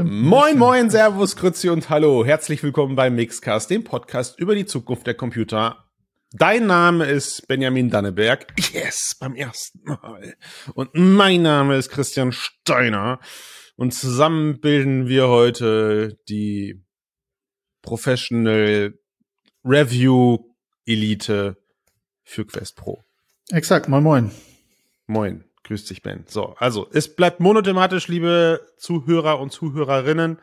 [0.00, 0.22] Stimmt.
[0.22, 2.24] Moin, moin, Servus, Grüezi und Hallo.
[2.24, 5.90] Herzlich willkommen bei Mixcast, dem Podcast über die Zukunft der Computer.
[6.32, 8.46] Dein Name ist Benjamin Danneberg.
[8.72, 10.36] Yes, beim ersten Mal.
[10.72, 13.20] Und mein Name ist Christian Steiner.
[13.76, 16.82] Und zusammen bilden wir heute die
[17.82, 18.94] Professional
[19.62, 20.38] Review
[20.86, 21.58] Elite
[22.24, 23.02] für Quest Pro.
[23.50, 24.30] Exakt, moin, moin.
[25.06, 25.49] Moin.
[25.70, 26.24] Grüß dich, Ben.
[26.26, 30.40] So, also, es bleibt monothematisch, liebe Zuhörer und Zuhörerinnen.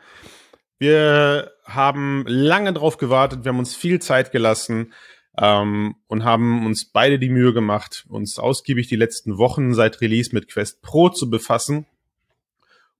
[0.78, 4.94] Wir haben lange drauf gewartet, wir haben uns viel Zeit gelassen
[5.36, 10.30] ähm, und haben uns beide die Mühe gemacht, uns ausgiebig die letzten Wochen seit Release
[10.32, 11.84] mit Quest Pro zu befassen,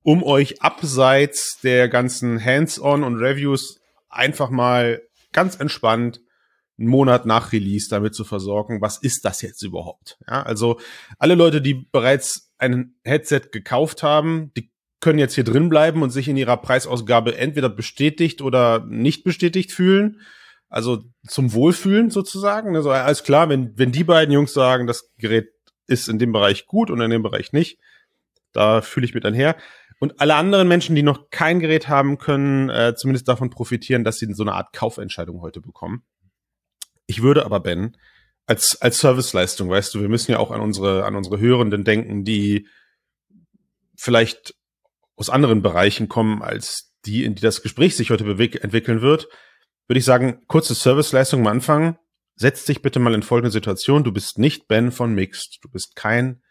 [0.02, 5.01] um euch abseits der ganzen Hands-on und Reviews einfach mal
[5.33, 6.21] ganz entspannt
[6.78, 10.18] einen Monat nach Release damit zu versorgen, was ist das jetzt überhaupt?
[10.27, 10.78] Ja, also
[11.18, 14.70] alle Leute, die bereits ein Headset gekauft haben, die
[15.01, 19.73] können jetzt hier drin bleiben und sich in ihrer Preisausgabe entweder bestätigt oder nicht bestätigt
[19.73, 20.20] fühlen.
[20.68, 22.76] Also zum Wohlfühlen sozusagen.
[22.76, 25.48] Also alles klar, wenn, wenn die beiden Jungs sagen, das Gerät
[25.87, 27.79] ist in dem Bereich gut und in dem Bereich nicht,
[28.52, 29.57] da fühle ich mit einher.
[30.01, 34.18] Und alle anderen Menschen, die noch kein Gerät haben, können äh, zumindest davon profitieren, dass
[34.18, 36.04] sie so eine Art Kaufentscheidung heute bekommen.
[37.09, 37.96] Ich würde aber, Ben,
[38.46, 42.24] als, als Serviceleistung, weißt du, wir müssen ja auch an unsere, an unsere Hörenden denken,
[42.24, 42.68] die
[43.96, 44.54] vielleicht
[45.16, 49.29] aus anderen Bereichen kommen, als die, in die das Gespräch sich heute entwickeln wird,
[49.86, 51.98] würde ich sagen, kurze Serviceleistung am Anfang.
[52.36, 54.04] Setz dich bitte mal in folgende Situation.
[54.04, 55.59] Du bist nicht Ben von Mixed.
[55.62, 56.42] Du bist kein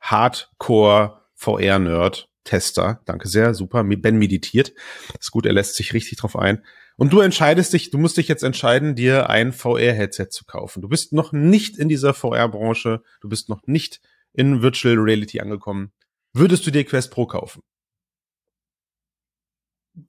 [0.00, 2.28] Hardcore VR-Nerd.
[2.42, 3.00] Tester.
[3.04, 3.54] Danke sehr.
[3.54, 3.84] Super.
[3.84, 4.72] Ben meditiert.
[5.18, 5.46] ist gut.
[5.46, 6.64] Er lässt sich richtig drauf ein.
[7.00, 10.82] Und du entscheidest dich, du musst dich jetzt entscheiden, dir ein VR-Headset zu kaufen.
[10.82, 14.02] Du bist noch nicht in dieser VR-Branche, du bist noch nicht
[14.34, 15.92] in Virtual Reality angekommen.
[16.34, 17.62] Würdest du dir Quest Pro kaufen?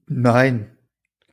[0.07, 0.77] Nein.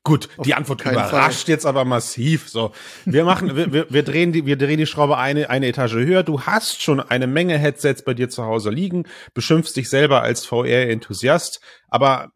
[0.08, 1.52] Gut, die Antwort überrascht Fall.
[1.52, 2.48] jetzt aber massiv.
[2.48, 2.72] So,
[3.04, 6.22] wir machen, wir, wir, wir drehen die, wir drehen die Schraube eine, eine Etage höher.
[6.22, 9.04] Du hast schon eine Menge Headsets bei dir zu Hause liegen,
[9.34, 12.32] beschimpfst dich selber als VR-Enthusiast, aber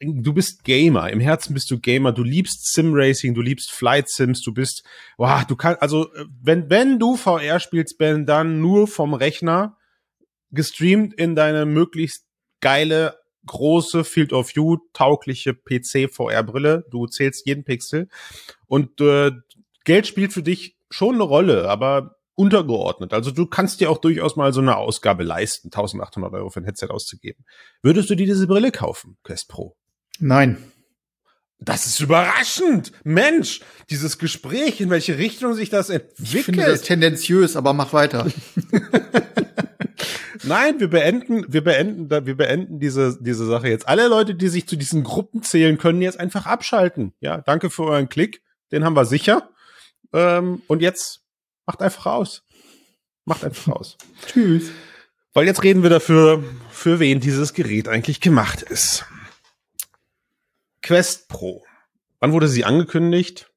[0.00, 1.10] du bist Gamer.
[1.10, 2.12] Im Herzen bist du Gamer.
[2.12, 4.84] Du liebst Sim-Racing, du liebst Flight Sims, du bist,
[5.16, 6.08] wow, du kannst, also,
[6.40, 9.76] wenn, wenn du VR spielst, Ben, dann nur vom Rechner,
[10.52, 12.24] gestreamt in deine möglichst
[12.60, 16.84] geile große Field of View taugliche PC VR Brille.
[16.90, 18.08] Du zählst jeden Pixel
[18.66, 19.32] und äh,
[19.84, 23.12] Geld spielt für dich schon eine Rolle, aber untergeordnet.
[23.12, 26.64] Also du kannst dir auch durchaus mal so eine Ausgabe leisten, 1800 Euro für ein
[26.64, 27.44] Headset auszugeben.
[27.82, 29.76] Würdest du dir diese Brille kaufen, Quest Pro?
[30.18, 30.58] Nein.
[31.58, 32.92] Das ist überraschend.
[33.02, 36.34] Mensch, dieses Gespräch, in welche Richtung sich das entwickelt.
[36.34, 38.26] Ich finde das tendenziös, aber mach weiter.
[40.44, 43.88] Nein, wir beenden, wir beenden, wir beenden diese, diese Sache jetzt.
[43.88, 47.12] Alle Leute, die sich zu diesen Gruppen zählen, können jetzt einfach abschalten.
[47.20, 48.42] Ja, danke für euren Klick.
[48.72, 49.50] Den haben wir sicher.
[50.12, 51.22] Ähm, und jetzt
[51.66, 52.44] macht einfach aus.
[53.24, 53.96] Macht einfach aus.
[54.26, 54.70] Tschüss.
[55.32, 59.04] Weil jetzt reden wir dafür, für wen dieses Gerät eigentlich gemacht ist.
[60.82, 61.64] Quest Pro.
[62.20, 63.50] Wann wurde sie angekündigt?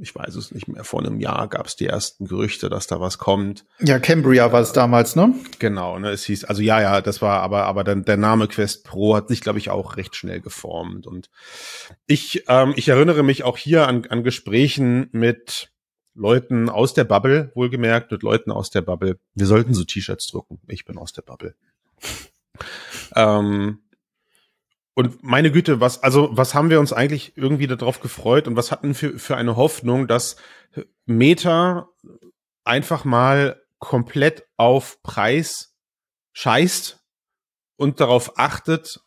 [0.00, 3.00] Ich weiß es nicht mehr, vor einem Jahr gab es die ersten Gerüchte, dass da
[3.00, 3.64] was kommt.
[3.80, 5.34] Ja, Cambria war es damals, ne?
[5.58, 8.84] Genau, ne, es hieß, also ja, ja, das war, aber, aber der, der Name Quest
[8.84, 11.06] Pro hat sich, glaube ich, auch recht schnell geformt.
[11.06, 11.30] Und
[12.06, 15.70] ich, ähm, ich erinnere mich auch hier an, an Gesprächen mit
[16.14, 19.18] Leuten aus der Bubble, wohlgemerkt, mit Leuten aus der Bubble.
[19.34, 20.60] Wir sollten so T-Shirts drucken.
[20.66, 21.54] Ich bin aus der Bubble.
[23.14, 23.80] ähm,
[24.98, 28.72] und meine Güte, was, also, was haben wir uns eigentlich irgendwie darauf gefreut und was
[28.72, 30.34] hatten für, für eine Hoffnung, dass
[31.06, 31.88] Meta
[32.64, 35.72] einfach mal komplett auf Preis
[36.32, 36.98] scheißt
[37.76, 38.98] und darauf achtet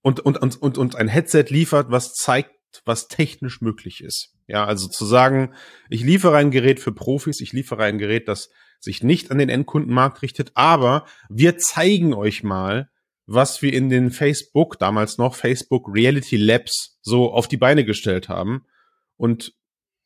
[0.00, 2.54] und, und, und, und, und ein Headset liefert, was zeigt,
[2.84, 4.36] was technisch möglich ist.
[4.46, 5.56] Ja, also zu sagen,
[5.90, 8.48] ich liefere ein Gerät für Profis, ich liefere ein Gerät, das
[8.78, 12.92] sich nicht an den Endkundenmarkt richtet, aber wir zeigen euch mal,
[13.32, 18.28] was wir in den Facebook, damals noch Facebook Reality Labs, so auf die Beine gestellt
[18.28, 18.66] haben
[19.16, 19.54] und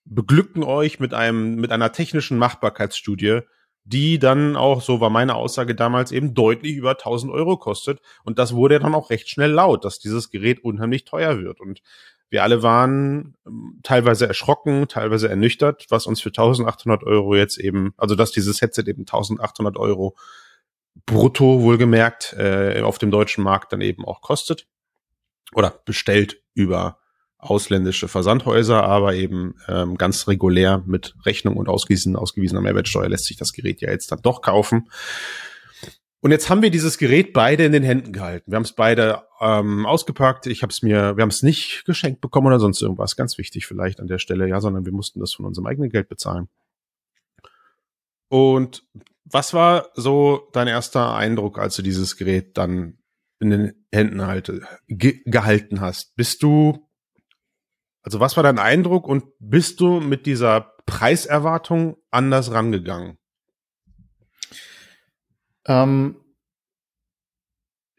[0.04, 3.40] beglücken euch mit einem, mit einer technischen Machbarkeitsstudie,
[3.84, 8.00] die dann auch, so war meine Aussage damals, eben deutlich über 1000 Euro kostet.
[8.24, 11.60] Und das wurde dann auch recht schnell laut, dass dieses Gerät unheimlich teuer wird.
[11.60, 11.82] Und
[12.28, 17.94] wir alle waren ähm, teilweise erschrocken, teilweise ernüchtert, was uns für 1800 Euro jetzt eben,
[17.96, 20.16] also dass dieses Headset eben 1800 Euro
[21.04, 24.66] brutto wohlgemerkt äh, auf dem deutschen Markt dann eben auch kostet
[25.52, 26.98] oder bestellt über
[27.38, 33.36] ausländische Versandhäuser, aber eben ähm, ganz regulär mit Rechnung und ausgewiesen, ausgewiesener Mehrwertsteuer lässt sich
[33.36, 34.88] das Gerät ja jetzt dann doch kaufen.
[36.20, 38.50] Und jetzt haben wir dieses Gerät beide in den Händen gehalten.
[38.50, 40.46] Wir haben es beide ähm, ausgepackt.
[40.46, 43.16] Ich habe es mir, wir haben es nicht geschenkt bekommen oder sonst irgendwas.
[43.16, 46.08] Ganz wichtig vielleicht an der Stelle, ja, sondern wir mussten das von unserem eigenen Geld
[46.08, 46.48] bezahlen.
[48.28, 48.82] Und
[49.30, 52.98] was war so dein erster Eindruck, als du dieses Gerät dann
[53.40, 56.14] in den Händen halte, ge gehalten hast?
[56.14, 56.88] Bist du,
[58.02, 63.18] also was war dein Eindruck und bist du mit dieser Preiserwartung anders rangegangen?
[65.66, 66.16] Ähm,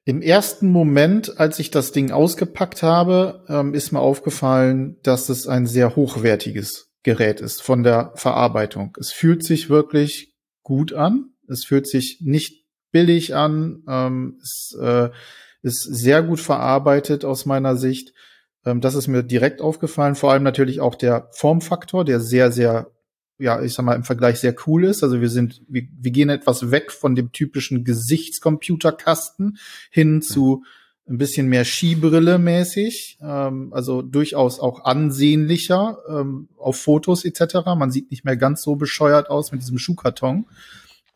[0.05, 5.47] Im ersten Moment, als ich das Ding ausgepackt habe, ähm, ist mir aufgefallen, dass es
[5.47, 8.95] ein sehr hochwertiges Gerät ist von der Verarbeitung.
[8.97, 10.36] Es fühlt sich wirklich
[10.67, 11.29] gut an.
[11.47, 13.83] Es fühlt sich nicht billig an.
[13.87, 15.11] Ähm, es äh,
[15.61, 18.13] ist sehr gut verarbeitet aus meiner Sicht.
[18.65, 20.15] Ähm, das ist mir direkt aufgefallen.
[20.15, 22.91] Vor allem natürlich auch der Formfaktor, der sehr, sehr
[23.39, 25.03] ja, ich sag mal, im Vergleich sehr cool ist.
[25.03, 29.57] Also wir sind, wir, wir gehen etwas weg von dem typischen Gesichtscomputerkasten
[29.89, 30.21] hin mhm.
[30.21, 30.63] zu
[31.09, 37.65] ein bisschen mehr Skibrille mäßig, ähm, also durchaus auch ansehnlicher ähm, auf Fotos etc.
[37.77, 40.45] Man sieht nicht mehr ganz so bescheuert aus mit diesem Schuhkarton.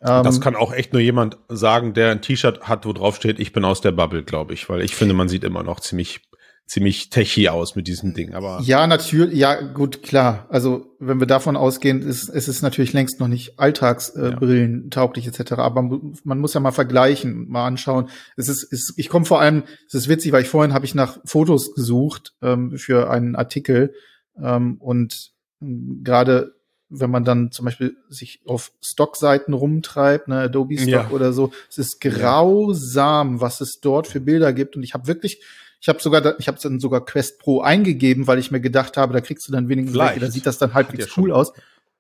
[0.01, 3.39] Ähm, das kann auch echt nur jemand sagen, der ein T-Shirt hat, wo drauf steht,
[3.39, 6.21] ich bin aus der Bubble, glaube ich, weil ich finde, man sieht immer noch ziemlich
[6.65, 8.61] ziemlich techy aus mit diesem Ding, aber.
[8.63, 10.47] Ja, natürlich, ja, gut, klar.
[10.49, 14.89] Also, wenn wir davon ausgehen, ist, ist es natürlich längst noch nicht Alltagsbrillen äh, ja.
[14.89, 15.53] tauglich etc.
[15.53, 18.09] Aber man muss ja mal vergleichen, mal anschauen.
[18.37, 20.95] Es ist, ist ich komme vor allem, es ist witzig, weil ich vorhin habe ich
[20.95, 23.93] nach Fotos gesucht ähm, für einen Artikel
[24.41, 25.31] ähm, und
[25.61, 26.53] ähm, gerade
[26.91, 31.09] wenn man dann zum Beispiel sich auf Stockseiten rumtreibt, ne, Adobe Stock ja.
[31.11, 34.75] oder so, es ist grausam, was es dort für Bilder gibt.
[34.75, 35.41] Und ich habe wirklich
[35.81, 39.13] ich habe sogar, ich habe dann sogar Quest Pro eingegeben, weil ich mir gedacht habe,
[39.13, 41.53] da kriegst du dann wenigstens, welche, da sieht das dann halbwegs ja cool aus.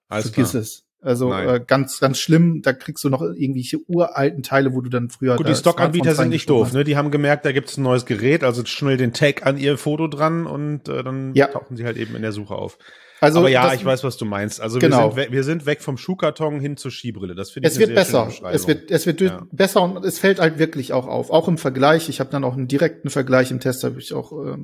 [0.07, 0.61] Alles Vergiss klar.
[0.61, 0.83] es.
[1.01, 2.61] Also äh, ganz, ganz schlimm.
[2.61, 5.35] Da kriegst du noch irgendwelche uralten Teile, wo du dann früher.
[5.35, 6.73] Gut, die Stockanbieter sind nicht doof.
[6.73, 6.83] Ne?
[6.83, 10.07] Die haben gemerkt, da gibt's ein neues Gerät, also schnell den Tag an ihr Foto
[10.07, 11.47] dran und äh, dann ja.
[11.47, 12.77] tauchen sie halt eben in der Suche auf.
[13.21, 14.59] Also Aber ja, ich weiß, was du meinst.
[14.59, 15.15] Also genau.
[15.15, 17.35] wir, sind wir sind weg vom Schuhkarton hin zur Skibrille.
[17.35, 18.31] Das finde ich Es wird besser.
[18.51, 19.45] Es wird, es wird ja.
[19.51, 21.29] besser und es fällt halt wirklich auch auf.
[21.29, 22.09] Auch im Vergleich.
[22.09, 24.57] Ich habe dann auch einen direkten Vergleich im Test, habe ich auch äh,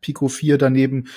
[0.00, 1.08] Pico 4 daneben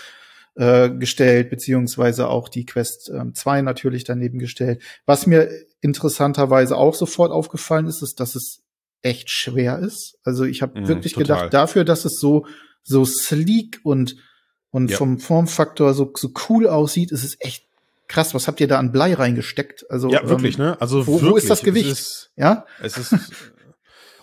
[0.55, 4.81] äh, gestellt, beziehungsweise auch die Quest äh, 2 natürlich daneben gestellt.
[5.05, 5.47] Was mir
[5.81, 8.63] interessanterweise auch sofort aufgefallen ist, ist, dass es
[9.03, 10.17] echt schwer ist.
[10.23, 11.35] Also ich habe mm, wirklich total.
[11.35, 12.47] gedacht, dafür, dass es so
[12.81, 14.15] so sleek und
[14.71, 14.97] und ja.
[14.97, 17.65] vom Formfaktor so, so cool aussieht, ist es echt
[18.07, 18.33] krass.
[18.33, 19.85] Was habt ihr da an Blei reingesteckt?
[19.89, 20.81] Also ja, wirklich, ähm, ne?
[20.81, 21.91] Also wo, wirklich, wo ist das Gewicht?
[21.91, 23.15] Es ist, ja, es ist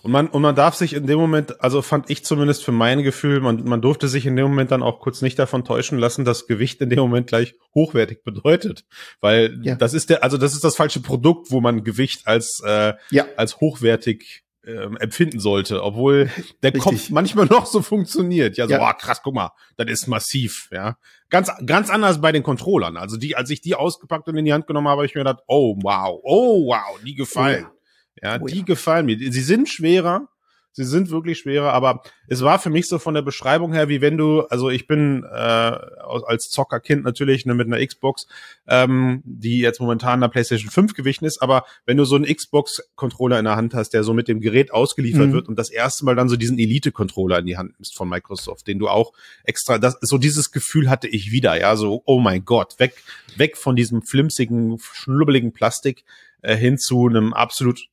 [0.03, 3.03] und man und man darf sich in dem Moment, also fand ich zumindest für mein
[3.03, 6.23] Gefühl, man man durfte sich in dem Moment dann auch kurz nicht davon täuschen lassen,
[6.23, 8.85] dass Gewicht in dem Moment gleich hochwertig bedeutet,
[9.19, 9.75] weil ja.
[9.75, 13.25] das ist der, also das ist das falsche Produkt, wo man Gewicht als äh, ja.
[13.35, 16.29] als hochwertig ähm, empfinden sollte, obwohl
[16.61, 16.81] der Richtig.
[16.81, 18.57] Kopf manchmal noch so funktioniert.
[18.57, 18.89] Ja, so, ja.
[18.89, 20.97] Oh, krass, guck mal, das ist massiv, ja.
[21.29, 22.97] Ganz, ganz anders bei den Controllern.
[22.97, 25.21] Also die, als ich die ausgepackt und in die Hand genommen habe, habe ich mir
[25.21, 27.67] gedacht, oh wow, oh wow, die gefallen.
[27.67, 28.63] Oh ja, ja oh, die ja.
[28.63, 29.17] gefallen mir.
[29.17, 30.27] Sie sind schwerer,
[30.77, 33.99] Sie sind wirklich schwerer, aber es war für mich so von der Beschreibung her, wie
[33.99, 38.27] wenn du, also ich bin äh, als Zockerkind natürlich ne, mit einer Xbox,
[38.67, 43.39] ähm, die jetzt momentan der PlayStation 5 gewichen ist, aber wenn du so einen Xbox-Controller
[43.39, 45.33] in der Hand hast, der so mit dem Gerät ausgeliefert mhm.
[45.33, 48.67] wird und das erste Mal dann so diesen Elite-Controller in die Hand nimmst von Microsoft,
[48.67, 49.13] den du auch
[49.45, 52.93] extra, das, so dieses Gefühl hatte ich wieder, ja, so, oh mein Gott, weg,
[53.35, 56.03] weg von diesem flimsigen, schnubbeligen Plastik
[56.43, 57.89] äh, hin zu einem absolut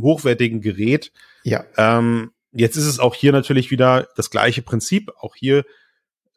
[0.00, 1.12] hochwertigen Gerät.
[1.48, 1.64] Ja.
[1.76, 5.10] Ähm, jetzt ist es auch hier natürlich wieder das gleiche Prinzip.
[5.18, 5.64] Auch hier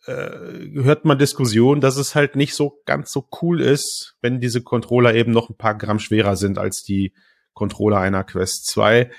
[0.05, 0.29] äh,
[0.73, 5.13] hört man Diskussion, dass es halt nicht so ganz so cool ist, wenn diese Controller
[5.13, 7.13] eben noch ein paar Gramm schwerer sind als die
[7.53, 9.11] Controller einer Quest 2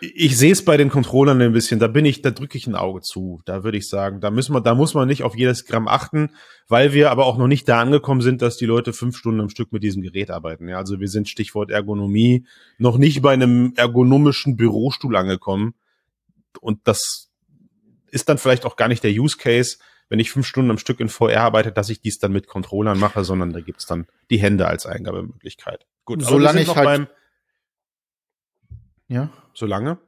[0.00, 2.74] ich sehe es bei den Controllern ein bisschen, da bin ich, da drücke ich ein
[2.74, 3.40] Auge zu.
[3.44, 6.30] Da würde ich sagen, da müssen wir, da muss man nicht auf jedes Gramm achten,
[6.68, 9.48] weil wir aber auch noch nicht da angekommen sind, dass die Leute fünf Stunden am
[9.48, 10.68] Stück mit diesem Gerät arbeiten.
[10.68, 12.46] Ja, also wir sind Stichwort Ergonomie
[12.78, 15.74] noch nicht bei einem ergonomischen Bürostuhl angekommen.
[16.60, 17.30] Und das
[18.10, 21.00] ist dann vielleicht auch gar nicht der Use Case, wenn ich fünf Stunden am Stück
[21.00, 24.38] in VR arbeite, dass ich dies dann mit Controllern mache, sondern da gibt's dann die
[24.38, 25.86] Hände als Eingabemöglichkeit.
[26.04, 27.06] Gut, solange ich halt beim,
[29.08, 29.30] ja.
[29.54, 29.98] Solange?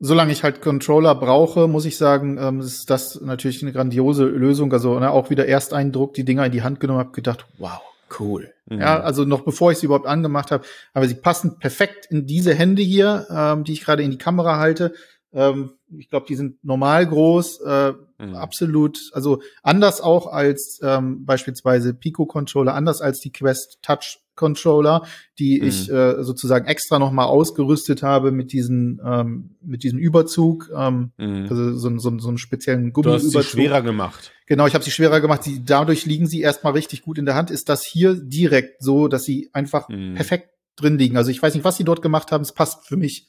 [0.00, 4.72] Solange ich halt Controller brauche, muss ich sagen, ähm, ist das natürlich eine grandiose Lösung.
[4.72, 7.80] Also ne, auch wieder Ersteindruck, die Dinger in die Hand genommen habe, gedacht, wow,
[8.18, 8.52] cool.
[8.66, 8.80] Mhm.
[8.80, 12.54] Ja, also noch bevor ich sie überhaupt angemacht habe, aber sie passen perfekt in diese
[12.54, 14.94] Hände hier, ähm, die ich gerade in die Kamera halte.
[15.32, 18.34] Ähm, ich glaube, die sind normal groß, äh, mhm.
[18.34, 25.06] absolut, also anders auch als ähm, beispielsweise Pico-Controller, anders als die Quest Touch Controller,
[25.38, 25.68] die mhm.
[25.68, 31.12] ich äh, sozusagen extra noch mal ausgerüstet habe mit diesen ähm, mit diesem Überzug, ähm,
[31.16, 31.46] mhm.
[31.48, 33.32] also so, so, so einen speziellen Gummiüberzug.
[33.32, 34.32] Du hast sie schwerer gemacht.
[34.46, 35.46] Genau, ich habe sie schwerer gemacht.
[35.46, 37.50] Die, dadurch liegen sie erstmal richtig gut in der Hand.
[37.50, 40.14] Ist das hier direkt so, dass sie einfach mhm.
[40.14, 41.16] perfekt drin liegen?
[41.16, 42.42] Also ich weiß nicht, was sie dort gemacht haben.
[42.42, 43.28] Es passt für mich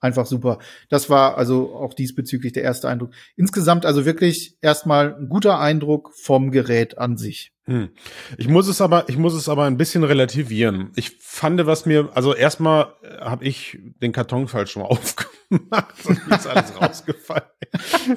[0.00, 0.58] einfach super.
[0.88, 3.12] Das war also auch diesbezüglich der erste Eindruck.
[3.36, 7.52] Insgesamt also wirklich erstmal ein guter Eindruck vom Gerät an sich.
[7.64, 7.90] Hm.
[8.38, 10.90] Ich muss es aber, ich muss es aber ein bisschen relativieren.
[10.96, 16.26] Ich fand, was mir, also erstmal habe ich den Karton falsch schon mal aufgemacht und
[16.26, 17.48] mir ist alles rausgefallen.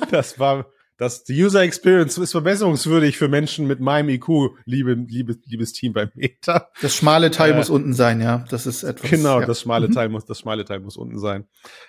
[0.09, 0.67] Das war,
[1.01, 5.93] das die User Experience ist verbesserungswürdig für Menschen mit meinem IQ, liebe, liebe, liebes Team
[5.93, 6.69] beim Meta.
[6.79, 8.45] Das schmale Teil äh, muss unten sein, ja.
[8.51, 9.09] Das ist etwas.
[9.09, 9.47] Genau, ja.
[9.47, 9.93] das schmale mhm.
[9.93, 11.47] Teil muss, das schmale Teil muss unten sein.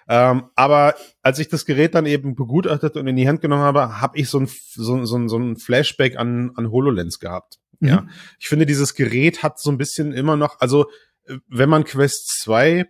[0.08, 4.00] Ähm, aber als ich das Gerät dann eben begutachtet und in die Hand genommen habe,
[4.00, 7.58] habe ich so ein, so, so, so ein Flashback an, an HoloLens gehabt.
[7.80, 7.88] Mhm.
[7.88, 8.06] Ja.
[8.40, 10.86] Ich finde, dieses Gerät hat so ein bisschen immer noch, also,
[11.26, 12.86] äh, wenn man Quest 2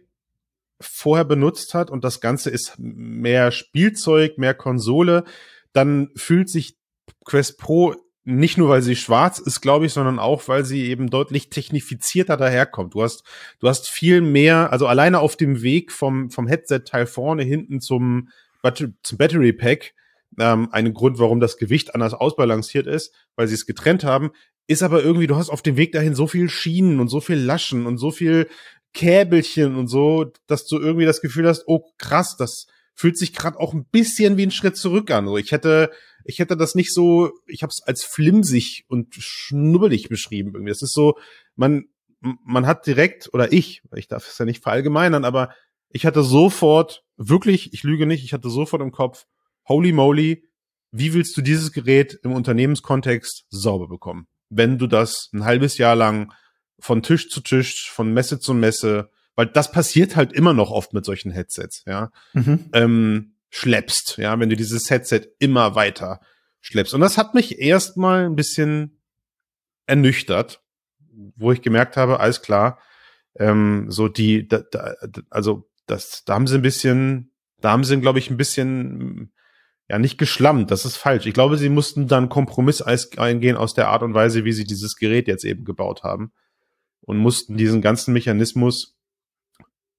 [0.81, 5.25] vorher benutzt hat und das Ganze ist mehr Spielzeug, mehr Konsole,
[5.73, 6.77] dann fühlt sich
[7.25, 11.11] Quest Pro nicht nur, weil sie schwarz ist, glaube ich, sondern auch, weil sie eben
[11.11, 12.95] deutlich technifizierter daherkommt.
[12.95, 13.25] Du hast,
[13.59, 18.29] du hast viel mehr, also alleine auf dem Weg vom, vom Headset-Teil vorne hinten zum,
[19.03, 19.95] zum Battery Pack,
[20.39, 24.31] ähm, ein Grund, warum das Gewicht anders ausbalanciert ist, weil sie es getrennt haben,
[24.69, 27.39] ist aber irgendwie, du hast auf dem Weg dahin so viel Schienen und so viel
[27.39, 28.49] Laschen und so viel
[28.95, 33.59] Käbelchen und so, dass du irgendwie das Gefühl hast, oh krass, das, fühlt sich gerade
[33.59, 35.25] auch ein bisschen wie ein Schritt zurück an.
[35.25, 35.91] Also ich hätte,
[36.25, 40.71] ich hätte das nicht so, ich habe es als flimsig und schnubbelig beschrieben irgendwie.
[40.71, 41.19] Das ist so,
[41.57, 41.87] man,
[42.21, 45.51] man hat direkt, oder ich, ich darf es ja nicht verallgemeinern, aber
[45.89, 49.27] ich hatte sofort, wirklich, ich lüge nicht, ich hatte sofort im Kopf,
[49.67, 50.49] holy moly,
[50.91, 54.27] wie willst du dieses Gerät im Unternehmenskontext sauber bekommen?
[54.51, 56.33] Wenn du das ein halbes Jahr lang
[56.79, 60.93] von Tisch zu Tisch, von Messe zu Messe, weil das passiert halt immer noch oft
[60.93, 62.67] mit solchen Headsets, ja, mhm.
[62.73, 66.21] ähm, schleppst, ja, wenn du dieses Headset immer weiter
[66.61, 66.95] schleppst.
[66.95, 69.03] Und das hat mich erstmal ein bisschen
[69.87, 70.63] ernüchtert,
[71.37, 72.79] wo ich gemerkt habe, alles klar,
[73.39, 74.95] ähm, so die, da, da,
[75.31, 79.33] also das, da haben sie ein bisschen, da haben sie, glaube ich, ein bisschen,
[79.89, 81.27] ja, nicht geschlammt, das ist falsch.
[81.27, 84.97] Ich glaube, sie mussten dann Kompromiss eingehen aus der Art und Weise, wie sie dieses
[84.97, 86.33] Gerät jetzt eben gebaut haben
[87.01, 88.97] und mussten diesen ganzen Mechanismus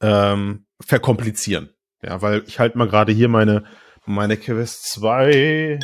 [0.03, 1.73] ähm, verkomplizieren.
[2.03, 3.63] Ja, weil ich halt mal gerade hier meine,
[4.05, 5.79] meine Quest 2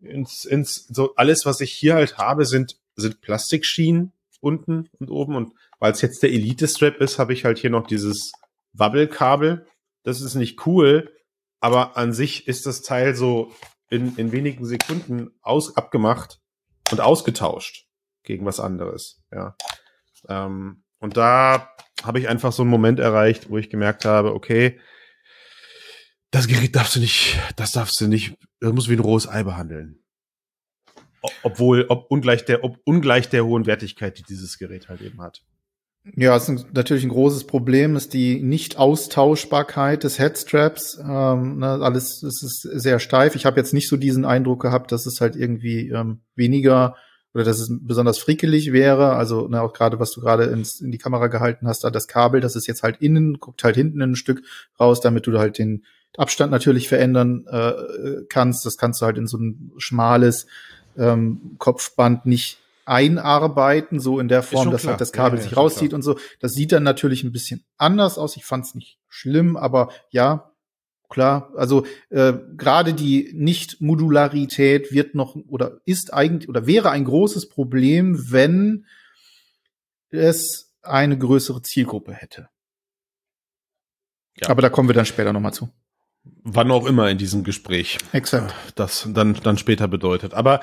[0.00, 5.36] ins, ins, so alles, was ich hier halt habe, sind, sind Plastikschienen unten und oben.
[5.36, 8.32] Und weil es jetzt der Elite-Strap ist, habe ich halt hier noch dieses
[8.72, 9.66] Wabbelkabel.
[10.02, 11.10] Das ist nicht cool,
[11.60, 13.52] aber an sich ist das Teil so
[13.88, 16.40] in, in wenigen Sekunden aus, abgemacht
[16.90, 17.86] und ausgetauscht
[18.24, 19.22] gegen was anderes.
[19.32, 19.56] Ja.
[20.28, 21.70] Ähm, und da
[22.04, 24.78] habe ich einfach so einen Moment erreicht, wo ich gemerkt habe, okay,
[26.30, 29.42] das Gerät darfst du nicht, das darfst du nicht, das muss wie ein rohes Ei
[29.42, 30.00] behandeln.
[31.42, 35.42] Obwohl, ob ungleich der, ob ungleich der hohen Wertigkeit, die dieses Gerät halt eben hat.
[36.16, 40.98] Ja, es ist natürlich ein großes Problem, ist die Nicht-Austauschbarkeit des Headstraps.
[40.98, 43.36] Ähm, ne, alles es ist sehr steif.
[43.36, 46.96] Ich habe jetzt nicht so diesen Eindruck gehabt, dass es halt irgendwie ähm, weniger
[47.34, 49.14] oder dass es besonders frickelig wäre.
[49.14, 52.40] Also ne, auch gerade, was du gerade in die Kamera gehalten hast, da das Kabel,
[52.40, 54.42] das ist jetzt halt innen, guckt halt hinten ein Stück
[54.78, 55.84] raus, damit du halt den
[56.16, 57.72] Abstand natürlich verändern äh,
[58.28, 58.64] kannst.
[58.64, 60.46] Das kannst du halt in so ein schmales
[60.96, 65.88] ähm, Kopfband nicht einarbeiten, so in der Form, dass halt das Kabel ja, sich rauszieht
[65.88, 65.96] klar.
[65.96, 66.18] und so.
[66.38, 68.36] Das sieht dann natürlich ein bisschen anders aus.
[68.36, 70.52] Ich fand es nicht schlimm, aber ja,
[71.14, 71.52] klar.
[71.56, 78.32] Also äh, gerade die Nicht-Modularität wird noch oder ist eigentlich oder wäre ein großes Problem,
[78.32, 78.84] wenn
[80.10, 82.48] es eine größere Zielgruppe hätte.
[84.40, 84.50] Ja.
[84.50, 85.70] Aber da kommen wir dann später nochmal zu.
[86.42, 87.98] Wann auch immer in diesem Gespräch.
[88.12, 88.52] Exakt.
[88.74, 90.34] Das dann, dann später bedeutet.
[90.34, 90.60] Aber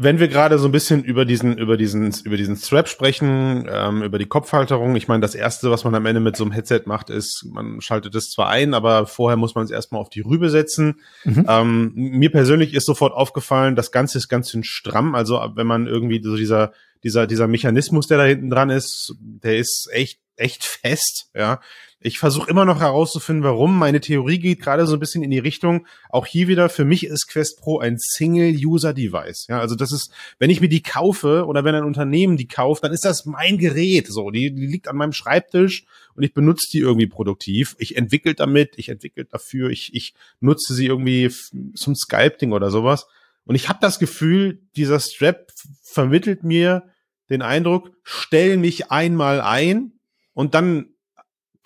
[0.00, 4.04] wenn wir gerade so ein bisschen über diesen, über diesen, über diesen Strap sprechen, ähm,
[4.04, 6.82] über die Kopfhalterung, ich meine, das erste, was man am Ende mit so einem Headset
[6.86, 10.20] macht, ist, man schaltet es zwar ein, aber vorher muss man es erstmal auf die
[10.20, 11.00] Rübe setzen.
[11.24, 11.46] Mhm.
[11.48, 15.16] Ähm, mir persönlich ist sofort aufgefallen, das Ganze ist ganz schön stramm.
[15.16, 19.58] Also wenn man irgendwie so dieser, dieser, dieser Mechanismus, der da hinten dran ist, der
[19.58, 21.60] ist echt, echt fest, ja.
[22.00, 23.76] Ich versuche immer noch herauszufinden, warum.
[23.76, 25.84] Meine Theorie geht gerade so ein bisschen in die Richtung.
[26.10, 29.48] Auch hier wieder, für mich ist Quest Pro ein Single-User-Device.
[29.48, 32.84] Ja, also das ist, wenn ich mir die kaufe oder wenn ein Unternehmen die kauft,
[32.84, 34.06] dann ist das mein Gerät.
[34.06, 37.74] So, die, die liegt an meinem Schreibtisch und ich benutze die irgendwie produktiv.
[37.80, 41.32] Ich entwickle damit, ich entwickle dafür, ich, ich nutze sie irgendwie
[41.74, 43.08] zum Sculpting oder sowas.
[43.44, 45.50] Und ich habe das Gefühl, dieser Strap
[45.82, 46.84] vermittelt mir
[47.28, 49.94] den Eindruck, stell mich einmal ein
[50.32, 50.90] und dann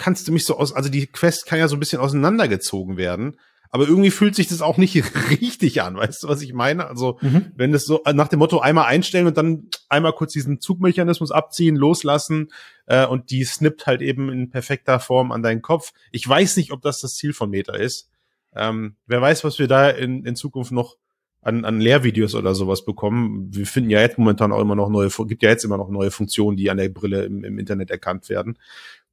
[0.02, 3.38] kannst du mich so aus, also die Quest kann ja so ein bisschen auseinandergezogen werden,
[3.70, 4.96] aber irgendwie fühlt sich das auch nicht
[5.30, 6.88] richtig an, weißt du, was ich meine?
[6.88, 7.52] Also, mhm.
[7.54, 11.76] wenn das so nach dem Motto einmal einstellen und dann einmal kurz diesen Zugmechanismus abziehen,
[11.76, 12.48] loslassen
[12.86, 15.92] äh, und die snippt halt eben in perfekter Form an deinen Kopf.
[16.10, 18.10] Ich weiß nicht, ob das das Ziel von Meta ist.
[18.54, 20.96] Ähm, wer weiß, was wir da in, in Zukunft noch
[21.42, 23.48] an, an Lehrvideos oder sowas bekommen.
[23.52, 26.10] Wir finden ja jetzt momentan auch immer noch neue, gibt ja jetzt immer noch neue
[26.10, 28.58] Funktionen, die an der Brille im, im Internet erkannt werden.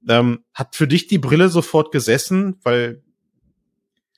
[0.07, 2.59] Ähm, hat für dich die Brille sofort gesessen?
[2.63, 3.03] Weil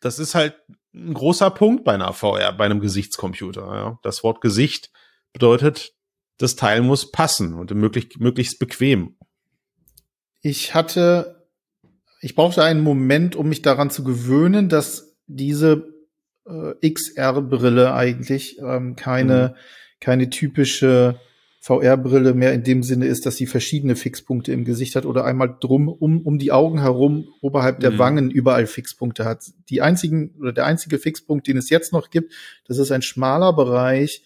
[0.02, 0.56] das ist halt
[0.94, 3.62] ein großer Punkt bei einer VR, bei einem Gesichtscomputer.
[3.62, 4.00] Ja?
[4.04, 4.92] Das Wort Gesicht
[5.34, 5.94] bedeutet,
[6.38, 9.16] das Teil muss passen und möglich, möglichst bequem.
[10.42, 11.48] Ich hatte,
[12.20, 15.88] ich brauchte einen Moment, um mich daran zu gewöhnen, dass diese
[16.46, 19.60] äh, XR-Brille eigentlich ähm, keine, mhm.
[20.00, 21.20] keine typische
[21.64, 25.56] VR-Brille mehr in dem Sinne ist, dass sie verschiedene Fixpunkte im Gesicht hat oder einmal
[25.60, 28.00] drum um, um die Augen herum, oberhalb der mhm.
[28.00, 29.44] Wangen überall Fixpunkte hat.
[29.70, 32.34] Die einzigen oder der einzige Fixpunkt, den es jetzt noch gibt,
[32.68, 34.24] das ist ein schmaler Bereich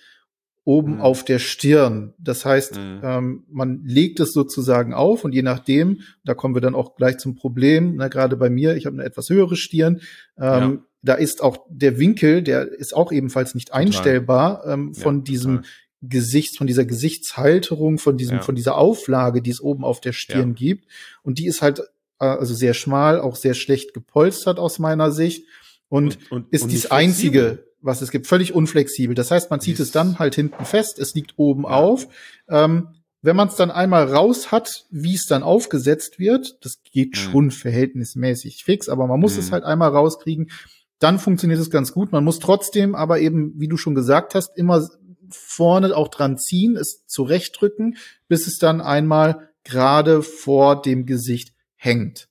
[0.64, 1.02] oben mhm.
[1.02, 2.14] auf der Stirn.
[2.18, 3.02] Das heißt, mhm.
[3.04, 7.18] ähm, man legt es sozusagen auf und je nachdem, da kommen wir dann auch gleich
[7.18, 10.00] zum Problem, na, gerade bei mir, ich habe eine etwas höhere Stirn,
[10.38, 10.78] ähm, ja.
[11.02, 15.56] da ist auch der Winkel, der ist auch ebenfalls nicht einstellbar ähm, von ja, diesem
[15.58, 15.70] total
[16.10, 18.42] Gesichts, von dieser Gesichtshalterung, von diesem, ja.
[18.42, 20.56] von dieser Auflage, die es oben auf der Stirn ja.
[20.56, 20.86] gibt.
[21.24, 21.82] Und die ist halt
[22.20, 25.46] äh, also sehr schmal, auch sehr schlecht gepolstert aus meiner Sicht
[25.90, 29.16] und, und, und ist und dies einzige, was es gibt, völlig unflexibel.
[29.16, 31.70] Das heißt, man zieht es dann halt hinten fest, es liegt oben ja.
[31.70, 32.08] auf.
[32.50, 32.90] Ähm,
[33.22, 37.16] wenn man es dann einmal raus hat, wie es dann aufgesetzt wird, das geht mhm.
[37.16, 39.40] schon verhältnismäßig fix, aber man muss mhm.
[39.40, 40.52] es halt einmal rauskriegen,
[41.00, 42.12] dann funktioniert es ganz gut.
[42.12, 44.88] Man muss trotzdem aber eben, wie du schon gesagt hast, immer
[45.32, 52.28] vorne auch dran ziehen, es zurechtdrücken, bis es dann einmal gerade vor dem Gesicht hängt.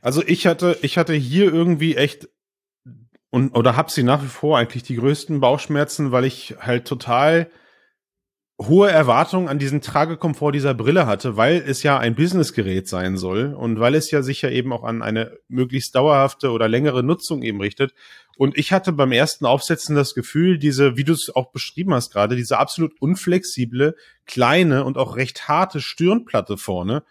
[0.00, 2.28] Also ich hatte, ich hatte hier irgendwie echt
[3.30, 7.50] und oder hab sie nach wie vor eigentlich die größten Bauchschmerzen, weil ich halt total
[8.60, 13.52] hohe Erwartungen an diesen Tragekomfort dieser Brille hatte, weil es ja ein Businessgerät sein soll
[13.52, 17.42] und weil es ja sich ja eben auch an eine möglichst dauerhafte oder längere Nutzung
[17.42, 17.92] eben richtet.
[18.36, 22.10] Und ich hatte beim ersten Aufsetzen das Gefühl, diese, wie du es auch beschrieben hast
[22.10, 27.04] gerade, diese absolut unflexible, kleine und auch recht harte Stirnplatte vorne,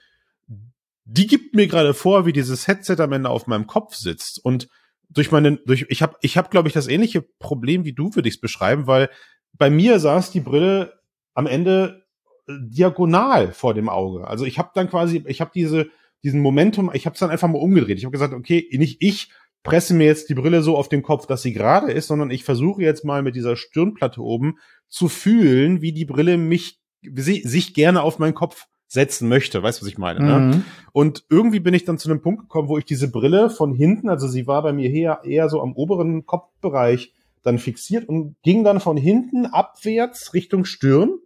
[1.06, 4.44] die gibt mir gerade vor, wie dieses Headset am Ende auf meinem Kopf sitzt.
[4.44, 4.70] Und
[5.10, 8.30] durch meine, durch, ich habe, ich habe, glaube ich, das ähnliche Problem wie du, würde
[8.30, 9.10] ich es beschreiben, weil
[9.54, 10.94] bei mir saß die Brille
[11.34, 12.06] am Ende
[12.48, 14.28] äh, diagonal vor dem Auge.
[14.28, 15.90] Also ich habe dann quasi, ich habe diese
[16.24, 17.98] diesen Momentum, ich habe es dann einfach mal umgedreht.
[17.98, 19.30] Ich habe gesagt, okay, nicht ich
[19.64, 22.44] presse mir jetzt die Brille so auf den Kopf, dass sie gerade ist, sondern ich
[22.44, 24.58] versuche jetzt mal mit dieser Stirnplatte oben
[24.90, 29.64] zu fühlen, wie die Brille mich sie, sich gerne auf meinen Kopf setzen möchte.
[29.64, 30.20] Weißt du, was ich meine?
[30.20, 30.40] Ne?
[30.40, 30.50] Mhm.
[30.50, 30.64] Ne?
[30.92, 34.10] Und irgendwie bin ich dann zu einem Punkt gekommen, wo ich diese Brille von hinten,
[34.10, 38.64] also sie war bei mir eher, eher so am oberen Kopfbereich dann fixiert und ging
[38.64, 41.18] dann von hinten abwärts Richtung Stirn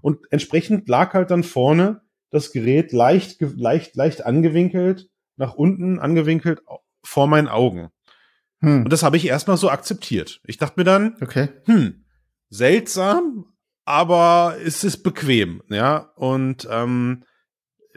[0.00, 6.62] und entsprechend lag halt dann vorne das Gerät leicht, leicht, leicht angewinkelt, nach unten angewinkelt
[7.06, 7.90] vor meinen Augen.
[8.60, 8.84] Hm.
[8.84, 10.40] Und das habe ich erstmal so akzeptiert.
[10.44, 11.48] Ich dachte mir dann, okay.
[11.64, 12.04] hm,
[12.48, 13.46] seltsam,
[13.84, 16.10] aber es ist bequem, ja.
[16.16, 17.24] Und ähm,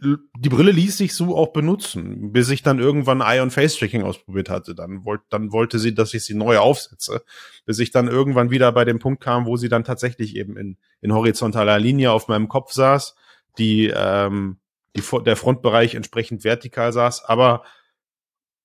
[0.01, 4.03] die Brille ließ sich so auch benutzen, bis ich dann irgendwann Eye on Face Tracking
[4.03, 4.75] ausprobiert hatte.
[4.75, 7.23] Dann, wollte dann wollte sie, dass ich sie neu aufsetze,
[7.65, 10.77] bis ich dann irgendwann wieder bei dem Punkt kam, wo sie dann tatsächlich eben in,
[11.01, 13.15] in horizontaler Linie auf meinem Kopf saß,
[13.57, 14.59] die, ähm,
[14.95, 17.25] die der Frontbereich entsprechend vertikal saß.
[17.25, 17.63] Aber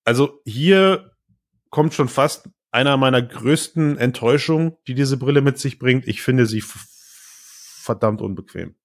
[0.05, 1.11] also hier
[1.69, 6.07] kommt schon fast einer meiner größten Enttäuschungen, die diese Brille mit sich bringt.
[6.07, 6.63] Ich finde sie
[7.81, 8.75] verdammt unbequem.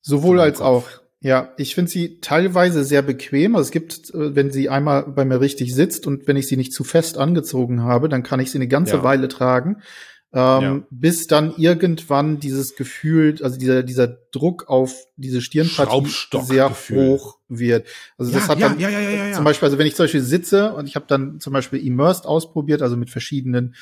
[0.00, 0.88] Sowohl als auch.
[1.20, 3.54] Ja, ich finde sie teilweise sehr bequem.
[3.54, 6.56] Also es gibt, äh, wenn sie einmal bei mir richtig sitzt und wenn ich sie
[6.56, 9.02] nicht zu fest angezogen habe, dann kann ich sie eine ganze ja.
[9.04, 9.82] Weile tragen.
[10.34, 10.82] Ähm, ja.
[10.90, 16.08] bis dann irgendwann dieses Gefühl, also dieser, dieser Druck auf diese Stirnpartie
[16.40, 17.86] sehr hoch wird.
[18.16, 20.72] Also ja, das hat ja, dann ja, zum Beispiel, also wenn ich zum Beispiel sitze
[20.72, 23.74] und ich habe dann zum Beispiel Immersed ausprobiert, also mit verschiedenen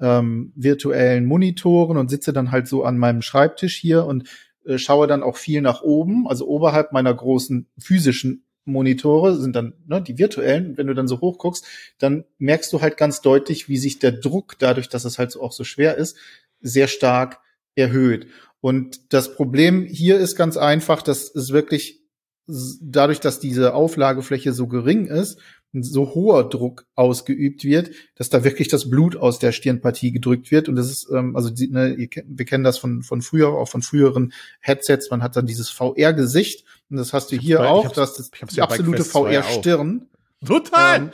[0.00, 4.30] ähm, virtuellen Monitoren und sitze dann halt so an meinem Schreibtisch hier und
[4.64, 9.74] äh, schaue dann auch viel nach oben, also oberhalb meiner großen physischen Monitore sind dann
[9.86, 10.76] ne, die virtuellen.
[10.76, 11.66] Wenn du dann so hoch guckst,
[11.98, 15.52] dann merkst du halt ganz deutlich, wie sich der Druck dadurch, dass es halt auch
[15.52, 16.16] so schwer ist,
[16.60, 17.40] sehr stark
[17.74, 18.26] erhöht.
[18.60, 22.02] Und das Problem hier ist ganz einfach, dass es wirklich
[22.48, 25.38] dadurch, dass diese Auflagefläche so gering ist,
[25.74, 30.50] ein so hoher Druck ausgeübt wird, dass da wirklich das Blut aus der Stirnpartie gedrückt
[30.50, 30.68] wird.
[30.68, 33.82] Und das ist, ähm, also die, ne, wir kennen das von, von früher, auch von
[33.82, 35.10] früheren Headsets.
[35.10, 36.64] Man hat dann dieses VR-Gesicht.
[36.90, 37.92] Und das hast du hier bei, auch.
[37.92, 40.08] Das ist die absolute VR-Stirn.
[40.44, 40.96] Total.
[40.96, 41.10] Ähm,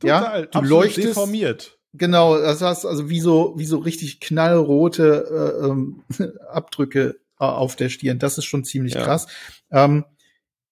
[0.00, 0.40] total.
[0.42, 1.08] Ja, du leuchtest.
[1.08, 1.78] Deformiert.
[1.96, 6.02] Genau, das heißt also wie so, wie so richtig knallrote äh, ähm,
[6.48, 8.18] Abdrücke äh, auf der Stirn.
[8.18, 9.04] Das ist schon ziemlich ja.
[9.04, 9.28] krass.
[9.70, 10.04] Ähm,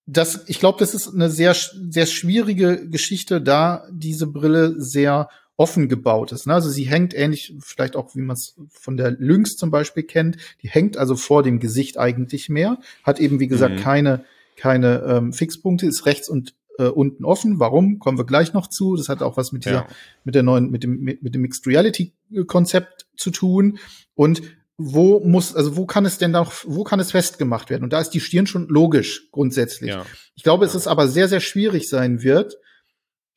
[0.07, 5.89] das, ich glaube, das ist eine sehr, sehr schwierige Geschichte, da diese Brille sehr offen
[5.89, 6.47] gebaut ist.
[6.47, 6.55] Ne?
[6.55, 10.39] Also sie hängt ähnlich, vielleicht auch wie man es von der Lynx zum Beispiel kennt,
[10.63, 13.81] die hängt also vor dem Gesicht eigentlich mehr, hat eben wie gesagt mhm.
[13.81, 14.25] keine
[14.57, 17.59] keine ähm, Fixpunkte, ist rechts und äh, unten offen.
[17.59, 17.99] Warum?
[17.99, 18.97] Kommen wir gleich noch zu.
[18.97, 19.87] Das hat auch was mit dieser, ja.
[20.25, 22.13] mit der neuen, mit dem, mit, mit dem Mixed Reality
[22.47, 23.79] Konzept zu tun.
[24.15, 24.43] Und
[24.79, 27.85] wo muss, also wo kann es denn noch, wo kann es festgemacht werden?
[27.85, 29.91] Und da ist die Stirn schon logisch grundsätzlich.
[29.91, 30.07] Ja.
[30.35, 32.57] Ich glaube, es ist aber sehr, sehr schwierig sein wird,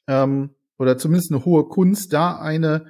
[0.08, 2.86] ähm, oder zumindest eine hohe Kunst, da eine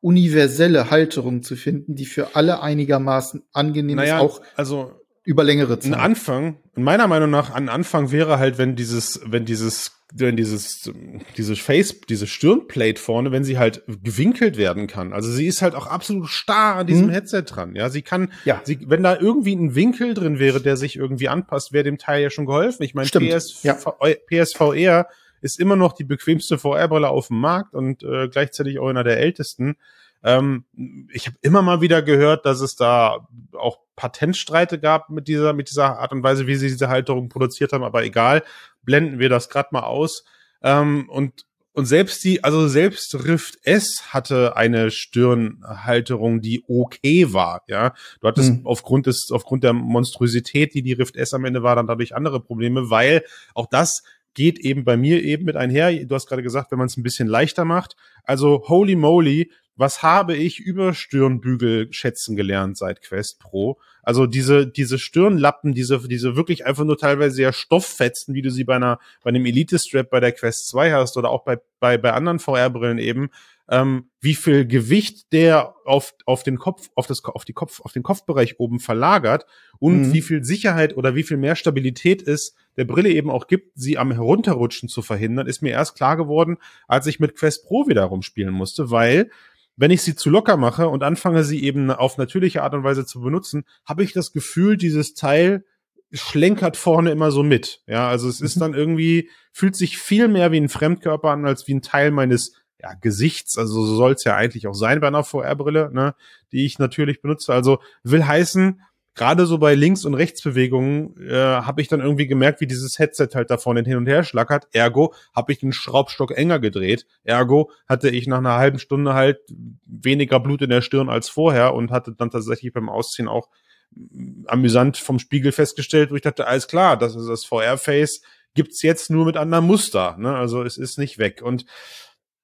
[0.00, 4.92] universelle Halterung zu finden, die für alle einigermaßen angenehm naja, ist, auch also
[5.24, 5.94] über längere Zeit.
[5.94, 10.90] Ein Anfang, meiner Meinung nach, ein Anfang wäre halt, wenn dieses, wenn dieses, wenn dieses,
[11.36, 15.14] diese Face, diese Stirnplate vorne, wenn sie halt gewinkelt werden kann.
[15.14, 17.12] Also sie ist halt auch absolut starr an diesem hm.
[17.12, 17.74] Headset dran.
[17.74, 18.60] Ja, sie kann, ja.
[18.64, 22.22] Sie, wenn da irgendwie ein Winkel drin wäre, der sich irgendwie anpasst, wäre dem Teil
[22.22, 22.82] ja schon geholfen.
[22.82, 23.74] Ich meine, PS, ja.
[23.74, 25.08] PSVR
[25.40, 29.18] ist immer noch die bequemste VR-Brille auf dem Markt und äh, gleichzeitig auch einer der
[29.18, 29.76] ältesten.
[30.24, 30.64] Ähm,
[31.12, 35.70] ich habe immer mal wieder gehört, dass es da auch Patentstreite gab mit dieser, mit
[35.70, 38.42] dieser Art und Weise, wie sie diese Halterung produziert haben, aber egal,
[38.82, 40.24] blenden wir das gerade mal aus.
[40.62, 41.44] Ähm, und
[41.76, 47.94] und selbst die, also selbst Rift S hatte eine Stirnhalterung, die okay war, ja.
[48.20, 48.60] Du hattest mhm.
[48.66, 52.38] aufgrund des, aufgrund der Monstrosität, die die Rift S am Ende war, dann dadurch andere
[52.38, 56.04] Probleme, weil auch das geht eben bei mir eben mit einher.
[56.04, 57.96] Du hast gerade gesagt, wenn man es ein bisschen leichter macht.
[58.24, 63.80] Also holy moly, was habe ich über Stirnbügel schätzen gelernt seit Quest Pro?
[64.04, 68.64] Also diese, diese Stirnlappen, diese, diese wirklich einfach nur teilweise sehr Stofffetzen, wie du sie
[68.64, 72.12] bei einer, bei einem Elite-Strap bei der Quest 2 hast oder auch bei, bei, bei
[72.12, 73.30] anderen VR-Brillen eben,
[73.68, 77.92] ähm, wie viel Gewicht der auf, auf den Kopf, auf das, auf die Kopf, auf
[77.92, 79.46] den Kopfbereich oben verlagert
[79.78, 80.12] und mhm.
[80.12, 83.96] wie viel Sicherheit oder wie viel mehr Stabilität es der Brille eben auch gibt, sie
[83.98, 88.04] am Herunterrutschen zu verhindern, ist mir erst klar geworden, als ich mit Quest Pro wieder
[88.04, 89.30] rumspielen musste, weil
[89.76, 93.06] wenn ich sie zu locker mache und anfange, sie eben auf natürliche Art und Weise
[93.06, 95.64] zu benutzen, habe ich das Gefühl, dieses Teil
[96.12, 97.82] schlenkert vorne immer so mit.
[97.86, 98.60] Ja, also es ist mhm.
[98.60, 102.54] dann irgendwie, fühlt sich viel mehr wie ein Fremdkörper an, als wie ein Teil meines
[102.84, 103.56] ja, Gesichts.
[103.56, 106.14] Also so soll es ja eigentlich auch sein bei einer VR-Brille, ne,
[106.52, 107.54] die ich natürlich benutze.
[107.54, 108.82] Also will heißen,
[109.14, 113.28] gerade so bei Links- und Rechtsbewegungen äh, habe ich dann irgendwie gemerkt, wie dieses Headset
[113.34, 114.68] halt da vorne hin und her schlackert.
[114.72, 117.06] Ergo habe ich den Schraubstock enger gedreht.
[117.22, 119.38] Ergo hatte ich nach einer halben Stunde halt
[119.86, 123.48] weniger Blut in der Stirn als vorher und hatte dann tatsächlich beim Ausziehen auch
[123.92, 128.20] mm, amüsant vom Spiegel festgestellt, wo ich dachte, alles klar, das ist das VR-Face,
[128.52, 130.16] gibt's jetzt nur mit anderem Muster.
[130.18, 130.36] Ne?
[130.36, 131.40] Also es ist nicht weg.
[131.42, 131.64] Und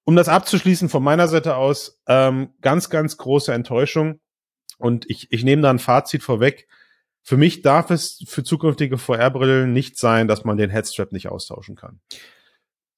[0.05, 4.21] um das abzuschließen von meiner Seite aus, ähm, ganz, ganz große Enttäuschung
[4.79, 6.67] und ich, ich nehme da ein Fazit vorweg.
[7.23, 11.77] Für mich darf es für zukünftige VR-Brillen nicht sein, dass man den Headstrap nicht austauschen
[11.77, 12.01] kann.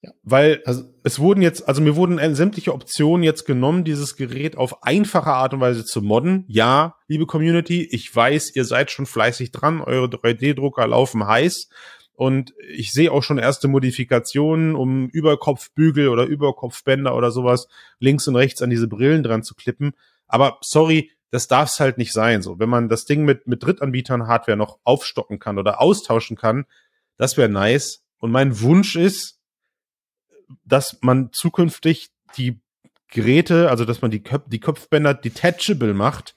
[0.00, 0.10] Ja.
[0.22, 4.82] Weil also, es wurden jetzt, also mir wurden sämtliche Optionen jetzt genommen, dieses Gerät auf
[4.82, 6.44] einfache Art und Weise zu modden.
[6.48, 11.68] Ja, liebe Community, ich weiß, ihr seid schon fleißig dran, eure 3D-Drucker laufen heiß.
[12.14, 18.37] Und ich sehe auch schon erste Modifikationen, um Überkopfbügel oder Überkopfbänder oder sowas links und
[18.37, 19.92] rechts an diese Brillen dran zu klippen.
[20.27, 22.42] Aber sorry, das darf es halt nicht sein.
[22.42, 26.66] So, wenn man das Ding mit, mit Drittanbietern Hardware noch aufstocken kann oder austauschen kann,
[27.16, 28.05] das wäre nice.
[28.18, 29.40] Und mein Wunsch ist,
[30.64, 32.61] dass man zukünftig die
[33.09, 36.35] Geräte, also dass man die, Köp die Kopfbänder detachable macht.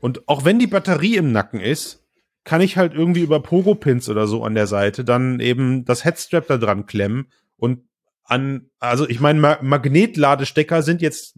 [0.00, 2.03] Und auch wenn die Batterie im Nacken ist,
[2.44, 6.46] kann ich halt irgendwie über Pogo-Pins oder so an der Seite dann eben das Headstrap
[6.46, 7.26] da dran klemmen
[7.56, 7.80] und
[8.24, 11.34] an, also ich meine, Ma Magnetladestecker sind jetzt,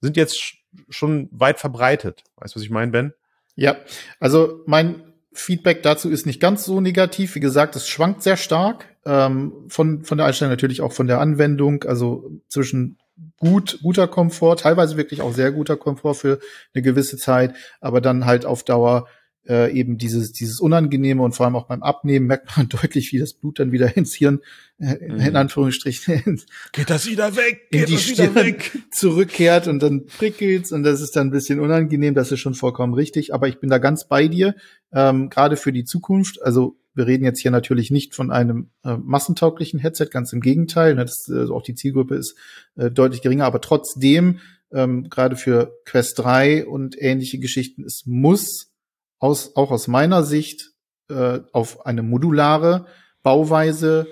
[0.00, 0.54] sind jetzt
[0.88, 2.24] schon weit verbreitet.
[2.36, 3.12] Weißt du, was ich meine, Ben?
[3.54, 3.76] Ja,
[4.18, 7.34] also mein Feedback dazu ist nicht ganz so negativ.
[7.34, 11.20] Wie gesagt, es schwankt sehr stark ähm, von, von der Einstellung, natürlich auch von der
[11.20, 12.98] Anwendung, also zwischen
[13.38, 16.40] gut, guter Komfort, teilweise wirklich auch sehr guter Komfort für
[16.74, 19.06] eine gewisse Zeit, aber dann halt auf Dauer
[19.48, 23.18] äh, eben dieses, dieses Unangenehme und vor allem auch beim Abnehmen merkt man deutlich, wie
[23.18, 24.40] das Blut dann wieder ins Hirn,
[24.78, 25.20] äh, mhm.
[25.20, 26.40] in Anführungsstrichen,
[26.72, 30.82] geht das wieder weg, geht in die das Stirn weg, zurückkehrt und dann prickelt's und
[30.82, 33.78] das ist dann ein bisschen unangenehm, das ist schon vollkommen richtig, aber ich bin da
[33.78, 34.54] ganz bei dir,
[34.92, 38.96] ähm, gerade für die Zukunft, also wir reden jetzt hier natürlich nicht von einem äh,
[38.96, 40.96] massentauglichen Headset, ganz im Gegenteil.
[40.96, 42.36] Ne, das, äh, auch die Zielgruppe ist
[42.76, 44.40] äh, deutlich geringer, aber trotzdem,
[44.72, 48.72] ähm, gerade für Quest 3 und ähnliche Geschichten, es muss
[49.18, 50.72] aus, auch aus meiner Sicht
[51.08, 52.86] äh, auf eine modulare
[53.22, 54.06] Bauweise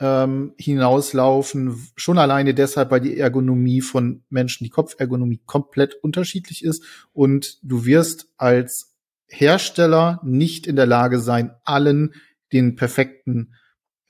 [0.00, 1.88] ähm, hinauslaufen.
[1.96, 7.84] Schon alleine deshalb, weil die Ergonomie von Menschen, die Kopfergonomie komplett unterschiedlich ist und du
[7.84, 8.94] wirst als
[9.28, 12.14] Hersteller nicht in der Lage sein, allen
[12.52, 13.54] den perfekten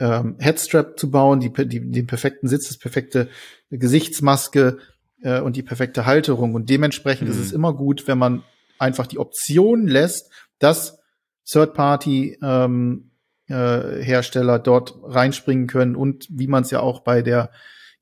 [0.01, 3.29] ähm, Headstrap zu bauen, die, die, den perfekten Sitz, das perfekte
[3.71, 4.79] Gesichtsmaske
[5.23, 6.55] äh, und die perfekte Halterung.
[6.55, 7.35] Und dementsprechend mhm.
[7.35, 8.43] ist es immer gut, wenn man
[8.83, 10.99] einfach die Option lässt, dass
[11.47, 13.13] Third-Party ähm,
[13.49, 17.51] äh, dort reinspringen können und wie man es ja auch bei der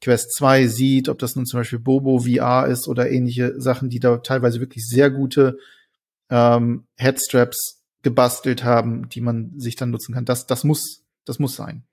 [0.01, 4.01] Quest 2 sieht, ob das nun zum Beispiel Bobo VR ist oder ähnliche Sachen, die
[4.01, 5.59] da teilweise wirklich sehr gute
[6.31, 10.25] ähm, Headstraps gebastelt haben, die man sich dann nutzen kann.
[10.25, 11.85] Das, das muss, das muss sein.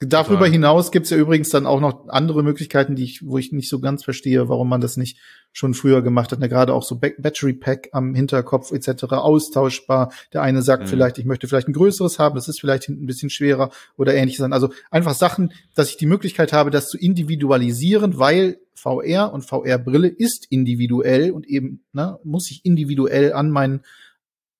[0.00, 3.68] Darüber hinaus gibt's ja übrigens dann auch noch andere Möglichkeiten, die ich, wo ich nicht
[3.68, 5.18] so ganz verstehe, warum man das nicht
[5.52, 6.40] schon früher gemacht hat.
[6.40, 9.04] Ja, gerade auch so Battery Pack am Hinterkopf etc.
[9.12, 10.12] austauschbar.
[10.32, 10.88] Der eine sagt mhm.
[10.88, 14.14] vielleicht, ich möchte vielleicht ein größeres haben, das ist vielleicht hinten ein bisschen schwerer oder
[14.14, 14.44] ähnliches.
[14.52, 20.08] Also einfach Sachen, dass ich die Möglichkeit habe, das zu individualisieren, weil VR und VR-Brille
[20.08, 23.80] ist individuell und eben ne, muss ich individuell an meinen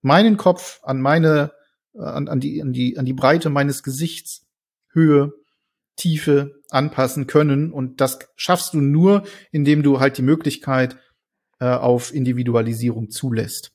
[0.00, 1.52] meinen Kopf, an meine
[1.98, 4.43] an, an die an die an die Breite meines Gesichts
[4.94, 5.32] Höhe,
[5.96, 7.72] Tiefe anpassen können.
[7.72, 10.96] Und das schaffst du nur, indem du halt die Möglichkeit
[11.60, 13.72] äh, auf Individualisierung zulässt.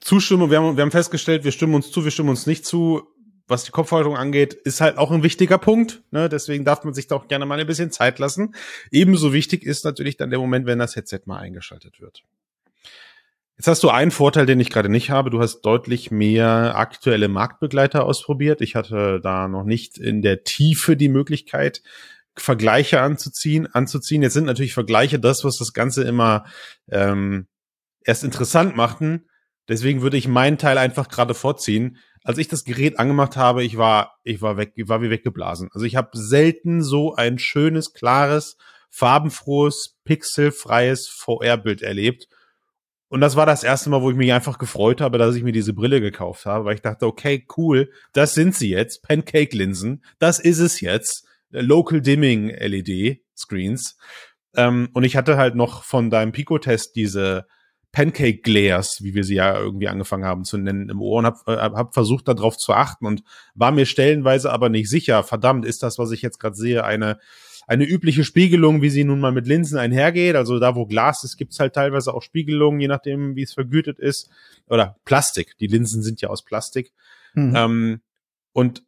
[0.00, 3.02] Zustimmung, wir haben, wir haben festgestellt, wir stimmen uns zu, wir stimmen uns nicht zu.
[3.46, 6.02] Was die Kopfhaltung angeht, ist halt auch ein wichtiger Punkt.
[6.10, 6.30] Ne?
[6.30, 8.54] Deswegen darf man sich da auch gerne mal ein bisschen Zeit lassen.
[8.90, 12.22] Ebenso wichtig ist natürlich dann der Moment, wenn das Headset mal eingeschaltet wird.
[13.56, 15.30] Jetzt hast du einen Vorteil, den ich gerade nicht habe.
[15.30, 18.60] Du hast deutlich mehr aktuelle Marktbegleiter ausprobiert.
[18.60, 21.82] Ich hatte da noch nicht in der Tiefe die Möglichkeit,
[22.36, 23.68] Vergleiche anzuziehen.
[23.72, 24.22] anzuziehen.
[24.22, 26.46] Jetzt sind natürlich Vergleiche das, was das Ganze immer
[26.90, 27.46] ähm,
[28.04, 29.26] erst interessant machten.
[29.68, 31.98] Deswegen würde ich meinen Teil einfach gerade vorziehen.
[32.24, 35.68] Als ich das Gerät angemacht habe, ich war, ich war weg, ich war wie weggeblasen.
[35.72, 38.56] Also ich habe selten so ein schönes, klares,
[38.90, 42.28] farbenfrohes, pixelfreies VR-Bild erlebt.
[43.08, 45.52] Und das war das erste Mal, wo ich mich einfach gefreut habe, dass ich mir
[45.52, 50.38] diese Brille gekauft habe, weil ich dachte, okay, cool, das sind sie jetzt, Pancake-Linsen, das
[50.38, 53.96] ist es jetzt, Local Dimming LED Screens.
[54.56, 57.46] Ähm, und ich hatte halt noch von deinem Pico-Test diese
[57.92, 61.38] Pancake Glares, wie wir sie ja irgendwie angefangen haben zu nennen, im Ohr und habe
[61.46, 63.22] äh, hab versucht, darauf zu achten und
[63.54, 65.22] war mir stellenweise aber nicht sicher.
[65.22, 67.20] Verdammt, ist das, was ich jetzt gerade sehe, eine
[67.66, 70.36] eine übliche Spiegelung, wie sie nun mal mit Linsen einhergeht.
[70.36, 73.98] Also da, wo Glas ist, gibt's halt teilweise auch Spiegelungen, je nachdem, wie es vergütet
[73.98, 74.30] ist.
[74.68, 75.56] Oder Plastik.
[75.58, 76.92] Die Linsen sind ja aus Plastik.
[77.34, 77.54] Mhm.
[77.56, 78.00] Ähm,
[78.52, 78.82] und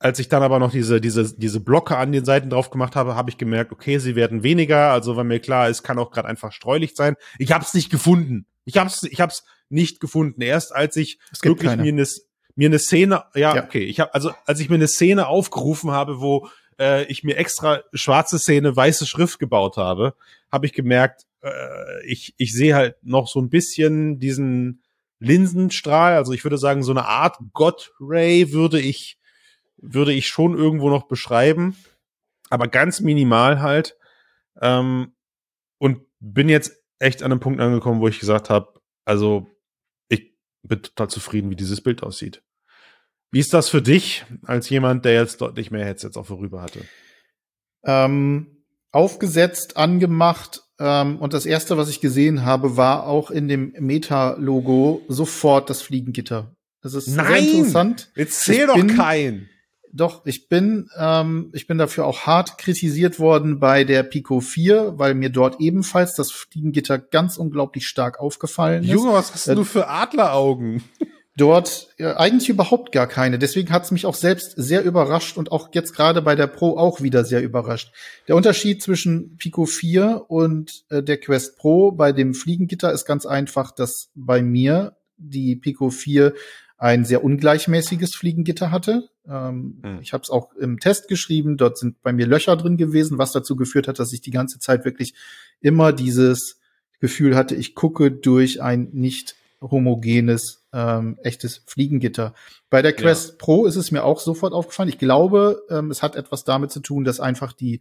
[0.00, 3.14] als ich dann aber noch diese, diese, diese Blocke an den Seiten drauf gemacht habe,
[3.16, 4.90] habe ich gemerkt, okay, sie werden weniger.
[4.90, 7.16] Also, wenn mir klar ist, kann auch gerade einfach streulicht sein.
[7.38, 8.46] Ich habe es nicht gefunden.
[8.64, 10.40] Ich habe es ich hab's nicht gefunden.
[10.40, 11.82] Erst als ich wirklich keine.
[11.82, 12.06] mir eine
[12.56, 13.64] mir eine Szene, ja, ja.
[13.64, 16.48] okay, ich habe also als ich mir eine Szene aufgerufen habe, wo
[16.80, 20.14] äh, ich mir extra schwarze Szene, weiße Schrift gebaut habe,
[20.50, 24.82] habe ich gemerkt, äh, ich, ich sehe halt noch so ein bisschen diesen
[25.20, 29.18] Linsenstrahl, also ich würde sagen, so eine Art God-Ray würde ich,
[29.76, 31.76] würde ich schon irgendwo noch beschreiben,
[32.48, 33.96] aber ganz minimal halt.
[34.60, 35.12] Ähm,
[35.78, 39.46] und bin jetzt echt an einem Punkt angekommen, wo ich gesagt habe, also
[40.08, 42.42] ich bin total zufrieden, wie dieses Bild aussieht.
[43.30, 46.80] Wie ist das für dich als jemand, der jetzt deutlich mehr Headsets auch vorüber hatte?
[47.84, 53.74] Ähm, aufgesetzt, angemacht ähm, und das erste, was ich gesehen habe, war auch in dem
[53.78, 56.56] Meta-Logo sofort das Fliegengitter.
[56.82, 58.10] Das ist Nein, sehr interessant.
[58.16, 59.48] Jetzt zähl doch bin, kein.
[59.92, 64.94] Doch, ich bin, ähm, ich bin dafür auch hart kritisiert worden bei der Pico 4,
[64.96, 68.90] weil mir dort ebenfalls das Fliegengitter ganz unglaublich stark aufgefallen ist.
[68.90, 70.82] Junge, was hast äh, du für Adleraugen?
[71.40, 73.38] Dort äh, eigentlich überhaupt gar keine.
[73.38, 76.76] Deswegen hat es mich auch selbst sehr überrascht und auch jetzt gerade bei der Pro
[76.76, 77.92] auch wieder sehr überrascht.
[78.28, 83.24] Der Unterschied zwischen Pico 4 und äh, der Quest Pro bei dem Fliegengitter ist ganz
[83.24, 86.34] einfach, dass bei mir die Pico 4
[86.76, 89.08] ein sehr ungleichmäßiges Fliegengitter hatte.
[89.28, 89.98] Ähm, mhm.
[90.00, 91.56] Ich habe es auch im Test geschrieben.
[91.56, 94.58] Dort sind bei mir Löcher drin gewesen, was dazu geführt hat, dass ich die ganze
[94.58, 95.14] Zeit wirklich
[95.60, 96.58] immer dieses
[97.00, 102.34] Gefühl hatte, ich gucke durch ein nicht homogenes ähm, echtes Fliegengitter.
[102.70, 103.34] Bei der Quest ja.
[103.38, 104.88] Pro ist es mir auch sofort aufgefallen.
[104.88, 107.80] Ich glaube, ähm, es hat etwas damit zu tun, dass einfach die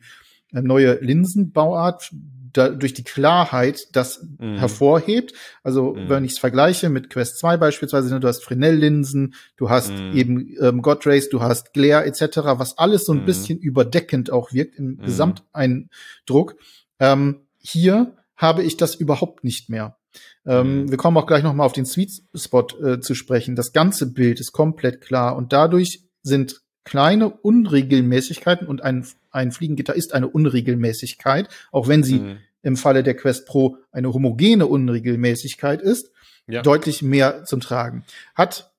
[0.51, 2.11] äh, neue Linsenbauart
[2.53, 4.57] da, durch die Klarheit das mhm.
[4.57, 5.33] hervorhebt.
[5.63, 6.09] Also mhm.
[6.09, 10.13] wenn ich es vergleiche mit Quest 2 beispielsweise, ne, du hast Fresnel-Linsen, du hast mhm.
[10.15, 13.25] eben ähm, God Rays, du hast Glare etc., was alles so ein mhm.
[13.25, 15.01] bisschen überdeckend auch wirkt im mhm.
[15.01, 16.55] Gesamteindruck.
[16.99, 19.98] Ähm, hier habe ich das überhaupt nicht mehr.
[20.45, 20.91] Ähm, mhm.
[20.91, 23.55] wir kommen auch gleich noch mal auf den Sweet Spot äh, zu sprechen.
[23.55, 29.93] Das ganze Bild ist komplett klar und dadurch sind kleine Unregelmäßigkeiten und ein, ein Fliegengitter
[29.95, 32.37] ist eine Unregelmäßigkeit, auch wenn sie mhm.
[32.63, 36.11] im Falle der Quest Pro eine homogene Unregelmäßigkeit ist,
[36.47, 36.61] ja.
[36.61, 38.05] deutlich mehr zum Tragen.
[38.33, 38.71] Hat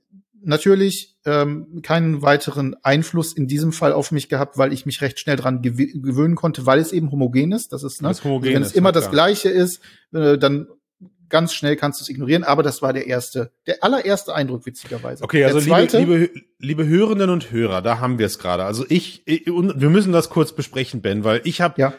[0.42, 5.20] natürlich ähm, keinen weiteren Einfluss in diesem Fall auf mich gehabt, weil ich mich recht
[5.20, 7.72] schnell dran gew gewöhnen konnte, weil es eben homogen ist.
[7.72, 8.08] Das ist, ne?
[8.08, 9.80] Das homogen wenn es immer das Gleiche ist,
[10.12, 10.66] äh, dann
[11.30, 15.24] ganz schnell kannst du es ignorieren, aber das war der erste, der allererste Eindruck, witzigerweise.
[15.24, 18.64] Okay, also liebe, liebe, liebe Hörenden und Hörer, da haben wir es gerade.
[18.64, 21.94] Also ich, ich, wir müssen das kurz besprechen, Ben, weil ich habe ja.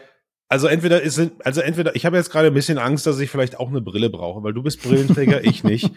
[0.48, 3.58] Also entweder ist also entweder ich habe jetzt gerade ein bisschen Angst, dass ich vielleicht
[3.58, 5.92] auch eine Brille brauche, weil du bist Brillenträger, ich nicht.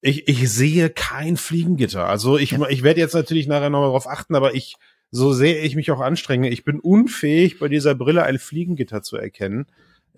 [0.00, 2.06] Ich, ich sehe kein Fliegengitter.
[2.06, 4.76] Also ich, ich werde jetzt natürlich nachher nochmal drauf achten, aber ich,
[5.10, 9.16] so sehr ich mich auch anstrenge, ich bin unfähig, bei dieser Brille ein Fliegengitter zu
[9.16, 9.66] erkennen.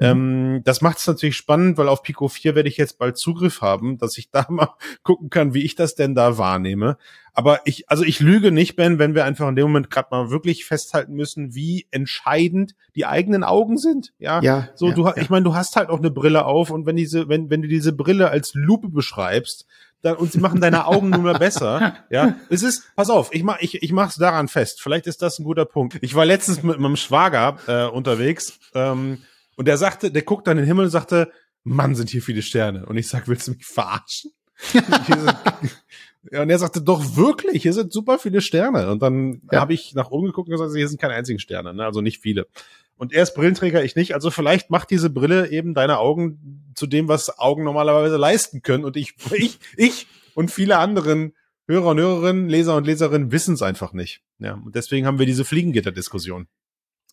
[0.00, 0.06] Mhm.
[0.06, 3.60] Ähm, das macht es natürlich spannend, weil auf Pico 4 werde ich jetzt bald Zugriff
[3.60, 6.96] haben, dass ich da mal gucken kann, wie ich das denn da wahrnehme.
[7.32, 10.30] Aber ich, also ich lüge nicht, Ben, wenn wir einfach in dem Moment gerade mal
[10.30, 14.12] wirklich festhalten müssen, wie entscheidend die eigenen Augen sind.
[14.18, 15.16] Ja, ja so ja, du, ja.
[15.16, 17.68] ich meine, du hast halt auch eine Brille auf und wenn diese, wenn wenn du
[17.68, 19.66] diese Brille als Lupe beschreibst,
[20.02, 21.94] dann, und sie machen deine Augen nur mehr besser.
[22.10, 24.82] Ja, es ist, pass auf, ich mach, ich, ich mach's daran fest.
[24.82, 25.98] Vielleicht ist das ein guter Punkt.
[26.00, 28.58] Ich war letztens mit meinem Schwager äh, unterwegs.
[28.74, 29.18] Ähm,
[29.56, 31.30] und der sagte, der guckt dann in den Himmel und sagte,
[31.62, 32.86] Mann, sind hier viele Sterne.
[32.86, 34.32] Und ich sag, willst du mich verarschen?
[36.32, 38.90] und er sagte, doch wirklich, hier sind super viele Sterne.
[38.90, 39.60] Und dann ja.
[39.60, 41.84] habe ich nach oben geguckt und gesagt, hier sind keine einzigen Sterne, ne?
[41.84, 42.46] also nicht viele.
[42.96, 44.12] Und er ist Brillenträger, ich nicht.
[44.12, 48.84] Also vielleicht macht diese Brille eben deine Augen zu dem, was Augen normalerweise leisten können.
[48.84, 51.34] Und ich, ich, ich und viele anderen
[51.66, 54.20] Hörer und Hörerinnen, Leser und Leserinnen wissen es einfach nicht.
[54.38, 56.46] Ja, und deswegen haben wir diese Fliegengitter-Diskussion.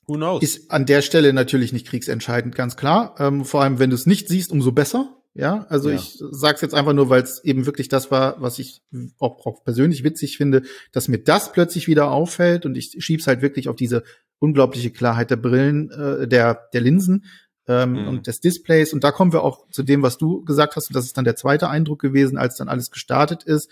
[0.07, 0.41] Who knows?
[0.41, 3.15] Ist an der Stelle natürlich nicht kriegsentscheidend, ganz klar.
[3.19, 5.13] Ähm, vor allem, wenn du es nicht siehst, umso besser.
[5.33, 5.97] Ja, also ja.
[5.97, 8.81] ich sag's jetzt einfach nur, weil es eben wirklich das war, was ich
[9.19, 13.43] auch, auch, persönlich witzig finde, dass mir das plötzlich wieder auffällt und ich schieb's halt
[13.43, 14.03] wirklich auf diese
[14.39, 17.25] unglaubliche Klarheit der Brillen, äh, der, der Linsen
[17.67, 18.07] ähm, mhm.
[18.07, 18.93] und des Displays.
[18.93, 21.25] Und da kommen wir auch zu dem, was du gesagt hast, und das ist dann
[21.25, 23.69] der zweite Eindruck gewesen, als dann alles gestartet ist.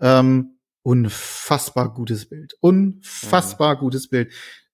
[0.00, 2.54] Ähm, unfassbar gutes Bild.
[2.60, 3.80] Unfassbar mhm.
[3.80, 4.32] gutes Bild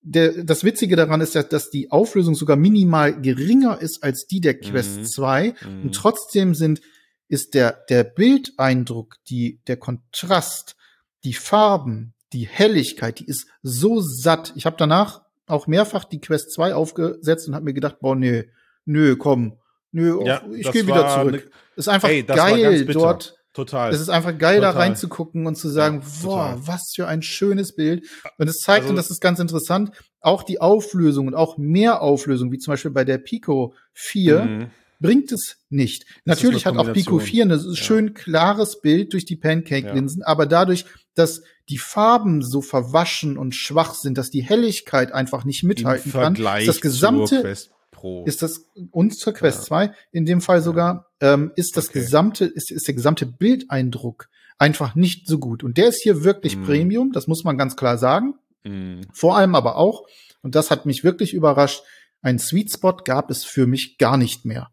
[0.08, 4.40] der, das Witzige daran ist ja, dass die Auflösung sogar minimal geringer ist als die
[4.40, 5.04] der Quest mhm.
[5.04, 5.82] 2 mhm.
[5.82, 6.80] und trotzdem sind
[7.28, 10.76] ist der der Bildeindruck, die der Kontrast,
[11.24, 14.52] die Farben, die Helligkeit, die ist so satt.
[14.54, 18.44] Ich habe danach auch mehrfach die Quest 2 aufgesetzt und habe mir gedacht, boah, nö,
[18.84, 19.58] nö, komm,
[19.90, 21.46] nö, ja, ich gehe wieder zurück.
[21.46, 23.90] Ne, ist einfach ey, geil dort Total.
[23.90, 24.74] Es ist einfach geil, Total.
[24.74, 28.04] da reinzugucken und zu sagen, ja, boah, was für ein schönes Bild.
[28.36, 32.02] Und es zeigt, also, und das ist ganz interessant, auch die Auflösung und auch mehr
[32.02, 34.66] Auflösung, wie zum Beispiel bei der Pico 4, mhm.
[35.00, 36.04] bringt es nicht.
[36.26, 37.74] Das Natürlich hat auch Pico 4 ein ja.
[37.74, 40.26] schön klares Bild durch die Pancake-Linsen, ja.
[40.26, 41.40] aber dadurch, dass
[41.70, 46.68] die Farben so verwaschen und schwach sind, dass die Helligkeit einfach nicht mithalten kann, ist
[46.68, 47.56] das gesamte
[48.06, 48.24] Pro.
[48.24, 49.64] Ist das und zur Quest ja.
[49.64, 52.00] 2 in dem Fall sogar ähm, ist das okay.
[52.00, 56.56] gesamte ist, ist der gesamte Bildeindruck einfach nicht so gut und der ist hier wirklich
[56.56, 56.64] mm.
[56.64, 58.34] Premium, das muss man ganz klar sagen.
[58.64, 59.00] Mm.
[59.12, 60.06] Vor allem aber auch
[60.42, 61.82] und das hat mich wirklich überrascht,
[62.22, 64.70] ein Sweet Spot gab es für mich gar nicht mehr.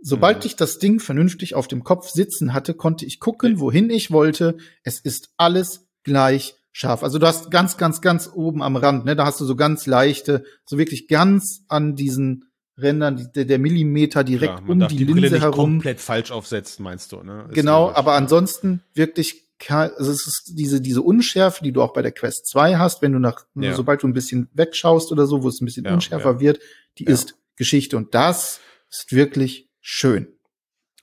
[0.00, 0.46] Sobald mm.
[0.46, 4.56] ich das Ding vernünftig auf dem Kopf sitzen hatte, konnte ich gucken, wohin ich wollte.
[4.84, 7.02] Es ist alles gleich scharf.
[7.02, 9.86] Also du hast ganz, ganz, ganz oben am Rand, ne, da hast du so ganz
[9.86, 12.45] leichte, so wirklich ganz an diesen
[12.78, 15.54] Rändern, die, der Millimeter direkt ja, um die, die Linse Brille nicht herum.
[15.54, 17.46] komplett falsch aufsetzen, meinst du, ne?
[17.48, 22.02] Ist genau, aber ansonsten wirklich also es ist diese, diese Unschärfe, die du auch bei
[22.02, 23.74] der Quest 2 hast, wenn du nach, ja.
[23.74, 26.40] sobald du ein bisschen wegschaust oder so, wo es ein bisschen ja, unschärfer ja.
[26.40, 26.60] wird,
[26.98, 27.96] die ist Geschichte.
[27.96, 28.60] Und das
[28.90, 30.28] ist wirklich schön.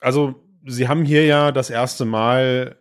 [0.00, 2.78] Also, sie haben hier ja das erste Mal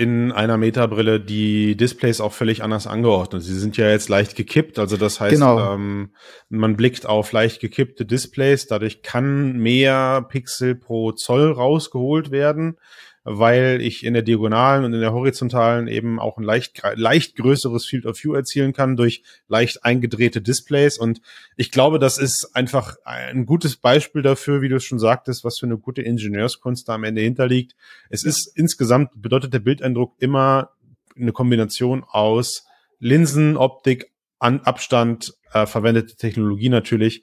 [0.00, 3.42] in einer Metabrille die Displays auch völlig anders angeordnet.
[3.42, 5.74] Sie sind ja jetzt leicht gekippt, also das heißt, genau.
[5.74, 6.14] ähm,
[6.48, 12.78] man blickt auf leicht gekippte Displays, dadurch kann mehr Pixel pro Zoll rausgeholt werden.
[13.24, 17.84] Weil ich in der diagonalen und in der horizontalen eben auch ein leicht, leicht größeres
[17.86, 20.96] Field of View erzielen kann durch leicht eingedrehte Displays.
[20.98, 21.20] Und
[21.56, 25.58] ich glaube, das ist einfach ein gutes Beispiel dafür, wie du es schon sagtest, was
[25.58, 27.74] für eine gute Ingenieurskunst da am Ende hinterliegt.
[28.08, 30.70] Es ist insgesamt bedeutet der Bildeindruck immer
[31.14, 32.66] eine Kombination aus
[32.98, 37.22] Linsen, Optik, An Abstand, äh, verwendete Technologie natürlich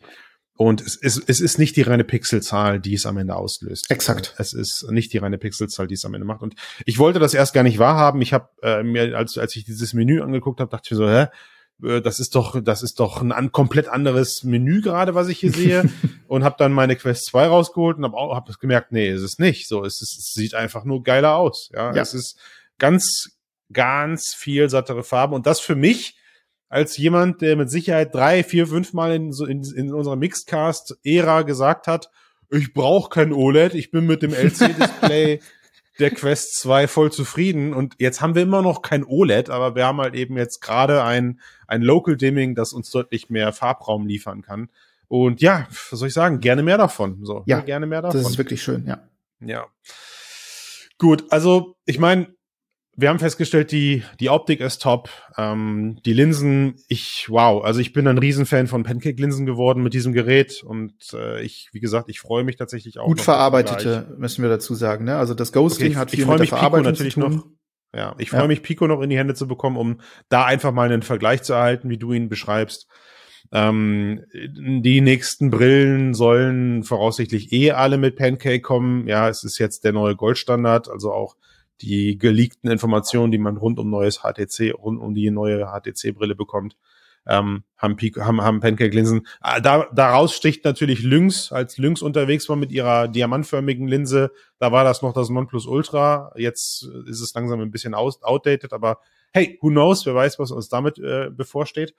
[0.58, 3.92] und es ist, es ist nicht die reine Pixelzahl, die es am Ende auslöst.
[3.92, 4.34] Exakt.
[4.40, 6.42] Es ist nicht die reine Pixelzahl, die es am Ende macht.
[6.42, 6.56] Und
[6.86, 8.22] ich wollte das erst gar nicht wahrhaben.
[8.24, 11.10] Ich habe äh, mir, als, als ich dieses Menü angeguckt habe, dachte ich mir so,
[11.10, 11.28] hä?
[11.84, 15.40] Äh, das ist doch, das ist doch ein an, komplett anderes Menü gerade, was ich
[15.40, 15.90] hier sehe.
[16.28, 19.38] und habe dann meine Quest 2 rausgeholt und habe auch hab gemerkt, nee, ist es
[19.38, 19.68] nicht.
[19.68, 21.70] So, es, ist, es sieht einfach nur geiler aus.
[21.72, 21.94] Ja?
[21.94, 22.40] ja, es ist
[22.80, 23.38] ganz,
[23.72, 26.18] ganz viel sattere Farben und das für mich
[26.70, 31.88] als jemand, der mit Sicherheit drei, vier, fünf Mal in, in, in unserer Mixedcast-Ära gesagt
[31.88, 32.10] hat,
[32.50, 35.40] ich brauche kein OLED, ich bin mit dem LC-Display
[36.00, 37.74] der Quest 2 voll zufrieden.
[37.74, 41.04] Und jetzt haben wir immer noch kein OLED, aber wir haben halt eben jetzt gerade
[41.04, 44.70] ein, ein Local Dimming, das uns deutlich mehr Farbraum liefern kann.
[45.08, 46.40] Und ja, was soll ich sagen?
[46.40, 47.20] Gerne mehr davon.
[47.24, 48.22] So, ja, gerne mehr davon.
[48.22, 49.08] Das ist wirklich schön, ja.
[49.40, 49.68] Ja.
[50.98, 52.36] Gut, also ich meine,
[53.00, 55.10] wir haben festgestellt, die, die Optik ist top.
[55.38, 60.14] Ähm, die Linsen, ich, wow, also ich bin ein Riesenfan von Pancake-Linsen geworden mit diesem
[60.14, 63.06] Gerät und äh, ich, wie gesagt, ich freue mich tatsächlich auch.
[63.06, 65.16] Gut verarbeitete, müssen wir dazu sagen, ne?
[65.16, 67.36] Also das Ghosting okay, hat viel ich mit der Verarbeitung natürlich zu tun.
[67.36, 67.46] noch.
[67.96, 68.48] Ja, ich freue ja.
[68.48, 71.54] mich, Pico noch in die Hände zu bekommen, um da einfach mal einen Vergleich zu
[71.54, 72.88] erhalten, wie du ihn beschreibst.
[73.52, 79.08] Ähm, die nächsten Brillen sollen voraussichtlich eh alle mit Pancake kommen.
[79.08, 81.36] Ja, es ist jetzt der neue Goldstandard, also auch
[81.82, 86.76] die geleakten Informationen, die man rund um neues HTC, rund um die neue HTC-Brille bekommt,
[87.28, 89.28] ähm, haben, haben, haben Pancake-Linsen.
[89.42, 94.32] Ah, da, daraus sticht natürlich Lynx, als Lynx unterwegs war mit ihrer diamantförmigen Linse.
[94.60, 96.32] Da war das noch das Nonplusultra.
[96.36, 99.00] Jetzt ist es langsam ein bisschen aus, outdated, aber
[99.34, 100.06] hey, who knows?
[100.06, 101.94] Wer weiß, was uns damit äh, bevorsteht.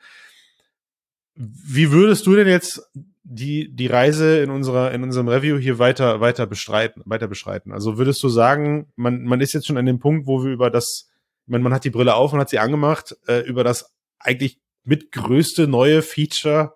[1.35, 2.91] Wie würdest du denn jetzt
[3.31, 7.73] die, die Reise in unserer, in unserem Review hier weiter, weiter bestreiten, weiter beschreiten?
[7.73, 10.71] Also würdest du sagen, man, man ist jetzt schon an dem Punkt, wo wir über
[10.71, 11.11] das,
[11.47, 15.13] man, man hat die Brille auf und hat sie angemacht, äh, über das eigentlich mit
[15.13, 16.75] größte neue Feature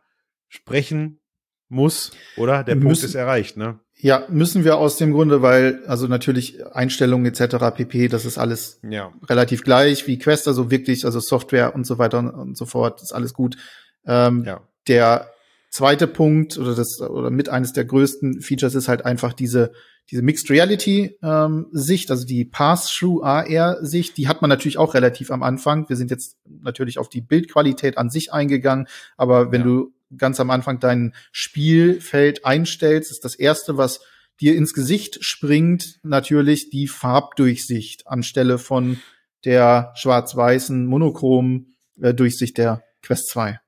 [0.49, 1.21] sprechen
[1.69, 2.65] muss, oder?
[2.65, 3.81] Der müssen, Punkt ist erreicht, ne?
[3.97, 7.75] Ja, müssen wir aus dem Grunde, weil also natürlich Einstellungen etc.
[7.75, 9.11] pp, das ist alles ja.
[9.27, 13.13] relativ gleich wie Quest, also wirklich, also Software und so weiter und so fort, ist
[13.13, 13.57] alles gut.
[14.05, 14.61] Ähm, ja.
[14.89, 15.31] Der
[15.73, 19.73] zweite Punkt oder das oder mit eines der größten Features ist halt einfach diese
[20.11, 24.95] diese Mixed Reality ähm, Sicht, also die Pass-Through AR Sicht, die hat man natürlich auch
[24.95, 25.89] relativ am Anfang.
[25.89, 29.67] Wir sind jetzt natürlich auf die Bildqualität an sich eingegangen, aber wenn ja.
[29.67, 34.01] du ganz am Anfang dein Spielfeld einstellst, ist das erste, was
[34.41, 39.01] dir ins Gesicht springt, natürlich die Farbdurchsicht anstelle von
[39.45, 43.61] der schwarz-weißen monochrom äh, Durchsicht der Quest 2.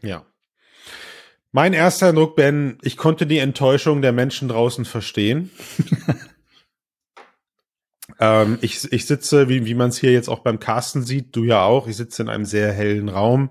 [0.00, 0.24] Ja.
[1.56, 5.52] Mein erster Eindruck, Ben, ich konnte die Enttäuschung der Menschen draußen verstehen.
[8.18, 11.44] ähm, ich, ich sitze, wie, wie man es hier jetzt auch beim Casten sieht, du
[11.44, 13.50] ja auch, ich sitze in einem sehr hellen Raum.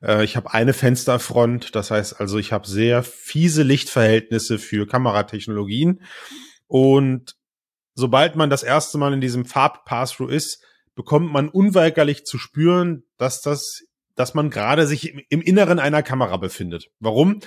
[0.00, 6.02] Äh, ich habe eine Fensterfront, das heißt also, ich habe sehr fiese Lichtverhältnisse für Kameratechnologien.
[6.68, 7.34] Und
[7.96, 10.62] sobald man das erste Mal in diesem Farb-Pass-Through ist,
[10.94, 13.82] bekommt man unweigerlich zu spüren, dass das
[14.14, 16.90] dass man gerade sich im Inneren einer Kamera befindet.
[17.00, 17.40] Warum?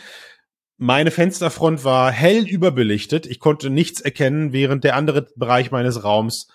[0.78, 3.26] Meine Fensterfront war hell überbelichtet.
[3.26, 6.48] Ich konnte nichts erkennen, während der andere Bereich meines Raums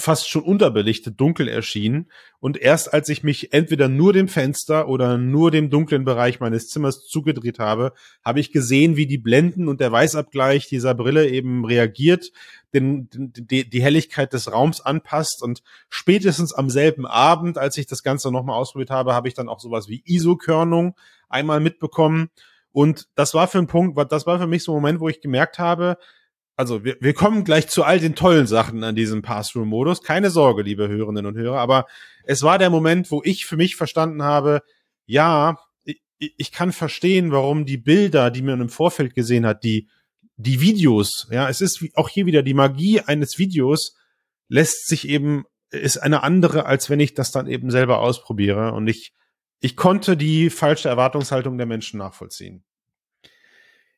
[0.00, 2.10] fast schon unterbelichtet dunkel erschien.
[2.40, 6.68] Und erst als ich mich entweder nur dem Fenster oder nur dem dunklen Bereich meines
[6.68, 7.92] Zimmers zugedreht habe,
[8.24, 12.32] habe ich gesehen, wie die Blenden und der Weißabgleich dieser Brille eben reagiert,
[12.74, 15.42] den, die, die Helligkeit des Raums anpasst.
[15.42, 19.48] Und spätestens am selben Abend, als ich das Ganze nochmal ausprobiert habe, habe ich dann
[19.48, 20.96] auch sowas wie ISO-Körnung
[21.28, 22.30] einmal mitbekommen.
[22.72, 25.20] Und das war für ein Punkt, das war für mich so ein Moment, wo ich
[25.20, 25.98] gemerkt habe,
[26.60, 30.02] also wir, wir kommen gleich zu all den tollen Sachen an diesem Pass-Through-Modus.
[30.02, 31.86] Keine Sorge, liebe Hörerinnen und Hörer, aber
[32.24, 34.60] es war der Moment, wo ich für mich verstanden habe,
[35.06, 39.88] ja, ich, ich kann verstehen, warum die Bilder, die man im Vorfeld gesehen hat, die,
[40.36, 43.96] die Videos, ja, es ist auch hier wieder die Magie eines Videos
[44.48, 48.72] lässt sich eben, ist eine andere, als wenn ich das dann eben selber ausprobiere.
[48.72, 49.14] Und ich,
[49.60, 52.64] ich konnte die falsche Erwartungshaltung der Menschen nachvollziehen.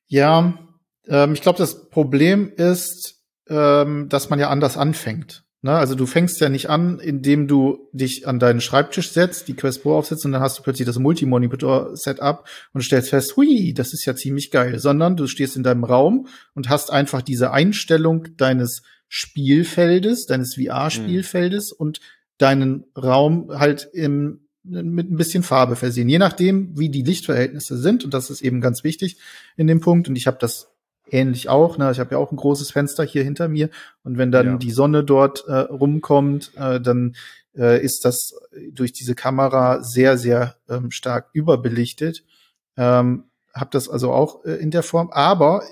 [0.06, 0.71] Ja,
[1.08, 5.44] ähm, ich glaube, das Problem ist, ähm, dass man ja anders anfängt.
[5.62, 5.72] Ne?
[5.72, 9.82] Also du fängst ja nicht an, indem du dich an deinen Schreibtisch setzt, die Quest
[9.82, 14.04] Pro aufsetzt und dann hast du plötzlich das Multimonitor-Setup und stellst fest, hui, das ist
[14.04, 18.82] ja ziemlich geil, sondern du stehst in deinem Raum und hast einfach diese Einstellung deines
[19.08, 21.76] Spielfeldes, deines VR-Spielfeldes mhm.
[21.78, 22.00] und
[22.38, 26.08] deinen Raum halt im, mit ein bisschen Farbe versehen.
[26.08, 29.18] Je nachdem, wie die Lichtverhältnisse sind, und das ist eben ganz wichtig
[29.56, 30.71] in dem Punkt, und ich habe das
[31.12, 31.78] ähnlich auch.
[31.78, 31.90] Ne?
[31.90, 33.70] Ich habe ja auch ein großes Fenster hier hinter mir
[34.02, 34.56] und wenn dann ja.
[34.56, 37.14] die Sonne dort äh, rumkommt, äh, dann
[37.56, 38.34] äh, ist das
[38.70, 42.24] durch diese Kamera sehr, sehr ähm, stark überbelichtet.
[42.76, 45.10] Ähm, habe das also auch äh, in der Form.
[45.10, 45.62] Aber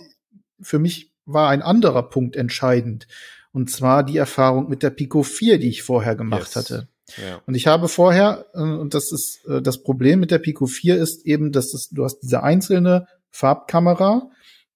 [0.61, 3.07] für mich war ein anderer Punkt entscheidend.
[3.53, 6.57] Und zwar die Erfahrung mit der Pico 4, die ich vorher gemacht yes.
[6.57, 6.89] hatte.
[7.17, 7.41] Ja.
[7.47, 10.97] Und ich habe vorher, äh, und das ist äh, das Problem mit der Pico 4
[10.97, 14.31] ist eben, dass es, du hast diese einzelne Farbkamera,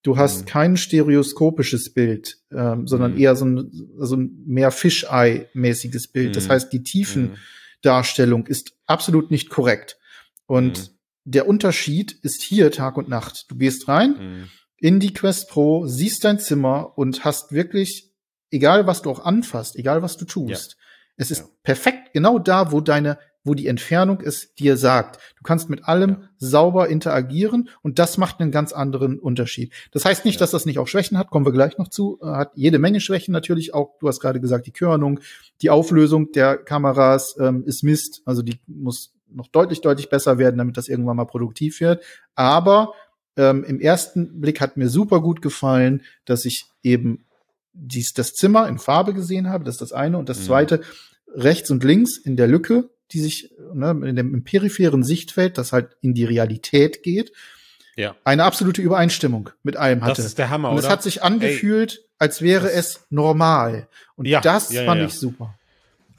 [0.04, 0.46] du hast mhm.
[0.46, 3.20] kein stereoskopisches Bild, ähm, sondern mhm.
[3.20, 6.28] eher so ein, so ein mehr Fisheye-mäßiges Bild.
[6.28, 6.32] Mhm.
[6.34, 9.98] Das heißt, die Tiefendarstellung ist absolut nicht korrekt.
[10.46, 10.94] Und mhm
[11.24, 13.50] der Unterschied ist hier Tag und Nacht.
[13.50, 14.50] Du gehst rein mhm.
[14.76, 18.12] in die Quest Pro, siehst dein Zimmer und hast wirklich,
[18.50, 20.84] egal was du auch anfasst, egal was du tust, ja.
[21.16, 21.48] es ist ja.
[21.62, 25.20] perfekt genau da, wo deine, wo die Entfernung es dir sagt.
[25.36, 26.28] Du kannst mit allem ja.
[26.38, 29.72] sauber interagieren und das macht einen ganz anderen Unterschied.
[29.92, 32.26] Das heißt nicht, dass das nicht auch Schwächen hat, kommen wir gleich noch zu, äh,
[32.26, 35.20] hat jede Menge Schwächen natürlich auch, du hast gerade gesagt, die Körnung,
[35.62, 40.58] die Auflösung der Kameras ähm, ist Mist, also die muss noch deutlich, deutlich besser werden,
[40.58, 42.02] damit das irgendwann mal produktiv wird.
[42.34, 42.94] Aber
[43.36, 47.24] ähm, im ersten Blick hat mir super gut gefallen, dass ich eben
[47.72, 49.64] dies, das Zimmer in Farbe gesehen habe.
[49.64, 50.18] Das ist das eine.
[50.18, 50.44] Und das mhm.
[50.44, 50.80] zweite,
[51.34, 55.96] rechts und links in der Lücke, die sich ne, in dem peripheren Sichtfeld, das halt
[56.00, 57.32] in die Realität geht,
[57.96, 58.16] ja.
[58.24, 60.16] eine absolute Übereinstimmung mit allem hatte.
[60.16, 63.88] Das ist der Hammer, Und es hat sich angefühlt, Ey, als wäre es normal.
[64.16, 65.54] Und ja, das ja, fand ich super.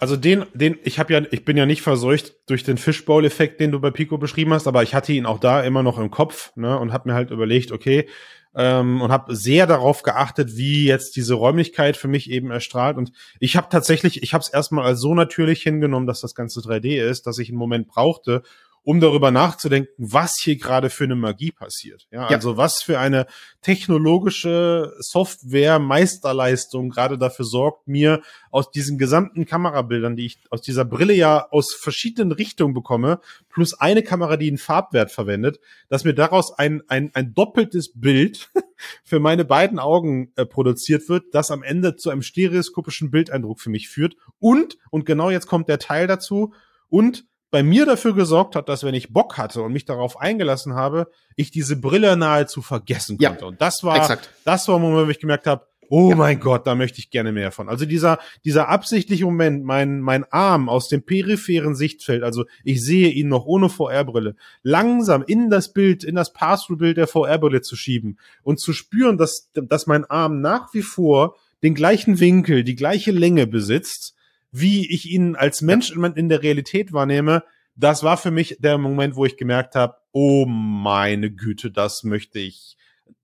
[0.06, 3.72] Also den, den, ich habe ja, ich bin ja nicht verseucht durch den Fishbowl-Effekt, den
[3.72, 6.52] du bei Pico beschrieben hast, aber ich hatte ihn auch da immer noch im Kopf,
[6.56, 8.08] ne, und habe mir halt überlegt, okay,
[8.56, 12.98] ähm, und habe sehr darauf geachtet, wie jetzt diese Räumlichkeit für mich eben erstrahlt.
[12.98, 16.60] Und ich habe tatsächlich, ich habe es erstmal als so natürlich hingenommen, dass das Ganze
[16.60, 18.44] 3D ist, dass ich einen Moment brauchte,
[18.86, 22.08] um darüber nachzudenken, was hier gerade für eine Magie passiert.
[22.12, 22.36] Ja, ja.
[22.36, 23.26] also was für eine
[23.62, 28.22] technologische Software-Meisterleistung gerade dafür sorgt, mir
[28.52, 33.20] aus diesen gesamten Kamerabildern, die ich aus dieser Brille ja aus verschiedenen Richtungen bekomme,
[33.50, 35.60] plus eine Kamera, die einen Farbwert verwendet,
[35.90, 38.52] dass mir daraus ein, ein, ein doppeltes Bild
[39.04, 43.72] für meine beiden Augen äh, produziert wird, das am Ende zu einem stereoskopischen Bildeindruck für
[43.72, 44.16] mich führt.
[44.38, 46.54] Und, und genau jetzt kommt der Teil dazu,
[46.88, 50.74] und bei mir dafür gesorgt hat, dass wenn ich Bock hatte und mich darauf eingelassen
[50.74, 53.42] habe, ich diese Brille nahezu vergessen konnte.
[53.42, 54.30] Ja, und das war, exakt.
[54.44, 56.16] das war ein Moment, wo ich gemerkt habe, oh ja.
[56.16, 57.70] mein Gott, da möchte ich gerne mehr von.
[57.70, 63.10] Also dieser, dieser absichtliche Moment, mein, mein Arm aus dem peripheren Sichtfeld, also ich sehe
[63.10, 68.18] ihn noch ohne VR-Brille, langsam in das Bild, in das Pass-Through-Bild der VR-Brille zu schieben
[68.44, 73.12] und zu spüren, dass, dass mein Arm nach wie vor den gleichen Winkel, die gleiche
[73.12, 74.15] Länge besitzt,
[74.58, 77.44] wie ich ihn als Mensch in der Realität wahrnehme,
[77.76, 82.40] das war für mich der Moment, wo ich gemerkt habe, oh meine Güte, das möchte
[82.40, 82.78] ich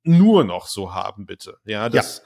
[0.04, 1.58] nur noch so haben, bitte.
[1.64, 2.24] Ja, das, ja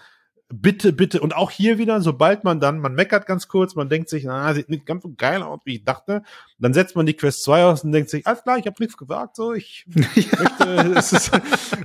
[0.50, 1.22] bitte, bitte.
[1.22, 4.54] Und auch hier wieder, sobald man dann, man meckert ganz kurz, man denkt sich, na,
[4.54, 6.24] sieht nicht ganz so geil aus, wie ich dachte.
[6.60, 8.98] Dann setzt man die Quest 2 aus und denkt sich, alles klar, ich habe nichts
[8.98, 11.32] gesagt, so, ich möchte, es ist,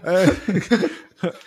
[0.03, 0.31] äh,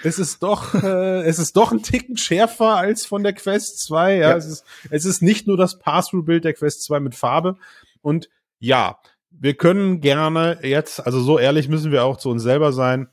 [0.04, 4.16] es ist doch, äh, es ist doch ein Ticken schärfer als von der Quest 2.
[4.16, 4.36] Ja, ja.
[4.36, 7.58] Es, ist, es ist nicht nur das Pass-Through-Bild der Quest 2 mit Farbe.
[8.02, 8.98] Und ja,
[9.30, 13.10] wir können gerne jetzt, also so ehrlich müssen wir auch zu uns selber sein,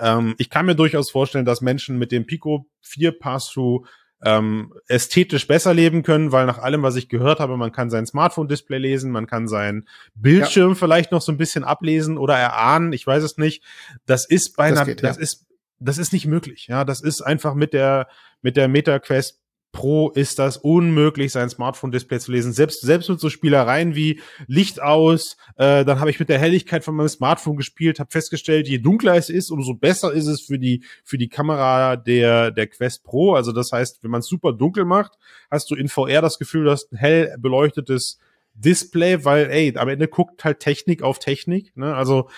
[0.00, 3.86] ähm, ich kann mir durchaus vorstellen, dass Menschen mit dem Pico 4 Pass-Through
[4.24, 8.06] ähm, ästhetisch besser leben können, weil nach allem, was ich gehört habe, man kann sein
[8.06, 10.74] Smartphone-Display lesen, man kann sein Bildschirm ja.
[10.74, 13.62] vielleicht noch so ein bisschen ablesen oder erahnen, ich weiß es nicht.
[14.06, 15.22] Das ist bei das einer, geht, das ja.
[15.22, 15.46] ist,
[15.78, 16.68] das ist nicht möglich.
[16.68, 18.08] Ja, das ist einfach mit der,
[18.40, 19.43] mit der MetaQuest
[19.74, 22.52] Pro ist das unmöglich, sein Smartphone-Display zu lesen.
[22.52, 26.84] Selbst, selbst mit so Spielereien wie Licht aus, äh, dann habe ich mit der Helligkeit
[26.84, 30.58] von meinem Smartphone gespielt, habe festgestellt, je dunkler es ist, umso besser ist es für
[30.58, 33.34] die, für die Kamera der, der Quest Pro.
[33.34, 35.18] Also das heißt, wenn man es super dunkel macht,
[35.50, 38.18] hast du in VR das Gefühl, du hast ein hell beleuchtetes
[38.54, 41.76] Display, weil, ey, am Ende guckt halt Technik auf Technik.
[41.76, 41.94] Ne?
[41.94, 42.30] Also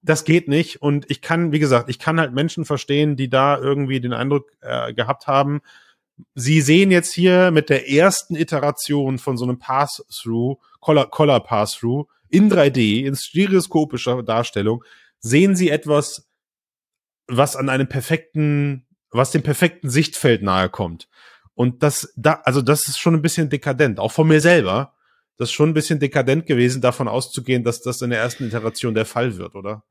[0.00, 0.80] das geht nicht.
[0.80, 4.50] Und ich kann, wie gesagt, ich kann halt Menschen verstehen, die da irgendwie den Eindruck
[4.62, 5.60] äh, gehabt haben,
[6.34, 12.06] Sie sehen jetzt hier mit der ersten Iteration von so einem Pass-Through, Color, Color Pass-Through
[12.28, 14.84] in 3D, in stereoskopischer Darstellung,
[15.20, 16.28] sehen Sie etwas,
[17.26, 21.08] was an einem perfekten, was dem perfekten Sichtfeld nahe kommt.
[21.54, 24.94] Und das, da, also das ist schon ein bisschen dekadent, auch von mir selber.
[25.36, 28.94] Das ist schon ein bisschen dekadent gewesen, davon auszugehen, dass das in der ersten Iteration
[28.94, 29.84] der Fall wird, oder?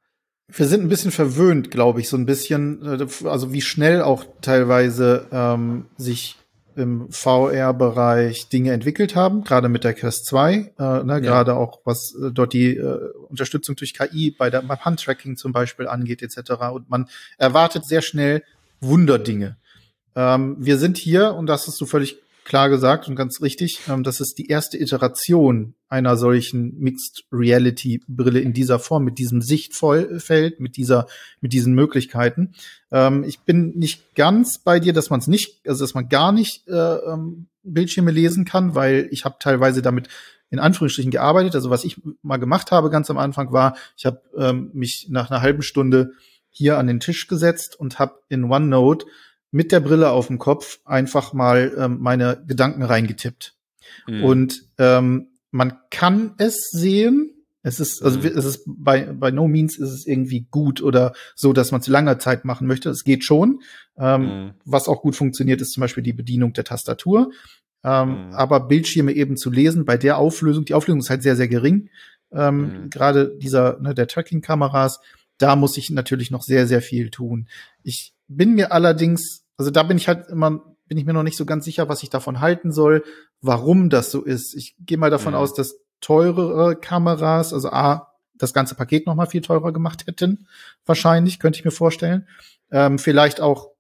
[0.50, 4.26] Wir sind ein bisschen verwöhnt, glaube ich, so ein bisschen, äh, also wie schnell auch
[4.42, 6.38] teilweise ähm, sich
[6.78, 11.20] im VR-Bereich Dinge entwickelt haben, gerade mit der Quest 2, äh, ne, ja.
[11.20, 15.52] gerade auch was äh, dort die äh, Unterstützung durch KI bei der beim Handtracking zum
[15.52, 16.52] Beispiel angeht etc.
[16.72, 18.44] Und man erwartet sehr schnell
[18.80, 19.58] Wunderdinge.
[20.16, 24.04] Ähm, wir sind hier und das hast du völlig klar gesagt und ganz richtig, ähm,
[24.04, 29.42] das ist die erste Iteration einer solchen Mixed Reality Brille in dieser Form, mit diesem
[29.42, 31.08] Sichtfeld, mit dieser,
[31.42, 32.54] mit diesen Möglichkeiten.
[32.90, 36.32] Ähm, ich bin nicht ganz bei dir, dass man es nicht, also dass man gar
[36.32, 40.08] nicht äh, ähm, Bildschirme lesen kann, weil ich habe teilweise damit
[40.50, 41.54] in Anführungsstrichen gearbeitet.
[41.54, 45.30] Also was ich mal gemacht habe ganz am Anfang war, ich habe ähm, mich nach
[45.30, 46.14] einer halben Stunde
[46.50, 49.06] hier an den Tisch gesetzt und habe in OneNote
[49.52, 53.56] mit der Brille auf dem Kopf einfach mal ähm, meine Gedanken reingetippt.
[54.08, 54.24] Mhm.
[54.24, 57.34] Und ähm, man kann es sehen.
[57.64, 58.26] Es ist, also mhm.
[58.26, 61.88] es ist bei, bei no means ist es irgendwie gut oder so, dass man es
[61.88, 62.90] lange Zeit machen möchte.
[62.90, 63.62] Es geht schon.
[63.98, 64.54] Ähm, mhm.
[64.66, 67.32] Was auch gut funktioniert, ist zum Beispiel die Bedienung der Tastatur.
[67.84, 68.34] Ähm, mhm.
[68.34, 71.90] Aber Bildschirme eben zu lesen bei der Auflösung, die Auflösung ist halt sehr, sehr gering.
[72.32, 72.90] Ähm, mhm.
[72.90, 75.00] Gerade dieser, ne, der Tracking-Kameras,
[75.38, 77.48] da muss ich natürlich noch sehr, sehr viel tun.
[77.84, 81.38] Ich bin mir allerdings, also da bin ich halt immer, bin ich mir noch nicht
[81.38, 83.04] so ganz sicher, was ich davon halten soll,
[83.42, 84.56] warum das so ist.
[84.56, 85.40] Ich gehe mal davon mhm.
[85.40, 90.48] aus, dass teurere Kameras, also A, das ganze Paket noch mal viel teurer gemacht hätten.
[90.86, 92.28] Wahrscheinlich, könnte ich mir vorstellen.
[92.72, 93.72] Ähm, vielleicht auch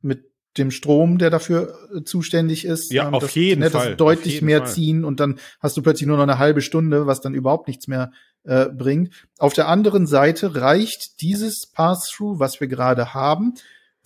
[0.00, 0.24] mit
[0.56, 2.92] dem Strom, der dafür äh, zuständig ist.
[2.92, 3.96] Ja, ähm, auf jeden ne, Fall.
[3.96, 4.68] deutlich mehr Fall.
[4.68, 7.88] ziehen und dann hast du plötzlich nur noch eine halbe Stunde, was dann überhaupt nichts
[7.88, 8.10] mehr
[8.44, 9.12] äh, bringt.
[9.38, 13.54] Auf der anderen Seite reicht dieses Pass-Through, was wir gerade haben,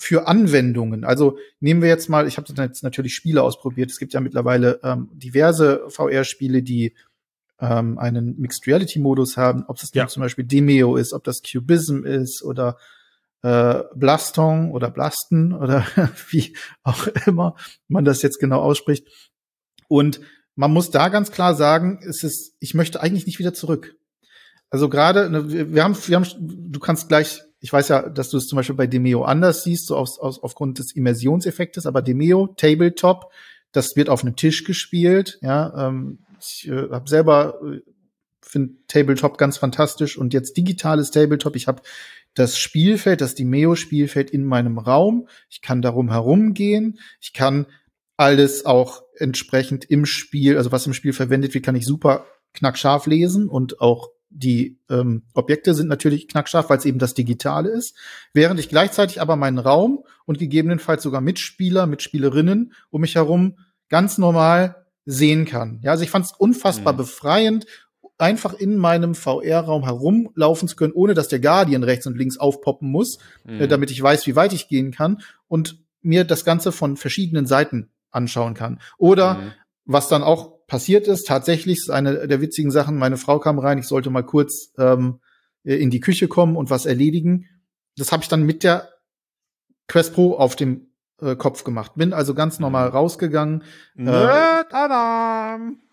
[0.00, 1.04] für Anwendungen.
[1.04, 3.90] Also nehmen wir jetzt mal, ich habe jetzt natürlich Spiele ausprobiert.
[3.90, 6.94] Es gibt ja mittlerweile ähm, diverse VR-Spiele, die
[7.60, 10.08] ähm, einen Mixed Reality Modus haben, ob das ja.
[10.08, 12.78] zum Beispiel Demeo ist, ob das Cubism ist oder
[13.42, 15.86] äh, Blaston oder Blasten oder
[16.30, 19.06] wie auch immer man das jetzt genau ausspricht.
[19.86, 20.22] Und
[20.56, 23.96] man muss da ganz klar sagen, es ist, ich möchte eigentlich nicht wieder zurück.
[24.70, 28.38] Also gerade, ne, wir haben, wir haben, du kannst gleich, ich weiß ja, dass du
[28.38, 32.48] es zum Beispiel bei Demeo anders siehst, so aus, aus, aufgrund des Immersionseffektes, aber Demeo,
[32.56, 33.30] Tabletop,
[33.72, 37.80] das wird auf einem Tisch gespielt, ja, ähm, ich äh, habe selber äh,
[38.40, 41.54] finde Tabletop ganz fantastisch und jetzt digitales Tabletop.
[41.56, 41.82] Ich habe
[42.34, 45.28] das Spielfeld, das Dimeo-Spielfeld in meinem Raum.
[45.48, 46.98] Ich kann darum herumgehen.
[47.20, 47.66] Ich kann
[48.16, 53.06] alles auch entsprechend im Spiel, also was im Spiel verwendet wird, kann ich super knackscharf
[53.06, 57.96] lesen und auch die ähm, Objekte sind natürlich knackscharf, weil es eben das Digitale ist,
[58.32, 63.58] während ich gleichzeitig aber meinen Raum und gegebenenfalls sogar Mitspieler, Mitspielerinnen um mich herum
[63.88, 65.80] ganz normal sehen kann.
[65.82, 66.98] Ja, also ich fand es unfassbar mhm.
[66.98, 67.66] befreiend
[68.18, 72.90] einfach in meinem VR-Raum herumlaufen zu können, ohne dass der Guardian rechts und links aufpoppen
[72.90, 73.60] muss, äh, mhm.
[73.62, 77.46] äh, damit ich weiß, wie weit ich gehen kann und mir das Ganze von verschiedenen
[77.46, 78.80] Seiten anschauen kann.
[78.98, 79.52] Oder mhm.
[79.84, 83.78] was dann auch passiert ist, tatsächlich ist eine der witzigen Sachen, meine Frau kam rein,
[83.78, 85.18] ich sollte mal kurz ähm,
[85.64, 87.46] äh, in die Küche kommen und was erledigen.
[87.96, 88.88] Das habe ich dann mit der
[89.88, 90.86] Quest Pro auf dem
[91.20, 91.92] äh, Kopf gemacht.
[91.96, 92.94] Bin also ganz normal mhm.
[92.94, 93.64] rausgegangen.
[93.94, 95.72] Nerd-Alarm!
[95.72, 95.90] Äh,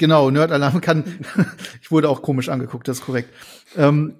[0.00, 1.04] Genau, Nerd-Alarm kann,
[1.82, 3.34] ich wurde auch komisch angeguckt, das ist korrekt.
[3.76, 4.14] Ähm,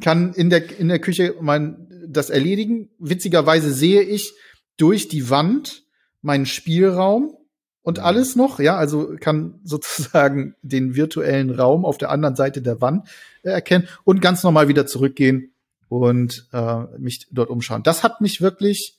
[0.00, 2.90] kann in der, in der Küche mein, das erledigen.
[3.00, 4.32] Witzigerweise sehe ich
[4.76, 5.82] durch die Wand
[6.22, 7.36] meinen Spielraum
[7.86, 12.80] und alles noch, ja, also kann sozusagen den virtuellen Raum auf der anderen Seite der
[12.80, 13.08] Wand
[13.42, 15.52] äh, erkennen und ganz normal wieder zurückgehen
[15.88, 17.82] und äh, mich dort umschauen.
[17.82, 18.98] Das hat mich wirklich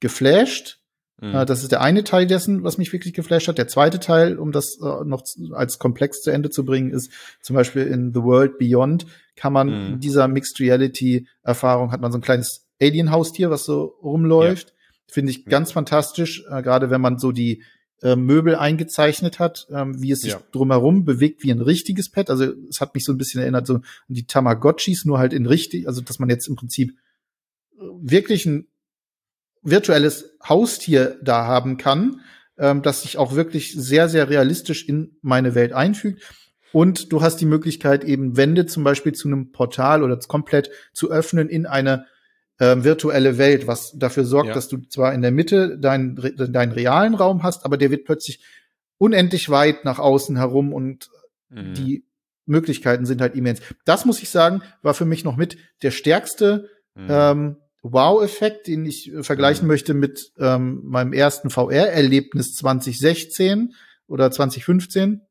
[0.00, 0.78] geflasht
[1.20, 1.34] Mhm.
[1.34, 3.58] Äh, das ist der eine Teil dessen, was mich wirklich geflasht hat.
[3.58, 5.22] Der zweite Teil, um das äh, noch
[5.52, 7.10] als Komplex zu Ende zu bringen, ist
[7.40, 9.86] zum Beispiel in The World Beyond kann man mhm.
[9.94, 14.68] in dieser Mixed Reality Erfahrung hat man so ein kleines Alien Haustier, was so rumläuft.
[14.68, 14.74] Ja.
[15.08, 17.62] Finde ich ganz fantastisch, äh, gerade wenn man so die
[18.02, 20.40] äh, Möbel eingezeichnet hat, ähm, wie es sich ja.
[20.52, 22.30] drumherum bewegt wie ein richtiges Pet.
[22.30, 25.46] Also es hat mich so ein bisschen erinnert so an die Tamagotchis, nur halt in
[25.46, 26.92] richtig, also dass man jetzt im Prinzip
[27.78, 28.66] äh, wirklich ein
[29.62, 32.20] virtuelles Haustier da haben kann,
[32.58, 36.22] ähm, das sich auch wirklich sehr, sehr realistisch in meine Welt einfügt.
[36.72, 41.10] Und du hast die Möglichkeit, eben Wände zum Beispiel zu einem Portal oder komplett zu
[41.10, 42.06] öffnen in eine
[42.58, 44.54] äh, virtuelle Welt, was dafür sorgt, ja.
[44.54, 48.40] dass du zwar in der Mitte deinen, deinen realen Raum hast, aber der wird plötzlich
[48.98, 51.10] unendlich weit nach außen herum und
[51.50, 51.74] mhm.
[51.74, 52.04] die
[52.46, 53.60] Möglichkeiten sind halt immens.
[53.84, 57.06] Das muss ich sagen, war für mich noch mit der stärkste mhm.
[57.10, 59.68] ähm, Wow-Effekt, den ich äh, vergleichen mhm.
[59.68, 63.74] möchte mit ähm, meinem ersten VR-Erlebnis 2016
[64.06, 65.22] oder 2015,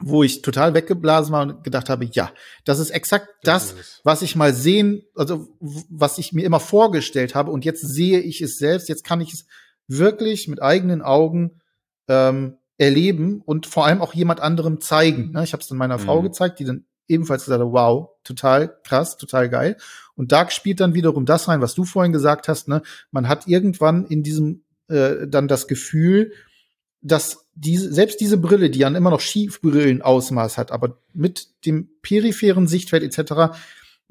[0.00, 2.30] wo ich total weggeblasen war und gedacht habe, ja,
[2.64, 3.74] das ist exakt das,
[4.04, 8.40] was ich mal sehen, also was ich mir immer vorgestellt habe und jetzt sehe ich
[8.40, 9.46] es selbst, jetzt kann ich es
[9.88, 11.60] wirklich mit eigenen Augen
[12.06, 15.32] ähm, erleben und vor allem auch jemand anderem zeigen.
[15.32, 15.42] Ne?
[15.42, 16.02] Ich habe es dann meiner mhm.
[16.02, 19.76] Frau gezeigt, die dann ebenfalls gesagt hat, wow, total krass, total geil.
[20.14, 22.68] Und da spielt dann wiederum das rein, was du vorhin gesagt hast.
[22.68, 22.82] Ne?
[23.10, 26.32] Man hat irgendwann in diesem äh, dann das Gefühl,
[27.00, 32.66] dass diese, selbst diese Brille, die dann immer noch Schiefbrillen-Ausmaß hat, aber mit dem peripheren
[32.66, 33.58] Sichtfeld etc.,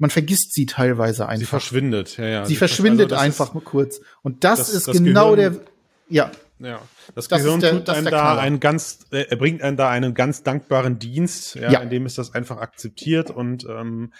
[0.00, 1.40] man vergisst sie teilweise einfach.
[1.40, 2.44] Sie verschwindet, ja, ja.
[2.44, 4.00] Sie, sie verschwindet also einfach ist, kurz.
[4.22, 5.62] Und das, das ist das genau Gehirn, der,
[6.08, 6.32] ja.
[6.60, 6.80] Ja,
[7.14, 10.14] das, das Gehirn der, tut einem da einen ganz, äh, er bringt einem da einen
[10.14, 11.80] ganz dankbaren Dienst, ja, ja.
[11.80, 14.12] in dem es das einfach akzeptiert und ähm,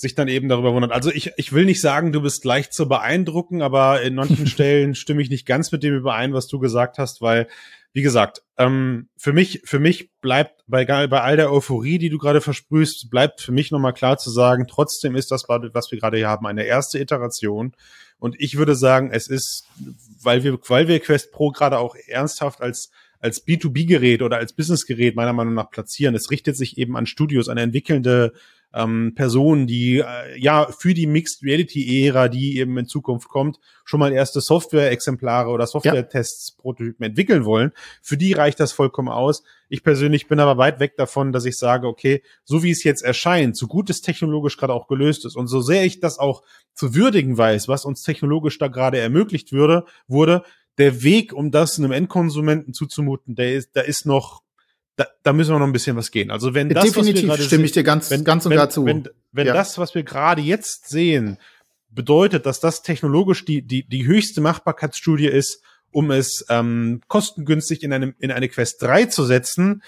[0.00, 0.92] sich dann eben darüber wundert.
[0.92, 4.94] Also ich, ich will nicht sagen, du bist leicht zu beeindrucken, aber in manchen Stellen
[4.94, 7.48] stimme ich nicht ganz mit dem überein, was du gesagt hast, weil
[7.92, 12.18] wie gesagt, ähm, für mich, für mich bleibt bei, bei all der Euphorie, die du
[12.18, 16.16] gerade versprühst, bleibt für mich nochmal klar zu sagen, trotzdem ist das, was wir gerade
[16.16, 17.72] hier haben, eine erste Iteration.
[18.18, 19.66] Und ich würde sagen, es ist,
[20.22, 22.90] weil wir, weil wir Quest Pro gerade auch ernsthaft als
[23.20, 26.14] als B2B-Gerät oder als Business-Gerät meiner Meinung nach platzieren.
[26.14, 28.32] Es richtet sich eben an Studios, an entwickelnde
[28.72, 33.58] ähm, Personen, die äh, ja für die Mixed Reality Ära, die eben in Zukunft kommt,
[33.84, 36.56] schon mal erste Software-Exemplare oder Software-Tests.
[36.56, 37.72] Prototypen entwickeln wollen.
[38.02, 39.42] Für die reicht das vollkommen aus.
[39.68, 43.02] Ich persönlich bin aber weit weg davon, dass ich sage, okay, so wie es jetzt
[43.02, 46.42] erscheint, so gut es technologisch gerade auch gelöst ist und so sehr ich das auch
[46.74, 50.42] zu würdigen weiß, was uns technologisch da gerade ermöglicht würde, wurde,
[50.78, 54.42] der Weg, um das einem Endkonsumenten zuzumuten, der ist, da ist noch
[54.96, 56.30] da, da müssen wir noch ein bisschen was gehen.
[56.30, 58.84] Also wenn das, Definitiv was wir stimme ich dir ganz, wenn, ganz und gar zu.
[58.84, 59.54] Wenn, wenn ja.
[59.54, 61.38] das, was wir gerade jetzt sehen,
[61.90, 65.62] bedeutet, dass das technologisch die, die, die höchste Machbarkeitsstudie ist,
[65.92, 69.82] um es ähm, kostengünstig in, einem, in eine Quest 3 zu setzen,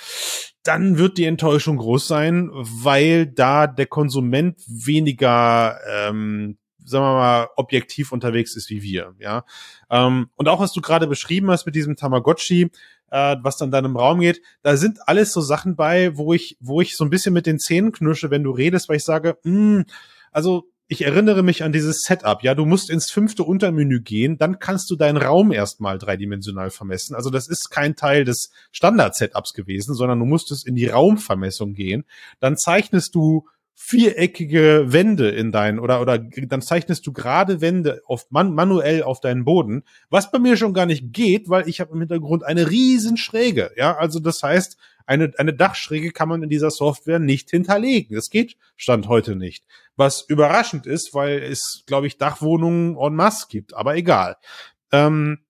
[0.64, 7.48] dann wird die Enttäuschung groß sein, weil da der Konsument weniger ähm, sagen wir mal,
[7.56, 9.44] objektiv unterwegs ist wie wir, ja.
[9.90, 12.70] Ähm, und auch was du gerade beschrieben hast mit diesem Tamagotchi,
[13.10, 14.42] äh, was dann dann im Raum geht.
[14.62, 17.58] Da sind alles so Sachen bei, wo ich, wo ich so ein bisschen mit den
[17.58, 19.84] Zähnen knusche, wenn du redest, weil ich sage, mh, hm,
[20.32, 22.42] also ich erinnere mich an dieses Setup.
[22.42, 27.14] Ja, du musst ins fünfte Untermenü gehen, dann kannst du deinen Raum erstmal dreidimensional vermessen.
[27.14, 32.04] Also das ist kein Teil des Standard-Setups gewesen, sondern du musstest in die Raumvermessung gehen.
[32.40, 33.46] Dann zeichnest du
[33.84, 39.20] viereckige Wände in deinen oder oder dann zeichnest du gerade Wände auf man, manuell auf
[39.20, 42.70] deinen Boden, was bei mir schon gar nicht geht, weil ich habe im Hintergrund eine
[42.70, 47.50] riesen Schräge, ja, also das heißt, eine eine Dachschräge kann man in dieser Software nicht
[47.50, 48.14] hinterlegen.
[48.14, 49.64] Das geht stand heute nicht.
[49.96, 54.36] Was überraschend ist, weil es glaube ich Dachwohnungen en masse gibt, aber egal.
[54.92, 55.40] Ähm,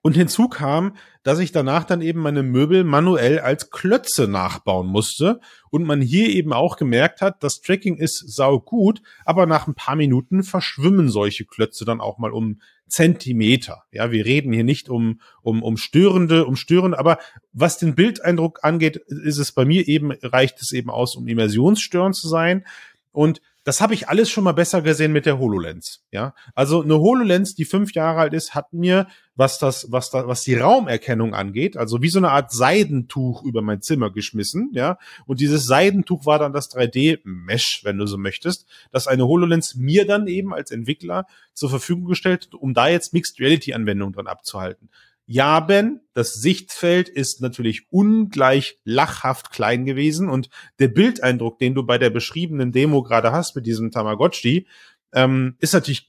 [0.00, 0.96] und hinzu kam,
[1.28, 6.30] dass ich danach dann eben meine Möbel manuell als Klötze nachbauen musste und man hier
[6.30, 11.10] eben auch gemerkt hat, das Tracking ist sau gut, aber nach ein paar Minuten verschwimmen
[11.10, 13.82] solche Klötze dann auch mal um Zentimeter.
[13.92, 17.18] Ja, wir reden hier nicht um, um, um störende, um störende, aber
[17.52, 22.16] was den Bildeindruck angeht, ist es bei mir eben, reicht es eben aus, um immersionsstörend
[22.16, 22.64] zu sein.
[23.12, 26.02] Und das habe ich alles schon mal besser gesehen mit der HoloLens.
[26.10, 30.26] Ja, also eine HoloLens, die fünf Jahre alt ist, hat mir, was das, was da,
[30.26, 34.70] was die Raumerkennung angeht, also wie so eine Art Seidentuch über mein Zimmer geschmissen.
[34.72, 34.96] Ja,
[35.26, 40.06] und dieses Seidentuch war dann das 3D-Mesh, wenn du so möchtest, das eine HoloLens mir
[40.06, 44.88] dann eben als Entwickler zur Verfügung gestellt, um da jetzt Mixed Reality Anwendungen dran abzuhalten.
[45.30, 50.48] Ja, Ben, das Sichtfeld ist natürlich ungleich lachhaft klein gewesen und
[50.78, 54.66] der Bildeindruck, den du bei der beschriebenen Demo gerade hast mit diesem Tamagotchi,
[55.12, 56.06] ähm, ist natürlich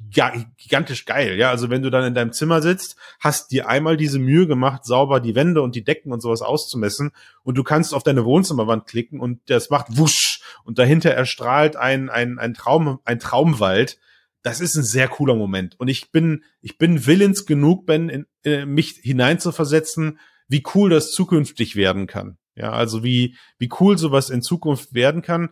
[0.55, 1.37] gigantisch geil.
[1.37, 4.85] Ja, also wenn du dann in deinem Zimmer sitzt, hast dir einmal diese Mühe gemacht,
[4.85, 7.11] sauber die Wände und die Decken und sowas auszumessen
[7.43, 12.09] und du kannst auf deine Wohnzimmerwand klicken und das macht wusch und dahinter erstrahlt ein,
[12.09, 13.99] ein, ein Traum, ein Traumwald
[14.41, 15.79] das ist ein sehr cooler Moment.
[15.79, 20.89] Und ich bin, ich bin willens genug, Ben, in, in äh, mich hineinzuversetzen, wie cool
[20.89, 22.37] das zukünftig werden kann.
[22.55, 25.49] Ja, also wie, wie cool sowas in Zukunft werden kann.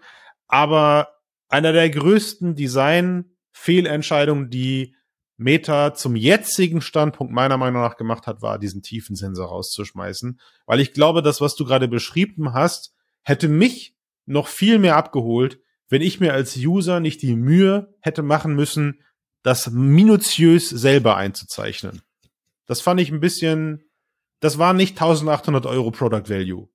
[0.47, 1.09] Aber
[1.47, 4.95] einer der größten Design-Fehlentscheidungen, die
[5.37, 10.39] Meta zum jetzigen Standpunkt meiner Meinung nach gemacht hat, war, diesen Tiefensensor rauszuschmeißen.
[10.65, 15.59] Weil ich glaube, das, was du gerade beschrieben hast, hätte mich noch viel mehr abgeholt,
[15.89, 19.01] wenn ich mir als User nicht die Mühe hätte machen müssen,
[19.43, 22.01] das minutiös selber einzuzeichnen.
[22.67, 23.83] Das fand ich ein bisschen,
[24.39, 26.67] das war nicht 1800 Euro Product Value.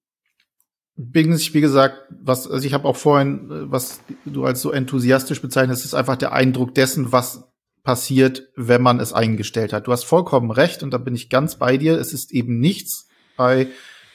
[0.97, 5.95] Wie gesagt, was, also ich habe auch vorhin, was du als so enthusiastisch bezeichnest, ist
[5.95, 7.45] einfach der Eindruck dessen, was
[7.82, 9.86] passiert, wenn man es eingestellt hat.
[9.86, 11.99] Du hast vollkommen recht und da bin ich ganz bei dir.
[11.99, 13.68] Es ist eben nichts bei,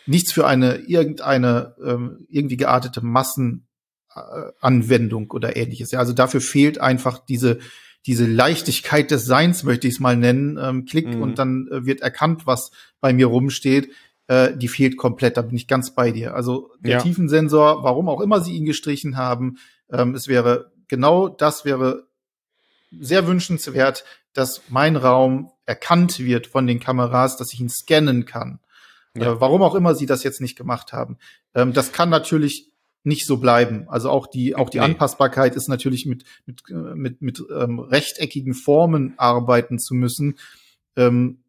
[0.06, 3.68] nichts für eine irgendeine ähm, irgendwie geartete Massen
[4.62, 5.92] Anwendung oder ähnliches.
[5.92, 7.60] Ja, also dafür fehlt einfach diese,
[8.06, 11.22] diese Leichtigkeit des Seins, möchte ich es mal nennen, ähm, klickt mhm.
[11.22, 12.72] und dann äh, wird erkannt, was
[13.02, 13.92] bei mir rumsteht,
[14.28, 15.38] äh, die fehlt komplett.
[15.38, 16.34] Da bin ich ganz bei dir.
[16.36, 17.02] Also der ja.
[17.02, 19.58] Tiefensensor, warum auch immer sie ihn gestrichen haben,
[19.92, 22.08] ähm, es wäre genau das wäre
[23.00, 28.60] sehr wünschenswert, dass mein Raum erkannt wird von den Kameras, dass ich ihn scannen kann.
[29.16, 29.34] Ja.
[29.34, 31.18] Äh, warum auch immer sie das jetzt nicht gemacht haben.
[31.54, 32.67] Ähm, das kann natürlich
[33.08, 33.86] nicht so bleiben.
[33.88, 34.84] Also auch die auch die nee.
[34.84, 40.38] Anpassbarkeit ist natürlich mit mit äh, mit mit ähm, rechteckigen Formen arbeiten zu müssen.
[40.96, 41.40] Ähm,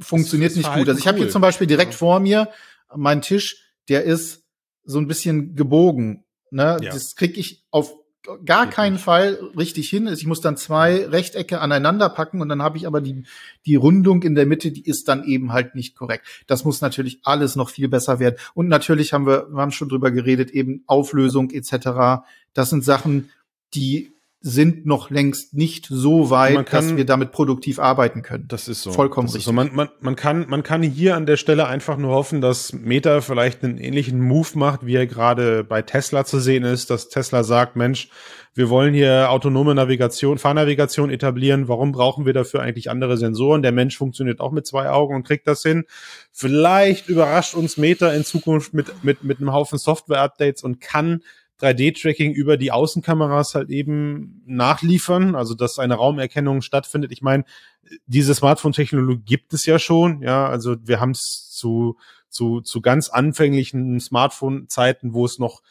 [0.00, 0.88] funktioniert nicht gut.
[0.88, 1.08] Also ich cool.
[1.12, 1.98] habe hier zum Beispiel direkt ja.
[1.98, 2.48] vor mir
[2.94, 4.44] meinen Tisch, der ist
[4.84, 6.24] so ein bisschen gebogen.
[6.50, 6.78] Ne?
[6.80, 6.92] Ja.
[6.92, 7.94] Das krieg ich auf
[8.44, 10.06] gar keinen Fall richtig hin.
[10.08, 13.24] Ich muss dann zwei Rechtecke aneinander packen und dann habe ich aber die,
[13.64, 16.26] die Rundung in der Mitte, die ist dann eben halt nicht korrekt.
[16.46, 18.36] Das muss natürlich alles noch viel besser werden.
[18.54, 22.22] Und natürlich haben wir, wir haben schon drüber geredet, eben Auflösung etc.
[22.52, 23.30] Das sind Sachen,
[23.74, 28.46] die sind noch längst nicht so weit, kann, dass wir damit produktiv arbeiten können.
[28.46, 28.92] Das ist so.
[28.92, 29.44] Vollkommen richtig.
[29.44, 29.52] So.
[29.52, 33.20] Man, man, man, kann, man kann hier an der Stelle einfach nur hoffen, dass Meta
[33.20, 37.42] vielleicht einen ähnlichen Move macht, wie er gerade bei Tesla zu sehen ist, dass Tesla
[37.42, 38.10] sagt, Mensch,
[38.54, 41.66] wir wollen hier autonome Navigation, Fahrnavigation etablieren.
[41.66, 43.62] Warum brauchen wir dafür eigentlich andere Sensoren?
[43.62, 45.84] Der Mensch funktioniert auch mit zwei Augen und kriegt das hin.
[46.30, 51.22] Vielleicht überrascht uns Meta in Zukunft mit, mit, mit einem Haufen Software-Updates und kann
[51.60, 57.12] 3D-Tracking über die Außenkameras halt eben nachliefern, also dass eine Raumerkennung stattfindet.
[57.12, 57.44] Ich meine,
[58.06, 61.96] diese Smartphone-Technologie gibt es ja schon, ja, also wir haben es zu,
[62.28, 65.62] zu, zu ganz anfänglichen Smartphone-Zeiten, wo es noch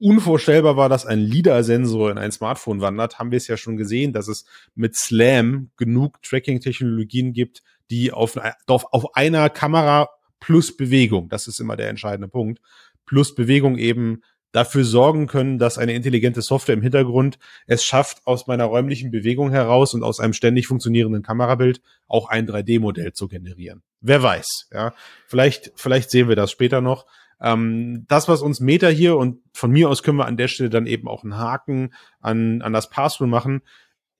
[0.00, 4.12] unvorstellbar war, dass ein LIDAR-Sensor in ein Smartphone wandert, haben wir es ja schon gesehen,
[4.12, 10.08] dass es mit SLAM genug Tracking-Technologien gibt, die auf, auf, auf einer Kamera
[10.40, 12.60] plus Bewegung, das ist immer der entscheidende Punkt,
[13.06, 14.22] plus Bewegung eben
[14.52, 19.50] dafür sorgen können, dass eine intelligente Software im Hintergrund es schafft, aus meiner räumlichen Bewegung
[19.50, 23.82] heraus und aus einem ständig funktionierenden Kamerabild auch ein 3D-Modell zu generieren.
[24.00, 24.94] Wer weiß, ja.
[25.26, 27.06] Vielleicht, vielleicht sehen wir das später noch.
[27.40, 30.70] Ähm, das, was uns Meta hier und von mir aus können wir an der Stelle
[30.70, 33.62] dann eben auch einen Haken an, an das Passthrough machen.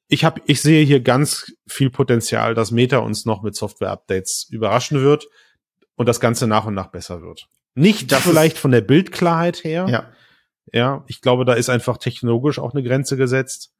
[0.08, 5.00] Ich habe, ich sehe hier ganz viel Potenzial, dass Meta uns noch mit Software-Updates überraschen
[5.02, 5.28] wird
[5.96, 7.48] und das Ganze nach und nach besser wird.
[7.74, 9.86] Nicht das vielleicht von der Bildklarheit her.
[9.88, 10.12] Ja.
[10.72, 13.72] Ja, ich glaube, da ist einfach technologisch auch eine Grenze gesetzt.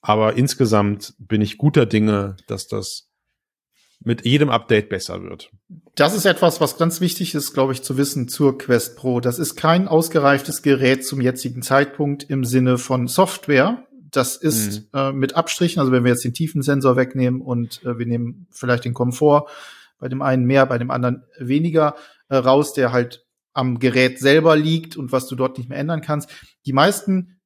[0.00, 3.08] Aber insgesamt bin ich guter Dinge, dass das
[4.04, 5.50] mit jedem Update besser wird.
[5.94, 9.20] Das ist etwas, was ganz wichtig ist, glaube ich, zu wissen zur Quest Pro.
[9.20, 13.86] Das ist kein ausgereiftes Gerät zum jetzigen Zeitpunkt im Sinne von Software.
[14.10, 14.98] Das ist mhm.
[14.98, 18.84] äh, mit Abstrichen, also wenn wir jetzt den Tiefensensor wegnehmen und äh, wir nehmen vielleicht
[18.84, 19.46] den Komfort,
[19.98, 21.94] bei dem einen mehr, bei dem anderen weniger
[22.28, 26.00] äh, raus, der halt am Gerät selber liegt und was du dort nicht mehr ändern
[26.00, 26.30] kannst.
[26.66, 27.40] Die meisten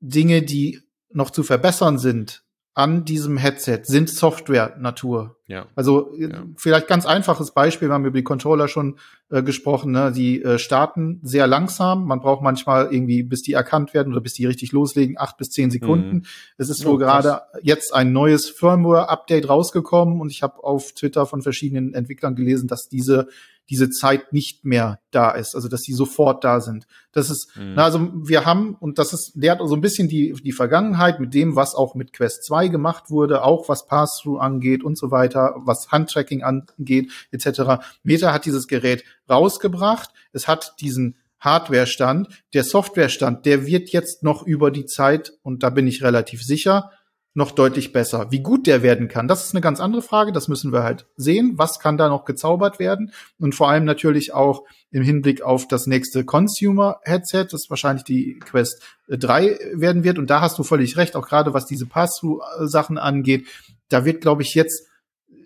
[0.00, 0.80] Dinge, die
[1.10, 2.44] noch zu verbessern sind
[2.74, 5.36] an diesem Headset, sind Software-Natur.
[5.48, 5.66] Ja.
[5.74, 6.44] Also äh, ja.
[6.56, 10.12] vielleicht ganz einfaches Beispiel, wir haben über die Controller schon äh, gesprochen, ne?
[10.12, 12.04] die äh, starten sehr langsam.
[12.04, 15.50] Man braucht manchmal irgendwie, bis die erkannt werden oder bis die richtig loslegen, acht bis
[15.50, 16.18] zehn Sekunden.
[16.18, 16.24] Mhm.
[16.56, 21.26] Es ist oh, wohl gerade jetzt ein neues Firmware-Update rausgekommen und ich habe auf Twitter
[21.26, 23.26] von verschiedenen Entwicklern gelesen, dass diese
[23.70, 26.86] diese Zeit nicht mehr da ist, also dass sie sofort da sind.
[27.12, 27.74] Das ist, mhm.
[27.76, 31.34] na, also wir haben, und das ist, lehrt so ein bisschen die, die Vergangenheit mit
[31.34, 35.54] dem, was auch mit Quest 2 gemacht wurde, auch was Pass-Through angeht und so weiter,
[35.58, 37.82] was Handtracking angeht, etc.
[38.02, 44.42] Meta hat dieses Gerät rausgebracht, es hat diesen Hardware-Stand, der Software-Stand, der wird jetzt noch
[44.44, 46.90] über die Zeit, und da bin ich relativ sicher,
[47.38, 48.32] noch deutlich besser.
[48.32, 50.32] Wie gut der werden kann, das ist eine ganz andere Frage.
[50.32, 51.52] Das müssen wir halt sehen.
[51.54, 53.12] Was kann da noch gezaubert werden?
[53.38, 58.82] Und vor allem natürlich auch im Hinblick auf das nächste Consumer-Headset, das wahrscheinlich die Quest
[59.08, 60.18] 3 werden wird.
[60.18, 63.46] Und da hast du völlig recht, auch gerade was diese Pass-Through-Sachen angeht.
[63.88, 64.87] Da wird, glaube ich, jetzt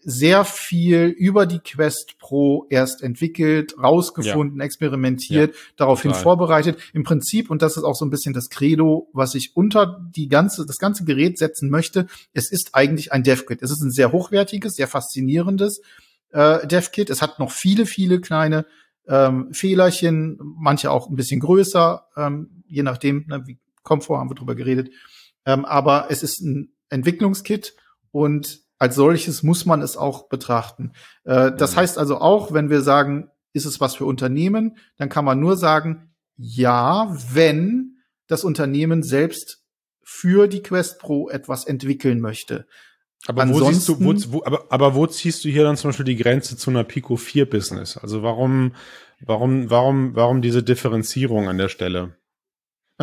[0.04, 4.64] sehr viel über die Quest Pro erst entwickelt, rausgefunden, ja.
[4.64, 6.22] experimentiert, ja, daraufhin total.
[6.22, 6.78] vorbereitet.
[6.92, 10.28] Im Prinzip, und das ist auch so ein bisschen das Credo, was ich unter die
[10.28, 13.62] ganze, das ganze Gerät setzen möchte, es ist eigentlich ein DevKit.
[13.62, 15.80] Es ist ein sehr hochwertiges, sehr faszinierendes
[16.30, 17.10] äh, DevKit.
[17.10, 18.66] Es hat noch viele, viele kleine
[19.06, 24.34] ähm, Fehlerchen, manche auch ein bisschen größer, ähm, je nachdem, ne, wie Komfort haben wir
[24.34, 24.90] drüber geredet.
[25.44, 27.74] Ähm, aber es ist ein Entwicklungskit
[28.10, 30.90] und als solches muss man es auch betrachten.
[31.22, 31.76] Äh, das mhm.
[31.76, 35.56] heißt also auch, wenn wir sagen, ist es was für Unternehmen, dann kann man nur
[35.56, 39.62] sagen, ja, wenn das Unternehmen selbst
[40.02, 42.66] für die Quest Pro etwas entwickeln möchte.
[43.28, 46.06] Aber wo siehst du, wo, wo, aber, aber wo ziehst du hier dann zum Beispiel
[46.06, 47.96] die Grenze zu einer Pico 4 Business?
[47.96, 48.72] Also warum,
[49.20, 52.16] warum, warum, warum diese Differenzierung an der Stelle?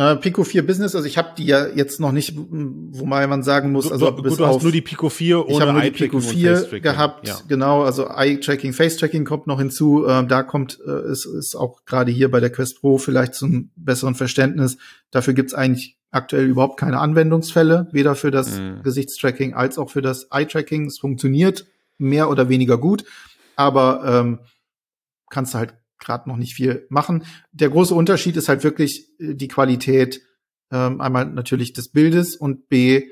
[0.00, 3.70] Äh, Pico 4 Business, also ich habe die ja jetzt noch nicht, wo man sagen
[3.70, 5.90] muss, also du, bis du hast nur die Pico 4 ohne ich habe nur die
[5.90, 7.38] Pico 4 gehabt, ja.
[7.48, 12.10] genau, also Eye-Tracking, Face-Tracking kommt noch hinzu, äh, da kommt, äh, ist, ist auch gerade
[12.10, 14.78] hier bei der Quest Pro vielleicht zum besseren Verständnis,
[15.10, 18.82] dafür gibt's eigentlich aktuell überhaupt keine Anwendungsfälle, weder für das mhm.
[18.82, 20.86] Gesichtstracking als auch für das Eye-Tracking.
[20.86, 21.66] Es funktioniert
[21.98, 23.04] mehr oder weniger gut,
[23.54, 24.38] aber ähm,
[25.28, 27.24] kannst du halt gerade noch nicht viel machen.
[27.52, 30.22] Der große Unterschied ist halt wirklich äh, die Qualität
[30.72, 33.08] ähm, einmal natürlich des Bildes und b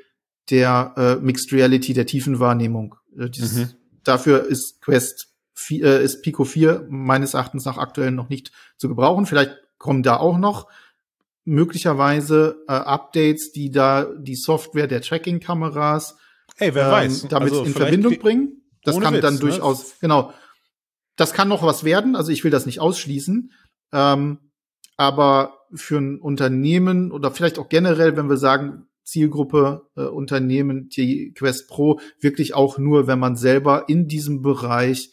[0.51, 2.95] der äh, Mixed Reality, der Tiefenwahrnehmung.
[3.17, 3.71] Äh, dieses, mhm.
[4.03, 8.89] Dafür ist Quest 4, äh, ist Pico 4 meines Erachtens nach aktuell noch nicht zu
[8.89, 9.27] gebrauchen.
[9.27, 10.69] Vielleicht kommen da auch noch
[11.45, 16.17] möglicherweise äh, Updates, die da die Software der Tracking-Kameras
[16.57, 17.27] Ey, wer ähm, weiß.
[17.29, 18.63] damit also in Verbindung bringen.
[18.85, 19.41] Das kann Witz, dann ne?
[19.41, 20.33] durchaus, genau,
[21.19, 23.53] das kann noch was werden, also ich will das nicht ausschließen.
[23.93, 24.39] Ähm,
[24.97, 31.33] aber für ein Unternehmen oder vielleicht auch generell, wenn wir sagen, Zielgruppe äh, Unternehmen, die
[31.33, 35.13] Quest Pro, wirklich auch nur, wenn man selber in diesem Bereich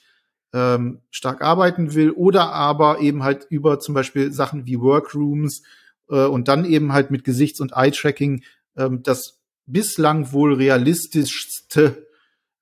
[0.53, 5.63] ähm, stark arbeiten will oder aber eben halt über zum Beispiel Sachen wie Workrooms
[6.09, 8.43] äh, und dann eben halt mit Gesichts- und Eye-Tracking
[8.77, 12.05] ähm, das bislang wohl realistischste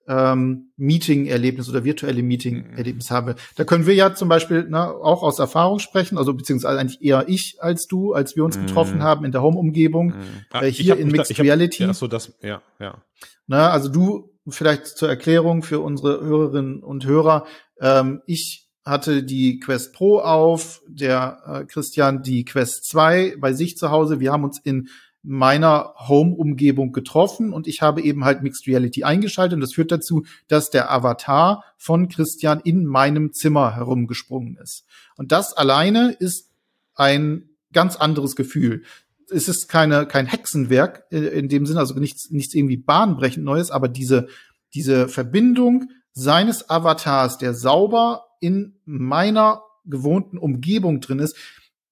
[0.08, 3.16] ähm, Meeting-Erlebnis oder virtuelle Meeting-Erlebnis mhm.
[3.16, 3.36] habe.
[3.56, 7.26] Da können wir ja zum Beispiel ne, auch aus Erfahrung sprechen, also beziehungsweise eigentlich eher
[7.28, 8.68] ich als du, als wir uns mhm.
[8.68, 10.14] getroffen haben in der Home-Umgebung, mhm.
[10.52, 11.84] ah, äh, hier in Mixed da, Reality.
[11.84, 13.02] Ja, so das, ja, ja.
[13.48, 17.46] Na, also du, vielleicht zur Erklärung für unsere Hörerinnen und Hörer,
[17.80, 23.78] ähm, ich hatte die Quest Pro auf, der äh, Christian die Quest 2 bei sich
[23.78, 24.20] zu Hause.
[24.20, 24.90] Wir haben uns in
[25.24, 30.26] meiner Home-Umgebung getroffen und ich habe eben halt Mixed Reality eingeschaltet und das führt dazu,
[30.50, 34.86] dass der Avatar von Christian in meinem Zimmer herumgesprungen ist.
[35.16, 36.52] Und das alleine ist
[36.96, 38.84] ein ganz anderes Gefühl.
[39.32, 43.72] Es ist keine, kein Hexenwerk äh, in dem Sinne, also nichts, nichts irgendwie bahnbrechend Neues,
[43.72, 44.28] aber diese,
[44.74, 51.38] diese Verbindung seines Avatars, der sauber in meiner gewohnten Umgebung drin ist,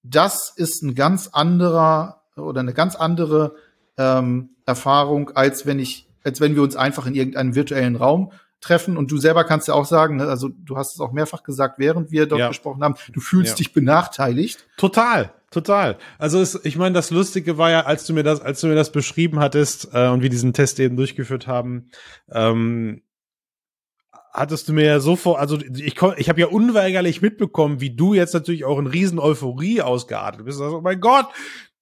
[0.02, 3.56] das ist ein ganz anderer oder eine ganz andere
[3.98, 8.96] ähm, Erfahrung, als wenn ich, als wenn wir uns einfach in irgendeinem virtuellen Raum treffen.
[8.96, 11.78] Und du selber kannst ja auch sagen, ne, also du hast es auch mehrfach gesagt,
[11.78, 12.48] während wir dort ja.
[12.48, 13.56] gesprochen haben, du fühlst ja.
[13.56, 14.66] dich benachteiligt.
[14.76, 15.98] Total, total.
[16.18, 18.74] Also es, ich meine, das Lustige war ja, als du mir das, als du mir
[18.74, 21.90] das beschrieben hattest äh, und wir diesen Test eben durchgeführt haben,
[22.30, 23.02] ähm,
[24.32, 28.14] hattest du mir ja so vor, also ich, ich habe ja unweigerlich mitbekommen, wie du
[28.14, 30.60] jetzt natürlich auch in riesen Euphorie ausgeartet bist.
[30.60, 31.26] Also, oh mein Gott,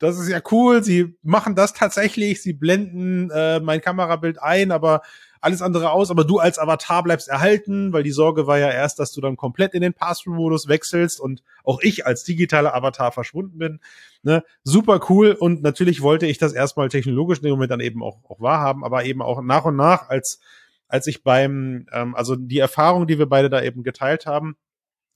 [0.01, 0.83] das ist ja cool.
[0.83, 2.43] Sie machen das tatsächlich.
[2.43, 5.03] Sie blenden äh, mein Kamerabild ein, aber
[5.43, 6.11] alles andere aus.
[6.11, 9.37] Aber du als Avatar bleibst erhalten, weil die Sorge war ja erst, dass du dann
[9.37, 13.81] komplett in den Pass-Through-Modus wechselst und auch ich als digitaler Avatar verschwunden bin.
[14.23, 14.43] Ne?
[14.65, 15.33] Super cool.
[15.33, 18.85] Und natürlich wollte ich das erstmal technologisch in dem Moment dann eben auch, auch wahrhaben,
[18.85, 20.41] aber eben auch nach und nach, als,
[20.89, 24.57] als ich beim, ähm, also die Erfahrung, die wir beide da eben geteilt haben,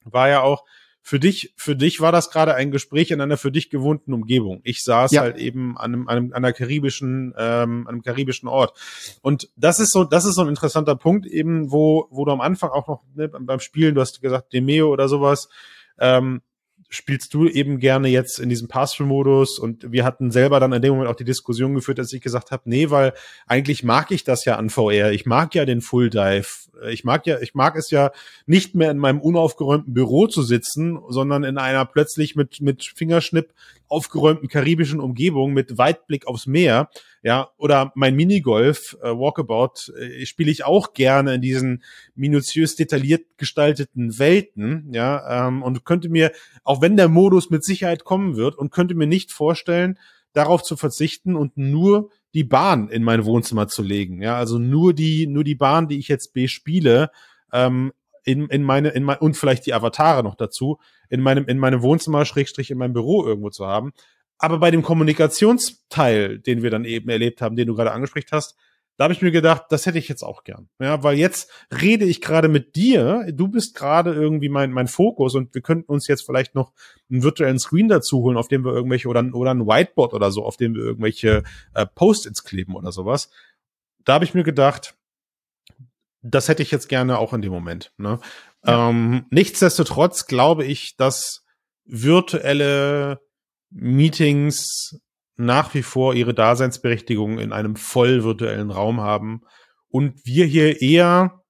[0.05, 0.64] war ja auch,
[1.07, 4.62] für dich, für dich war das gerade ein Gespräch in einer für dich gewohnten Umgebung.
[4.64, 5.20] Ich saß ja.
[5.20, 8.78] halt eben an einem, an einem, an einer karibischen, ähm, einem karibischen Ort.
[9.20, 12.40] Und das ist so, das ist so ein interessanter Punkt eben, wo, wo du am
[12.40, 15.50] Anfang auch noch ne, beim Spielen, du hast gesagt Demeo oder sowas,
[15.98, 16.40] ähm,
[16.95, 20.92] spielst du eben gerne jetzt in diesem Pass-Through-Modus und wir hatten selber dann in dem
[20.92, 23.12] Moment auch die Diskussion geführt, dass ich gesagt habe, nee, weil
[23.47, 25.12] eigentlich mag ich das ja an VR.
[25.12, 26.47] Ich mag ja den Full Dive.
[26.88, 28.12] Ich mag ja, ich mag es ja
[28.47, 33.53] nicht mehr in meinem unaufgeräumten Büro zu sitzen, sondern in einer plötzlich mit, mit Fingerschnipp
[33.95, 36.90] aufgeräumten karibischen Umgebung mit Weitblick aufs Meer
[37.22, 41.82] ja, oder mein Minigolf, äh, Walkabout, äh, spiele ich auch gerne in diesen
[42.16, 46.32] minutiös detailliert gestalteten Welten, ja, ähm, und könnte mir,
[46.64, 49.99] auch wenn der Modus mit Sicherheit kommen wird, und könnte mir nicht vorstellen,
[50.32, 54.92] darauf zu verzichten und nur die Bahn in mein Wohnzimmer zu legen, ja, also nur
[54.92, 57.11] die, nur die Bahn, die ich jetzt bespiele,
[57.53, 57.92] ähm,
[58.25, 61.83] in, in meine, in mein, und vielleicht die Avatare noch dazu, in meinem, in meinem
[61.83, 63.93] Wohnzimmer, Schrägstrich, in meinem Büro irgendwo zu haben.
[64.39, 68.57] Aber bei dem Kommunikationsteil, den wir dann eben erlebt haben, den du gerade angesprochen hast,
[68.97, 70.68] da habe ich mir gedacht, das hätte ich jetzt auch gern.
[70.79, 71.51] Ja, weil jetzt
[71.83, 75.91] rede ich gerade mit dir, du bist gerade irgendwie mein, mein Fokus und wir könnten
[75.91, 76.72] uns jetzt vielleicht noch
[77.11, 80.45] einen virtuellen Screen dazu holen, auf dem wir irgendwelche, oder, oder ein Whiteboard oder so,
[80.45, 81.43] auf dem wir irgendwelche
[81.75, 83.31] äh, Post-its kleben oder sowas.
[84.05, 84.95] Da habe ich mir gedacht,
[86.25, 87.93] das hätte ich jetzt gerne auch in dem Moment.
[87.99, 88.18] Ne?
[88.64, 88.89] Ja.
[88.89, 91.45] Ähm, nichtsdestotrotz glaube ich, dass
[91.85, 93.20] virtuelle
[93.70, 94.99] Meetings
[95.37, 99.43] nach wie vor ihre Daseinsberechtigung in einem voll virtuellen Raum haben
[99.89, 101.43] und wir hier eher,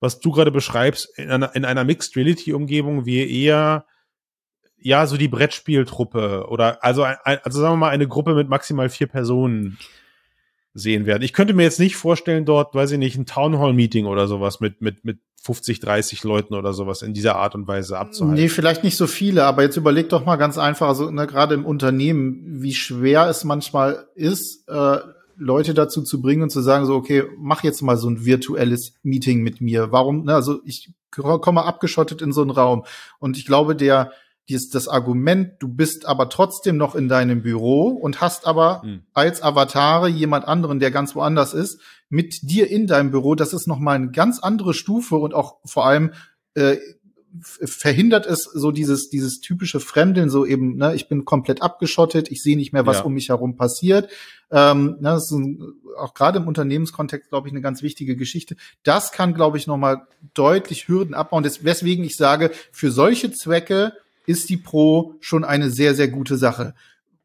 [0.00, 3.86] was du gerade beschreibst, in einer, in einer Mixed Reality Umgebung, wir eher
[4.76, 9.06] ja, so die Brettspieltruppe oder also, also sagen wir mal eine Gruppe mit maximal vier
[9.06, 9.78] Personen
[10.74, 11.22] sehen werden.
[11.22, 14.82] Ich könnte mir jetzt nicht vorstellen, dort, weiß ich nicht, ein Townhall-Meeting oder sowas mit,
[14.82, 18.42] mit, mit 50, 30 Leuten oder sowas in dieser Art und Weise abzuhalten.
[18.42, 21.54] Nee, vielleicht nicht so viele, aber jetzt überleg doch mal ganz einfach, also ne, gerade
[21.54, 24.98] im Unternehmen, wie schwer es manchmal ist, äh,
[25.36, 28.94] Leute dazu zu bringen und zu sagen, so, okay, mach jetzt mal so ein virtuelles
[29.02, 29.92] Meeting mit mir.
[29.92, 30.24] Warum?
[30.24, 32.84] Ne, also ich komme abgeschottet in so einen Raum.
[33.18, 34.12] Und ich glaube, der,
[34.48, 39.02] dieses, das Argument, du bist aber trotzdem noch in deinem Büro und hast aber mhm.
[39.14, 41.80] als Avatare jemand anderen, der ganz woanders ist,
[42.10, 45.86] mit dir in deinem Büro, das ist nochmal eine ganz andere Stufe und auch vor
[45.86, 46.12] allem
[46.54, 46.76] äh,
[47.40, 52.42] verhindert es so dieses dieses typische Fremdeln, so eben, ne, ich bin komplett abgeschottet, ich
[52.42, 53.04] sehe nicht mehr, was ja.
[53.04, 54.08] um mich herum passiert.
[54.52, 58.56] Ähm, ne, das ist ein, auch gerade im Unternehmenskontext, glaube ich, eine ganz wichtige Geschichte.
[58.84, 61.42] Das kann, glaube ich, nochmal deutlich Hürden abbauen.
[61.42, 63.94] Deswegen ich sage, für solche Zwecke
[64.26, 66.74] ist die Pro schon eine sehr, sehr gute Sache.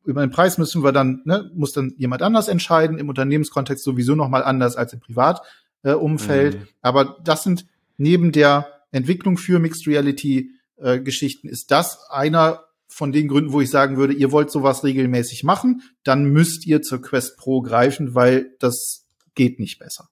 [0.05, 4.15] Über den Preis müssen wir dann, ne, muss dann jemand anders entscheiden, im Unternehmenskontext sowieso
[4.15, 6.55] nochmal anders als im Privatumfeld.
[6.55, 6.67] Äh, mhm.
[6.81, 7.65] Aber das sind
[7.97, 13.61] neben der Entwicklung für Mixed Reality äh, Geschichten, ist das einer von den Gründen, wo
[13.61, 18.15] ich sagen würde, ihr wollt sowas regelmäßig machen, dann müsst ihr zur Quest Pro greifen,
[18.15, 20.09] weil das geht nicht besser.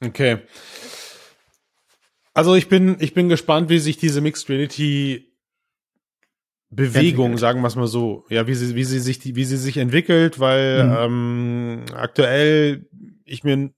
[0.00, 0.38] Okay.
[2.32, 5.32] Also ich bin, ich bin gespannt, wie sich diese Mixed Reality
[6.70, 9.76] Bewegung, sagen wir es mal so, ja, wie sie, wie sie sich, wie sie sich
[9.76, 10.96] entwickelt, weil mhm.
[10.98, 12.86] ähm, aktuell
[13.24, 13.70] ich mir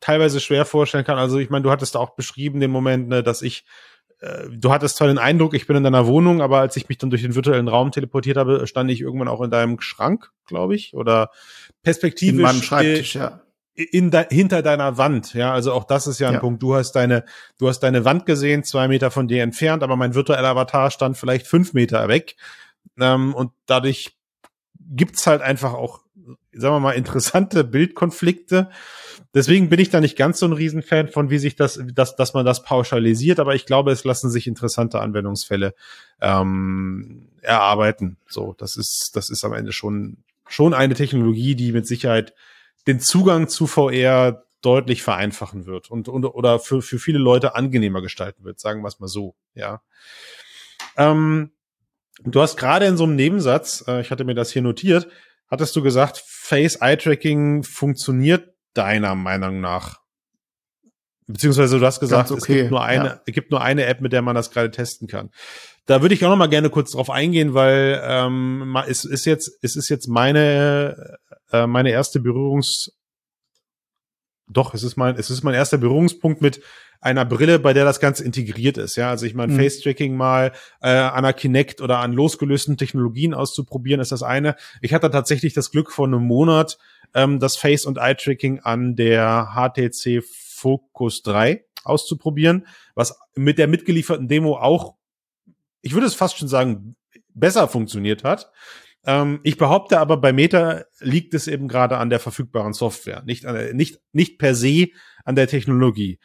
[0.00, 1.18] teilweise schwer vorstellen kann.
[1.18, 3.64] Also ich meine, du hattest auch beschrieben den Moment, ne, dass ich
[4.20, 6.98] äh, du hattest zwar den Eindruck, ich bin in deiner Wohnung, aber als ich mich
[6.98, 10.76] dann durch den virtuellen Raum teleportiert habe, stand ich irgendwann auch in deinem Schrank, glaube
[10.76, 11.30] ich, oder
[11.82, 12.36] perspektivisch.
[12.36, 13.43] In meinem Schreibtisch, ja
[13.74, 16.40] in de, hinter deiner Wand, ja, also auch das ist ja ein ja.
[16.40, 16.62] Punkt.
[16.62, 17.24] Du hast deine,
[17.58, 21.16] du hast deine Wand gesehen, zwei Meter von dir entfernt, aber mein virtueller Avatar stand
[21.16, 22.36] vielleicht fünf Meter weg.
[23.00, 24.16] Ähm, und dadurch
[24.78, 26.00] gibt's halt einfach auch,
[26.52, 28.70] sagen wir mal, interessante Bildkonflikte.
[29.34, 32.34] Deswegen bin ich da nicht ganz so ein Riesenfan von, wie sich das, dass, dass
[32.34, 35.74] man das pauschalisiert, aber ich glaube, es lassen sich interessante Anwendungsfälle
[36.20, 38.18] ähm, erarbeiten.
[38.28, 42.34] So, das ist, das ist am Ende schon, schon eine Technologie, die mit Sicherheit
[42.86, 48.00] den Zugang zu VR deutlich vereinfachen wird und, und oder für, für viele Leute angenehmer
[48.00, 49.82] gestalten wird, sagen wir es mal so, ja.
[50.96, 51.52] Ähm,
[52.22, 55.08] du hast gerade in so einem Nebensatz, äh, ich hatte mir das hier notiert,
[55.48, 60.00] hattest du gesagt, Face-Eye-Tracking funktioniert deiner Meinung nach.
[61.26, 63.20] Beziehungsweise du hast gesagt, okay, es gibt nur eine, ja.
[63.26, 65.30] es gibt nur eine App, mit der man das gerade testen kann.
[65.86, 69.58] Da würde ich auch noch mal gerne kurz drauf eingehen, weil ähm, es ist jetzt,
[69.62, 71.18] es ist jetzt meine
[71.54, 72.90] äh, meine erste Berührungs
[74.46, 76.60] doch, es ist mein, es ist mein erster Berührungspunkt mit
[77.00, 78.96] einer Brille, bei der das Ganze integriert ist.
[78.96, 79.58] Ja, also ich meine, mhm.
[79.58, 80.52] Face-Tracking mal
[80.82, 84.56] äh, an einer Kinect oder an losgelösten Technologien auszuprobieren, ist das eine.
[84.80, 86.78] Ich hatte tatsächlich das Glück vor einem Monat,
[87.14, 94.28] ähm, das Face- und Eye-Tracking an der HTC Focus 3 auszuprobieren, was mit der mitgelieferten
[94.28, 94.94] Demo auch,
[95.82, 96.96] ich würde es fast schon sagen,
[97.34, 98.50] besser funktioniert hat.
[99.06, 103.46] Ähm, ich behaupte aber, bei Meta liegt es eben gerade an der verfügbaren Software, nicht,
[103.46, 104.88] an, nicht, nicht per se
[105.24, 106.18] an der Technologie.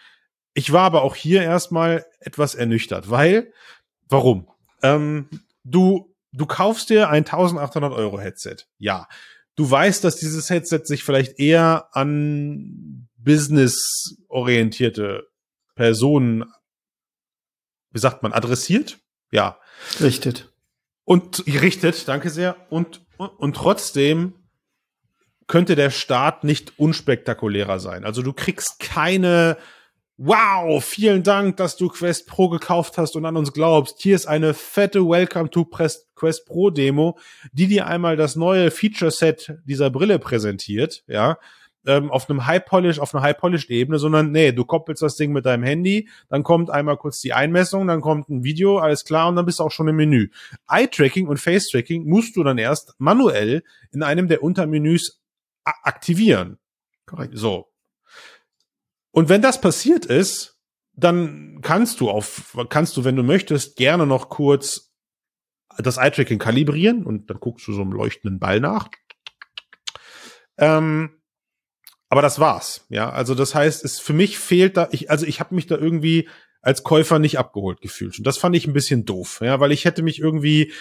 [0.53, 3.51] Ich war aber auch hier erstmal etwas ernüchtert, weil,
[4.07, 4.49] warum?
[4.81, 5.29] Ähm,
[5.63, 8.57] du, du kaufst dir ein 1800 Euro Headset.
[8.77, 9.07] Ja.
[9.55, 15.27] Du weißt, dass dieses Headset sich vielleicht eher an business-orientierte
[15.75, 16.45] Personen,
[17.91, 18.97] wie sagt man, adressiert?
[19.31, 19.59] Ja.
[19.99, 20.51] Richtet.
[21.09, 22.55] Und richtet, danke sehr.
[22.69, 24.35] Und, und trotzdem
[25.47, 28.05] könnte der Start nicht unspektakulärer sein.
[28.05, 29.57] Also du kriegst keine
[30.17, 34.01] Wow, vielen Dank, dass du Quest Pro gekauft hast und an uns glaubst.
[34.01, 37.17] Hier ist eine fette Welcome to Quest Pro Demo,
[37.53, 41.39] die dir einmal das neue Feature Set dieser Brille präsentiert, ja
[41.85, 45.15] ähm, auf einem High Polish, auf einer High Polished Ebene, sondern nee, du koppelst das
[45.15, 49.05] Ding mit deinem Handy, dann kommt einmal kurz die Einmessung, dann kommt ein Video, alles
[49.05, 50.29] klar, und dann bist du auch schon im Menü.
[50.69, 55.21] Eye-Tracking und Face-Tracking musst du dann erst manuell in einem der Untermenüs
[55.63, 56.57] aktivieren.
[57.05, 57.37] Korrekt.
[57.37, 57.71] So.
[59.11, 60.57] Und wenn das passiert ist,
[60.93, 64.91] dann kannst du auf, kannst du, wenn du möchtest, gerne noch kurz
[65.77, 68.89] das Eye-Tracking kalibrieren und dann guckst du so einem leuchtenden Ball nach.
[70.57, 71.18] Ähm,
[72.09, 72.85] aber das war's.
[72.89, 75.77] Ja, also das heißt, es für mich fehlt da, ich, also ich habe mich da
[75.77, 76.27] irgendwie
[76.61, 78.17] als Käufer nicht abgeholt gefühlt.
[78.17, 80.73] Und das fand ich ein bisschen doof, ja, weil ich hätte mich irgendwie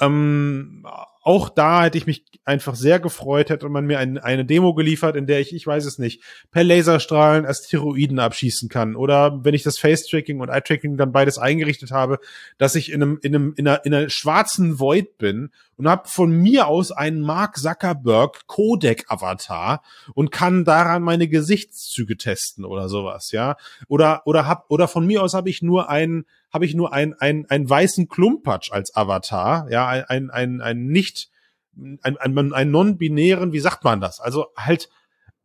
[0.00, 0.86] ähm,
[1.22, 5.16] auch da hätte ich mich einfach sehr gefreut, hätte man mir ein, eine Demo geliefert,
[5.16, 8.96] in der ich, ich weiß es nicht, per Laserstrahlen Asteroiden abschießen kann.
[8.96, 12.18] Oder wenn ich das Face-Tracking und Eye-Tracking dann beides eingerichtet habe,
[12.58, 16.08] dass ich in einem, in einem, in einer, in einer schwarzen Void bin und habe
[16.08, 19.82] von mir aus einen Mark Zuckerberg Codec-Avatar
[20.14, 23.56] und kann daran meine Gesichtszüge testen oder sowas, ja.
[23.88, 27.14] Oder, oder hab, oder von mir aus habe ich nur einen, habe ich nur einen,
[27.14, 31.30] einen, einen weißen Klumpatsch als Avatar, ja, ein, ein, ein nicht,
[31.76, 34.20] ein, ein, ein non-binären, wie sagt man das?
[34.20, 34.88] Also halt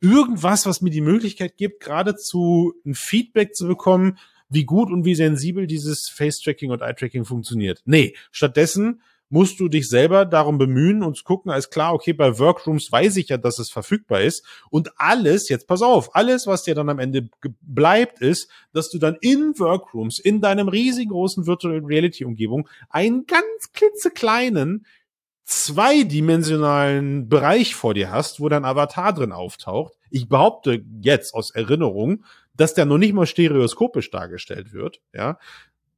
[0.01, 4.17] irgendwas, was mir die Möglichkeit gibt, geradezu ein Feedback zu bekommen,
[4.49, 7.81] wie gut und wie sensibel dieses Face-Tracking und Eye-Tracking funktioniert.
[7.85, 12.91] Nee, stattdessen musst du dich selber darum bemühen und gucken, als klar, okay, bei Workrooms
[12.91, 14.43] weiß ich ja, dass es verfügbar ist.
[14.69, 17.29] Und alles, jetzt pass auf, alles, was dir dann am Ende
[17.61, 23.71] bleibt, ist, dass du dann in Workrooms, in deinem riesengroßen Virtual Reality Umgebung, einen ganz
[23.73, 24.85] klitzekleinen,
[25.45, 29.93] zweidimensionalen Bereich vor dir hast, wo dein Avatar drin auftaucht.
[30.11, 32.23] Ich behaupte jetzt aus Erinnerung,
[32.53, 35.39] dass der noch nicht mal stereoskopisch dargestellt wird, ja,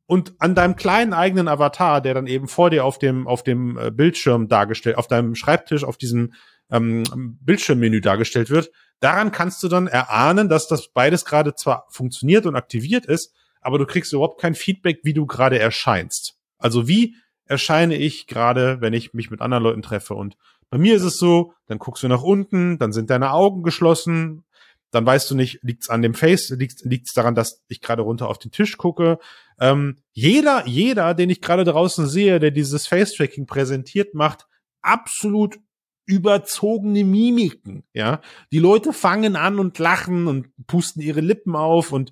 [0.06, 3.78] und an deinem kleinen eigenen Avatar, der dann eben vor dir auf dem, auf dem
[3.78, 6.34] äh, Bildschirm dargestellt, auf deinem Schreibtisch, auf diesem
[6.70, 7.04] ähm,
[7.42, 12.56] Bildschirmmenü dargestellt wird, daran kannst du dann erahnen, dass das beides gerade zwar funktioniert und
[12.56, 16.36] aktiviert ist, aber du kriegst überhaupt kein Feedback, wie du gerade erscheinst.
[16.58, 17.16] Also wie
[17.46, 20.14] erscheine ich gerade, wenn ich mich mit anderen Leuten treffe.
[20.14, 20.38] Und
[20.70, 24.46] bei mir ist es so, dann guckst du nach unten, dann sind deine Augen geschlossen,
[24.92, 28.28] dann weißt du nicht, liegt's an dem Face, liegt's, liegt's daran, dass ich gerade runter
[28.28, 29.20] auf den Tisch gucke.
[29.60, 34.48] Ähm, jeder, jeder, den ich gerade draußen sehe, der dieses Face-Tracking präsentiert, macht
[34.82, 35.58] absolut
[36.06, 38.22] überzogene Mimiken, ja.
[38.52, 42.12] Die Leute fangen an und lachen und pusten ihre Lippen auf und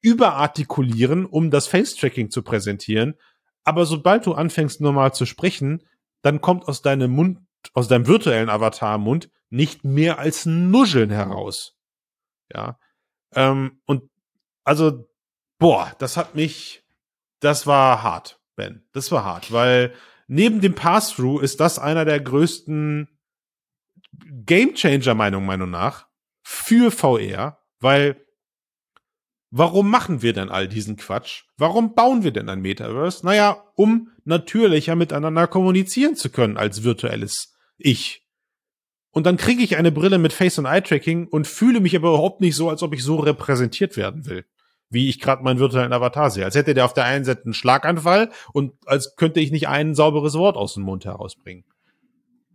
[0.00, 3.14] überartikulieren, um das Face-Tracking zu präsentieren.
[3.64, 5.82] Aber sobald du anfängst normal zu sprechen,
[6.22, 7.40] dann kommt aus deinem Mund,
[7.74, 11.75] aus deinem virtuellen Avatar-Mund nicht mehr als Nuscheln heraus.
[12.52, 12.78] Ja.
[13.34, 14.10] Ähm, und
[14.64, 15.08] also,
[15.58, 16.84] boah, das hat mich,
[17.40, 18.86] das war hart, Ben.
[18.92, 19.94] Das war hart, weil
[20.26, 23.08] neben dem Pass-Through ist das einer der größten
[24.44, 26.06] Gamechanger Meinung Meinung nach
[26.42, 28.24] für VR, weil
[29.50, 31.44] warum machen wir denn all diesen Quatsch?
[31.56, 33.24] Warum bauen wir denn ein Metaverse?
[33.24, 38.25] Naja, um natürlicher miteinander kommunizieren zu können als virtuelles Ich
[39.16, 42.42] und dann kriege ich eine Brille mit Face- und Eye-Tracking und fühle mich aber überhaupt
[42.42, 44.44] nicht so, als ob ich so repräsentiert werden will,
[44.90, 46.44] wie ich gerade meinen virtuellen Avatar sehe.
[46.44, 49.94] Als hätte der auf der einen Seite einen Schlaganfall und als könnte ich nicht ein
[49.94, 51.64] sauberes Wort aus dem Mund herausbringen.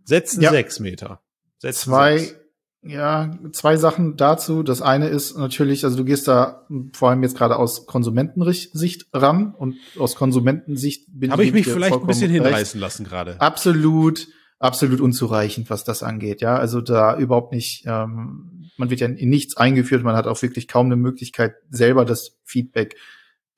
[0.04, 0.52] Setzen ja.
[0.52, 1.20] sechs Meter.
[1.58, 2.36] Setzen zwei, sechs.
[2.82, 4.62] ja, zwei Sachen dazu.
[4.62, 9.52] Das eine ist natürlich, also du gehst da vor allem jetzt gerade aus Konsumentensicht ran
[9.52, 13.40] und aus Konsumentensicht bin Habe ich mich vielleicht ein bisschen hinreißen lassen gerade.
[13.40, 14.28] Absolut
[14.62, 16.40] absolut unzureichend, was das angeht.
[16.40, 20.40] Ja, also da überhaupt nicht, ähm, man wird ja in nichts eingeführt, man hat auch
[20.40, 22.96] wirklich kaum eine Möglichkeit, selber das Feedback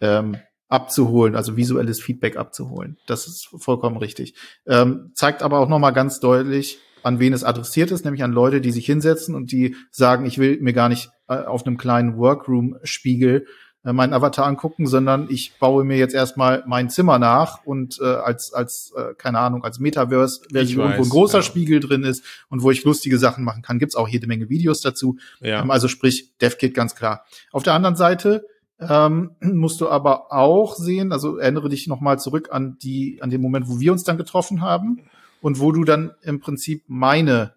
[0.01, 0.37] ähm,
[0.69, 2.97] abzuholen, also visuelles Feedback abzuholen.
[3.07, 4.35] Das ist vollkommen richtig.
[4.67, 8.63] Ähm, zeigt aber auch nochmal ganz deutlich, an wen es adressiert ist, nämlich an Leute,
[8.63, 12.17] die sich hinsetzen und die sagen, ich will mir gar nicht äh, auf einem kleinen
[12.17, 13.47] Workroom-Spiegel
[13.93, 18.53] meinen Avatar angucken, sondern ich baue mir jetzt erstmal mein Zimmer nach und äh, als,
[18.55, 21.43] als äh, keine Ahnung, als Metaverse-Version, wo ein großer ja.
[21.43, 23.79] Spiegel drin ist und wo ich lustige Sachen machen kann.
[23.79, 25.19] Gibt's auch jede Menge Videos dazu.
[25.41, 25.61] Ja.
[25.61, 27.27] Ähm, also sprich, DevKit ganz klar.
[27.53, 28.47] Auf der anderen Seite
[28.81, 33.43] ähm, musst du aber auch sehen, also erinnere dich nochmal zurück an die, an den
[33.43, 35.03] Moment, wo wir uns dann getroffen haben
[35.41, 37.53] und wo du dann im Prinzip meine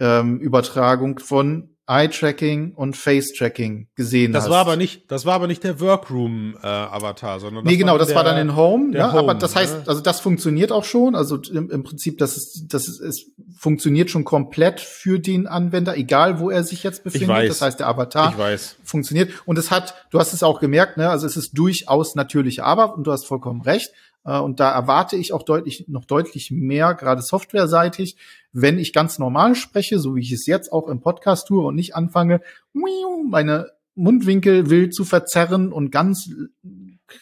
[0.00, 4.50] ähm, Übertragung von Eye-Tracking und Face-Tracking gesehen das hast.
[4.50, 8.08] war aber nicht, das war aber nicht der Workroom-Avatar, äh, sondern das Nee, genau, das
[8.08, 9.82] der, war dann in Home, ja, Home, aber das heißt, ne?
[9.86, 13.26] also das funktioniert auch schon, also im, im Prinzip, das ist, das ist, es
[13.58, 17.28] funktioniert schon komplett für den Anwender, egal wo er sich jetzt befindet.
[17.28, 17.48] Ich weiß.
[17.48, 18.76] Das heißt, der Avatar ich weiß.
[18.82, 22.64] funktioniert und es hat, du hast es auch gemerkt, ne, also es ist durchaus natürliche
[22.64, 23.92] Arbeit und du hast vollkommen recht.
[24.24, 28.16] Äh, und da erwarte ich auch deutlich, noch deutlich mehr, gerade softwareseitig,
[28.52, 31.74] wenn ich ganz normal spreche, so wie ich es jetzt auch im Podcast tue und
[31.74, 32.40] nicht anfange,
[32.72, 36.30] meine Mundwinkel wild zu verzerren und ganz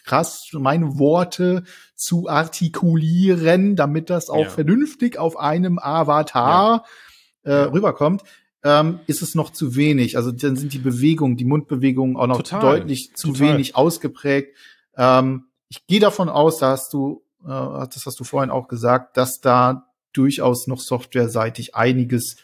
[0.05, 1.64] krass meine Worte
[1.94, 4.51] zu artikulieren, damit das auch ja.
[4.51, 6.85] vernünftig auf einem Avatar
[7.44, 7.51] ja.
[7.51, 8.22] äh, rüberkommt,
[8.62, 10.16] ähm, ist es noch zu wenig.
[10.16, 12.78] Also dann sind die Bewegungen, die Mundbewegungen auch noch Total.
[12.78, 13.55] deutlich zu Total.
[13.55, 14.56] wenig ausgeprägt.
[14.97, 19.16] Ähm, ich gehe davon aus, da hast du, äh, das hast du vorhin auch gesagt,
[19.16, 22.36] dass da durchaus noch softwareseitig einiges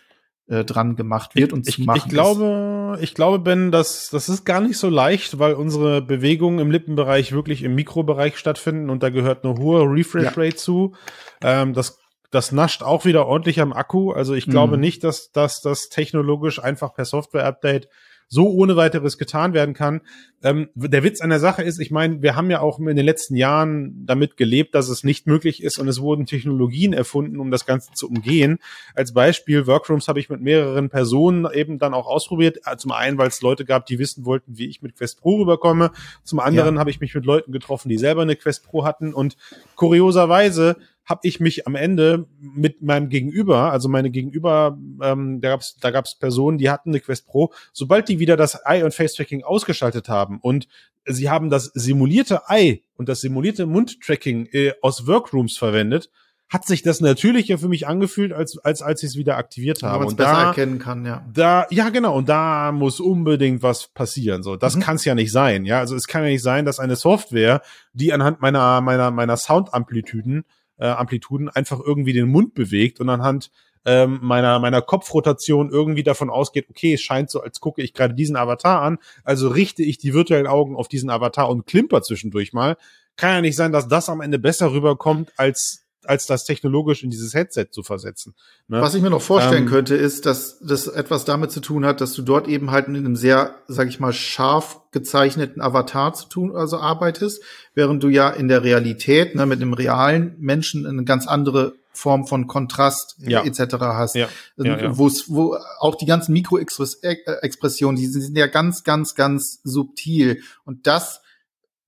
[0.47, 2.03] äh, dran gemacht wird und ich, zu machen.
[2.05, 6.61] Ich glaube, ich glaube, Ben, dass das ist gar nicht so leicht, weil unsere Bewegungen
[6.61, 10.57] im Lippenbereich wirklich im Mikrobereich stattfinden und da gehört eine hohe Refresh Rate ja.
[10.57, 10.95] zu.
[11.43, 11.99] Ähm, das
[12.31, 14.13] das nascht auch wieder ordentlich am Akku.
[14.13, 14.81] Also ich glaube mhm.
[14.81, 17.89] nicht, dass, dass das technologisch einfach per Software-Update
[18.29, 20.01] so ohne weiteres getan werden kann.
[20.43, 23.05] Ähm, der Witz an der Sache ist, ich meine, wir haben ja auch in den
[23.05, 27.51] letzten Jahren damit gelebt, dass es nicht möglich ist und es wurden Technologien erfunden, um
[27.51, 28.59] das Ganze zu umgehen.
[28.95, 32.59] Als Beispiel, Workrooms habe ich mit mehreren Personen eben dann auch ausprobiert.
[32.79, 35.93] Zum einen, weil es Leute gab, die wissen wollten, wie ich mit Quest Pro rüberkomme.
[36.25, 36.81] Zum anderen ja.
[36.81, 39.37] habe ich mich mit Leuten getroffen, die selber eine Quest Pro hatten und
[39.77, 40.77] kurioserweise
[41.07, 45.77] habe ich mich am Ende mit meinem Gegenüber, also meine Gegenüber, ähm, da gab es
[45.81, 49.45] da gab's Personen, die hatten eine Quest Pro, sobald die wieder das Eye- und Face-Tracking
[49.45, 50.67] ausgeschaltet haben und
[51.07, 56.11] sie haben das simulierte Eye und das simulierte Mundtracking äh, aus Workrooms verwendet,
[56.49, 60.07] hat sich das natürlicher für mich angefühlt, als als als ich es wieder aktiviert habe.
[60.07, 61.25] Es besser da, erkennen kann, ja.
[61.33, 64.43] Da, ja genau, und da muss unbedingt was passieren.
[64.43, 64.81] So, das mhm.
[64.81, 65.65] kann es ja nicht sein.
[65.65, 67.63] Ja, also es kann ja nicht sein, dass eine Software,
[67.93, 70.45] die anhand meiner meiner meiner Soundamplitüden
[70.79, 73.51] äh, Amplituden einfach irgendwie den Mund bewegt und anhand
[73.87, 78.15] ähm, meiner, meiner Kopfrotation irgendwie davon ausgeht, okay, es scheint so, als gucke ich gerade
[78.15, 82.53] diesen Avatar an, also richte ich die virtuellen Augen auf diesen Avatar und klimper zwischendurch
[82.53, 82.77] mal.
[83.17, 87.11] Kann ja nicht sein, dass das am Ende besser rüberkommt, als als das technologisch in
[87.11, 88.35] dieses Headset zu versetzen.
[88.69, 88.81] Ne?
[88.81, 92.01] Was ich mir noch vorstellen ähm, könnte, ist, dass das etwas damit zu tun hat,
[92.01, 96.27] dass du dort eben halt in einem sehr, sag ich mal, scharf gezeichneten Avatar zu
[96.29, 97.43] tun, also arbeitest,
[97.75, 102.27] während du ja in der Realität, ne, mit einem realen Menschen eine ganz andere Form
[102.27, 103.43] von Kontrast ja.
[103.43, 103.77] etc.
[103.81, 104.15] hast.
[104.15, 104.29] Ja.
[104.59, 104.99] Ja, ja.
[104.99, 110.43] wo auch die ganzen Mikroexpressionen, die sind ja ganz, ganz, ganz subtil.
[110.65, 111.23] Und das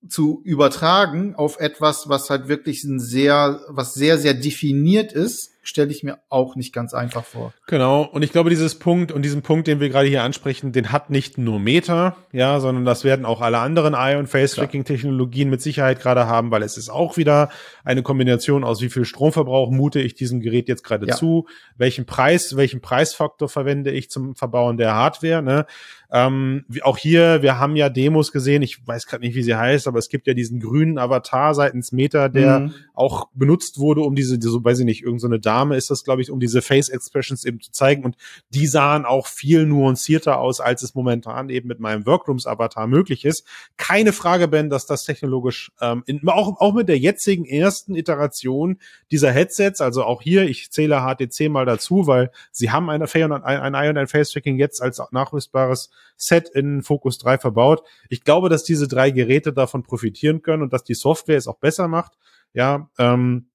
[0.07, 5.91] zu übertragen auf etwas, was halt wirklich ein sehr, was sehr, sehr definiert ist, stelle
[5.91, 7.53] ich mir auch nicht ganz einfach vor.
[7.67, 8.03] Genau.
[8.03, 11.09] Und ich glaube, dieses Punkt und diesen Punkt, den wir gerade hier ansprechen, den hat
[11.09, 16.01] nicht nur Meta, ja, sondern das werden auch alle anderen Eye- und Face-Tracking-Technologien mit Sicherheit
[16.01, 17.49] gerade haben, weil es ist auch wieder
[17.83, 21.15] eine Kombination aus wie viel Stromverbrauch mute ich diesem Gerät jetzt gerade ja.
[21.15, 21.47] zu,
[21.77, 25.65] welchen Preis, welchen Preisfaktor verwende ich zum Verbauen der Hardware, ne?
[26.11, 29.55] Ähm, wie auch hier, wir haben ja Demos gesehen, ich weiß gerade nicht, wie sie
[29.55, 32.73] heißt, aber es gibt ja diesen grünen Avatar seitens Meta, der mhm.
[32.95, 36.23] auch benutzt wurde, um diese, so weiß ich nicht, irgendeine so Dame ist das, glaube
[36.23, 38.03] ich, um diese Face Expressions eben zu zeigen.
[38.03, 38.15] Und
[38.49, 43.45] die sahen auch viel nuancierter aus, als es momentan eben mit meinem Workrooms-Avatar möglich ist.
[43.77, 48.79] Keine Frage, Ben, dass das technologisch ähm, in, auch, auch mit der jetzigen ersten Iteration
[49.11, 53.43] dieser Headsets, also auch hier, ich zähle HTC mal dazu, weil sie haben eine ein,
[53.43, 57.83] ein Eye und ein Face-Tracking jetzt als nachrüstbares Set in Focus 3 verbaut.
[58.09, 61.59] Ich glaube, dass diese drei Geräte davon profitieren können und dass die Software es auch
[61.59, 62.13] besser macht.
[62.53, 63.49] Ja, ähm,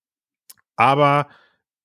[0.77, 1.29] aber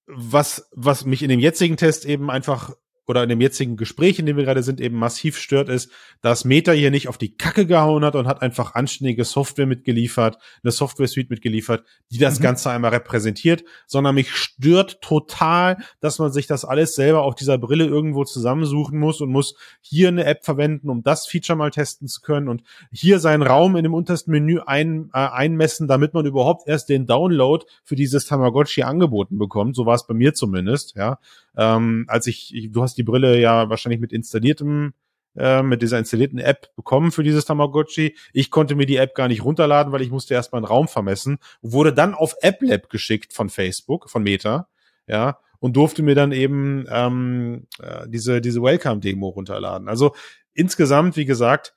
[0.06, 2.74] was, was mich in dem jetzigen Test eben einfach
[3.10, 5.92] oder in dem jetzigen Gespräch, in dem wir gerade sind, eben massiv stört, ist,
[6.22, 10.38] dass Meta hier nicht auf die Kacke gehauen hat und hat einfach anständige Software mitgeliefert,
[10.64, 12.44] eine Software-Suite mitgeliefert, die das mhm.
[12.44, 17.58] Ganze einmal repräsentiert, sondern mich stört total, dass man sich das alles selber auf dieser
[17.58, 22.08] Brille irgendwo zusammensuchen muss und muss hier eine App verwenden, um das Feature mal testen
[22.08, 22.62] zu können und
[22.92, 27.08] hier seinen Raum in dem untersten Menü ein, äh, einmessen, damit man überhaupt erst den
[27.08, 29.76] Download für dieses Tamagotchi angeboten bekommt.
[29.76, 31.18] So war es bei mir zumindest, ja.
[31.58, 34.94] Ähm, als ich, ich, du hast die Brille ja wahrscheinlich mit installiertem
[35.38, 38.16] äh, mit dieser installierten App bekommen für dieses Tamagotchi.
[38.34, 41.38] Ich konnte mir die App gar nicht runterladen, weil ich musste erstmal einen Raum vermessen.
[41.62, 44.68] Wurde dann auf AppLab geschickt von Facebook, von Meta,
[45.08, 49.88] ja, und durfte mir dann eben ähm, äh, diese, diese Welcome-Demo runterladen.
[49.88, 50.16] Also
[50.54, 51.76] insgesamt, wie gesagt,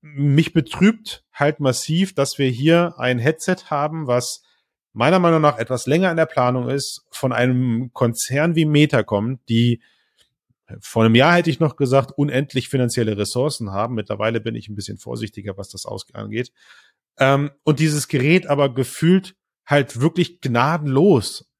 [0.00, 4.42] mich betrübt halt massiv, dass wir hier ein Headset haben, was
[4.92, 9.48] meiner Meinung nach etwas länger in der Planung ist, von einem Konzern wie Meta kommt,
[9.48, 9.80] die
[10.80, 13.94] vor einem Jahr hätte ich noch gesagt, unendlich finanzielle Ressourcen haben.
[13.94, 16.52] Mittlerweile bin ich ein bisschen vorsichtiger, was das angeht.
[17.18, 19.34] Ähm, und dieses Gerät aber gefühlt
[19.66, 21.50] halt wirklich gnadenlos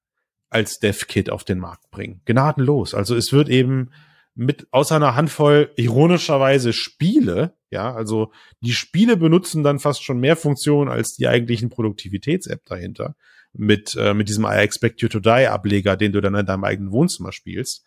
[0.50, 2.20] als Dev-Kit auf den Markt bringen.
[2.24, 2.94] Gnadenlos.
[2.94, 3.90] Also es wird eben
[4.34, 8.30] mit außer einer Handvoll ironischerweise Spiele, ja, also
[8.60, 13.16] die Spiele benutzen dann fast schon mehr Funktionen als die eigentlichen Produktivitäts-App dahinter
[13.54, 16.64] mit äh, mit diesem I Expect You to Die Ableger, den du dann in deinem
[16.64, 17.84] eigenen Wohnzimmer spielst.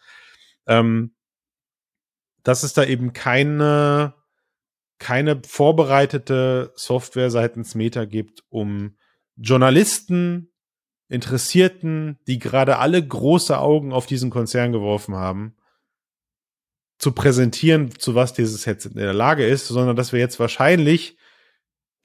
[0.68, 1.14] Ähm,
[2.44, 4.16] dass es da eben keine
[4.98, 8.96] keine vorbereitete Software seitens Meta gibt, um
[9.36, 10.52] Journalisten,
[11.10, 15.56] Interessierten, die gerade alle große Augen auf diesen Konzern geworfen haben,
[16.98, 21.18] zu präsentieren, zu was dieses Headset in der Lage ist, sondern dass wir jetzt wahrscheinlich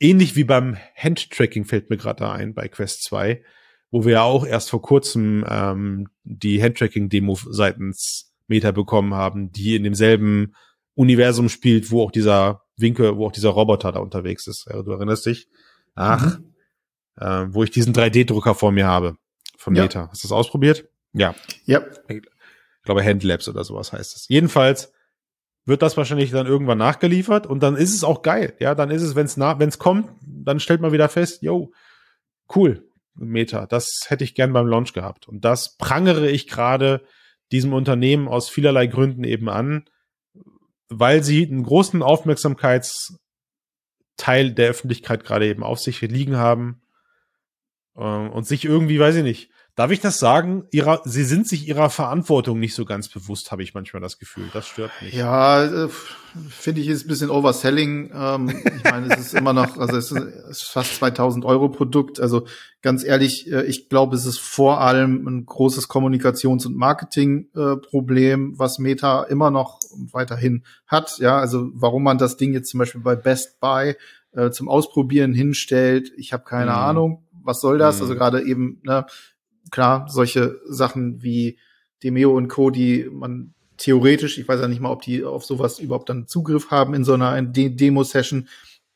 [0.00, 3.44] ähnlich wie beim Handtracking fällt mir gerade da ein bei Quest 2,
[3.90, 9.76] wo wir ja auch erst vor kurzem ähm, die Handtracking-Demo seitens Meta bekommen haben, die
[9.76, 10.54] in demselben
[10.94, 14.66] Universum spielt, wo auch dieser Winkel, wo auch dieser Roboter da unterwegs ist.
[14.68, 15.48] Ja, du erinnerst dich?
[15.94, 16.54] Ach, mhm.
[17.16, 19.16] äh, wo ich diesen 3D-Drucker vor mir habe
[19.56, 19.82] von Ja.
[19.82, 20.08] Meta.
[20.10, 20.88] Hast du das ausprobiert?
[21.12, 21.34] Ja.
[21.64, 21.82] Ja,
[22.80, 24.26] Ich glaube Handlabs oder sowas heißt es.
[24.28, 24.92] Jedenfalls
[25.66, 28.54] wird das wahrscheinlich dann irgendwann nachgeliefert und dann ist es auch geil.
[28.58, 31.42] Ja, dann ist es, wenn es nach, wenn es kommt, dann stellt man wieder fest,
[31.42, 31.72] yo,
[32.54, 35.28] cool, Meta, das hätte ich gern beim Launch gehabt.
[35.28, 37.04] Und das prangere ich gerade
[37.52, 39.84] diesem Unternehmen aus vielerlei Gründen eben an,
[40.88, 46.82] weil sie einen großen Aufmerksamkeitsteil der Öffentlichkeit gerade eben auf sich liegen haben
[47.96, 50.64] äh, und sich irgendwie, weiß ich nicht, darf ich das sagen?
[50.70, 54.48] Ihrer, sie sind sich ihrer Verantwortung nicht so ganz bewusst, habe ich manchmal das Gefühl.
[54.52, 55.14] Das stört mich.
[55.14, 55.88] Ja, äh,
[56.48, 58.10] finde ich ist ein bisschen Overselling.
[58.14, 62.20] Ähm, ich meine, es ist immer noch, also es ist, fast 2000 Euro Produkt.
[62.20, 62.46] Also
[62.82, 68.78] ganz ehrlich, äh, ich glaube, es ist vor allem ein großes Kommunikations- und Marketing-Problem, was
[68.78, 69.78] Meta immer noch
[70.12, 71.18] weiterhin hat.
[71.18, 73.96] Ja, also warum man das Ding jetzt zum Beispiel bei Best Buy
[74.32, 76.76] äh, zum Ausprobieren hinstellt, ich habe keine Mhm.
[76.76, 77.26] Ahnung.
[77.42, 77.96] Was soll das?
[77.96, 78.02] Mhm.
[78.02, 79.06] Also gerade eben, ne,
[79.70, 81.58] klar, solche Sachen wie
[82.02, 85.78] Demeo und Co., die man theoretisch, ich weiß ja nicht mal, ob die auf sowas
[85.78, 88.48] überhaupt dann Zugriff haben in so einer De Demo-Session.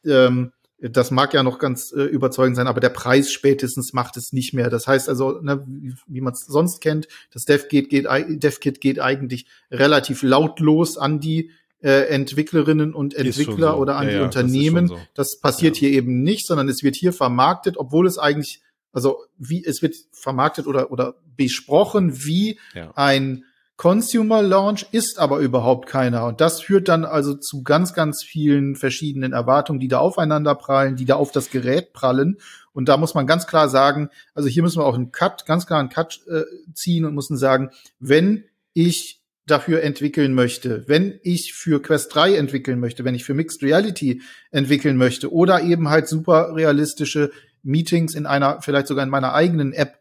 [0.04, 4.32] Ähm, das mag ja noch ganz äh, überzeugend sein, aber der Preis spätestens macht es
[4.34, 4.68] nicht mehr.
[4.68, 9.00] Das heißt also, ne, wie, wie man es sonst kennt, das DevKit geht, DevKit geht
[9.00, 11.50] eigentlich relativ lautlos an die
[11.82, 13.78] äh, Entwicklerinnen und Entwickler so.
[13.78, 14.88] oder an Ja, die ja, das Unternehmen.
[14.88, 15.02] schon so.
[15.14, 15.80] Das passiert Ja.
[15.80, 18.60] hier eben nicht, sondern es wird hier vermarktet, obwohl es eigentlich,
[18.94, 22.92] also wie es wird vermarktet oder oder besprochen, wie Ja.
[22.94, 23.44] ein
[23.76, 26.26] Consumer Launch ist aber überhaupt keiner.
[26.26, 30.94] Und das führt dann also zu ganz, ganz vielen verschiedenen Erwartungen, die da aufeinander prallen,
[30.94, 32.38] die da auf das Gerät prallen.
[32.72, 35.66] Und da muss man ganz klar sagen, also hier müssen wir auch einen Cut, ganz
[35.66, 36.42] klar einen Cut äh,
[36.72, 38.44] ziehen und müssen sagen, wenn
[38.74, 43.62] ich dafür entwickeln möchte, wenn ich für Quest 3 entwickeln möchte, wenn ich für Mixed
[43.62, 44.22] Reality
[44.52, 47.30] entwickeln möchte oder eben halt super realistische
[47.64, 49.98] Meetings in einer, vielleicht sogar in meiner eigenen App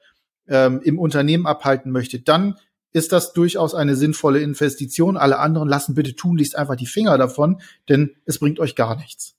[0.48, 2.58] ähm, im Unternehmen abhalten möchte, dann
[2.92, 5.18] ist das durchaus eine sinnvolle Investition.
[5.18, 9.36] Alle anderen lassen bitte tunlichst einfach die Finger davon, denn es bringt euch gar nichts.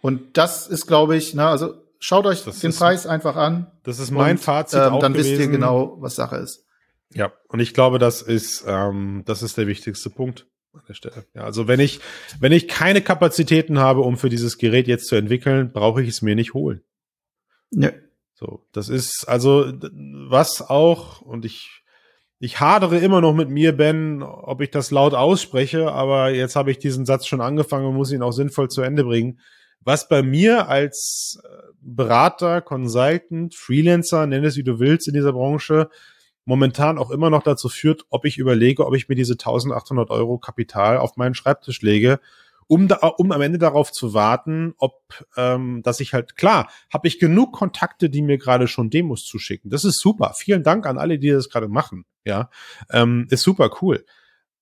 [0.00, 3.70] Und das ist, glaube ich, na, also schaut euch Das den ist- Preis einfach an.
[3.84, 5.30] Das ist mein und, Fazit Ähm, dann gewesen.
[5.30, 6.66] wisst ihr genau, was Sache ist.
[7.14, 11.24] Ja, und ich glaube, das ist, ähm, das ist der wichtigste Punkt an der Stelle.
[11.34, 12.00] Ja, also wenn ich,
[12.40, 16.22] wenn ich keine Kapazitäten habe, um für dieses Gerät jetzt zu entwickeln, brauche ich es
[16.22, 16.82] mir nicht holen.
[17.70, 17.90] Ja.
[18.34, 19.72] So, das ist also
[20.28, 21.82] was auch, und ich,
[22.40, 26.72] ich hadere immer noch mit mir, Ben, ob ich das laut ausspreche, aber jetzt habe
[26.72, 29.38] ich diesen Satz schon angefangen und muss ihn auch sinnvoll zu Ende bringen.
[29.78, 31.48] Was bei mir als äh,
[31.80, 35.88] Berater, Consultant, Freelancer, nenn es wie du willst in dieser Branche,
[36.44, 40.38] momentan auch immer noch dazu führt, ob ich überlege, ob ich mir diese 1800 Euro
[40.38, 42.20] Kapital auf meinen Schreibtisch lege,
[42.66, 45.02] um, da, um am Ende darauf zu warten, ob,
[45.36, 49.70] ähm, dass ich halt, klar, habe ich genug Kontakte, die mir gerade schon Demos zuschicken.
[49.70, 50.32] Das ist super.
[50.36, 52.06] Vielen Dank an alle, die das gerade machen.
[52.24, 52.50] Ja,
[52.90, 54.04] ähm, ist super cool.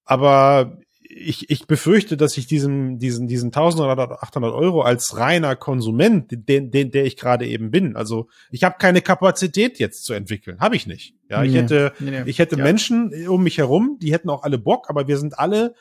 [0.05, 0.79] Aber
[1.13, 6.27] ich, ich befürchte, dass ich diesen, diesen, diesen 1000 oder 800 Euro als reiner Konsument,
[6.31, 10.61] den, den, der ich gerade eben bin, also ich habe keine Kapazität jetzt zu entwickeln,
[10.61, 11.15] habe ich nicht.
[11.29, 11.63] Ja, ich Nee.
[11.63, 12.23] hätte, nee.
[12.27, 12.63] ich hätte Ja.
[12.63, 15.75] Menschen um mich herum, die hätten auch alle Bock, aber wir sind alle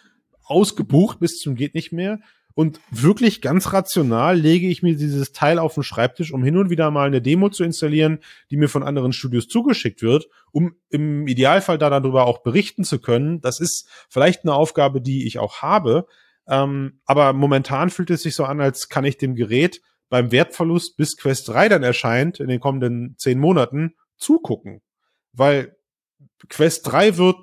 [0.43, 2.19] ausgebucht bis zum geht nicht mehr.
[2.59, 6.69] Und wirklich ganz rational lege ich mir dieses Teil auf den Schreibtisch, um hin und
[6.69, 8.19] wieder mal eine Demo zu installieren,
[8.51, 12.99] die mir von anderen Studios zugeschickt wird, um im Idealfall da darüber auch berichten zu
[12.99, 13.39] können.
[13.39, 16.05] Das ist vielleicht eine Aufgabe, die ich auch habe.
[16.49, 20.97] Ähm, aber momentan fühlt es sich so an, als kann ich dem Gerät beim Wertverlust
[20.97, 24.81] bis Quest 3 dann erscheint, in den kommenden zehn Monaten, zugucken.
[25.31, 25.77] Weil
[26.49, 27.37] Quest 3 wird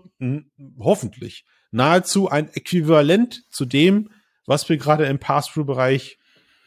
[0.78, 4.10] hoffentlich nahezu ein Äquivalent zu dem,
[4.46, 6.18] was wir gerade im Pass-Through-Bereich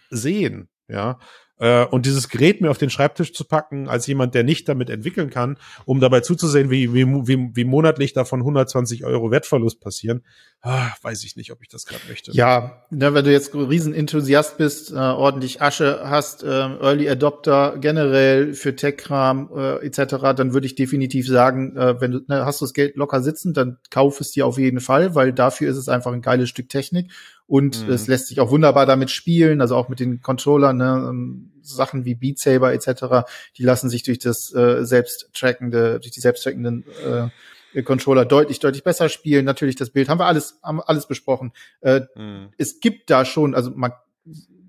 [0.10, 0.69] sehen.
[0.88, 1.19] Ja.
[1.60, 4.89] Äh, Und dieses Gerät mir auf den Schreibtisch zu packen, als jemand, der nicht damit
[4.89, 10.23] entwickeln kann, um dabei zuzusehen, wie, wie, wie, wie monatlich davon 120 Euro Wertverlust passieren,
[10.61, 12.31] ah, weiß ich nicht, ob ich das gerade möchte.
[12.31, 18.76] Ja, wenn du jetzt Riesenenthusiast bist, äh, ordentlich Asche hast, äh, Early Adopter generell für
[18.76, 22.73] Tech-Kram äh, etc., dann würde ich definitiv sagen, äh, wenn du ne, hast du das
[22.73, 26.14] Geld locker sitzen, dann kauf es dir auf jeden Fall, weil dafür ist es einfach
[26.14, 27.11] ein geiles Stück Technik
[27.49, 27.93] und Mhm.
[27.93, 32.05] es lässt sich auch wunderbar damit spielen, also auch mit den Controllern, ne, ähm, Sachen
[32.05, 33.27] wie Beat Saber etc.,
[33.57, 36.85] die lassen sich durch das äh, selbsttrackende, durch die selbsttrackenden
[37.73, 39.45] äh, Controller deutlich, deutlich besser spielen.
[39.45, 41.51] Natürlich das Bild haben wir alles, haben alles besprochen.
[41.81, 42.49] Äh, Mhm.
[42.57, 43.93] es gibt da schon, also man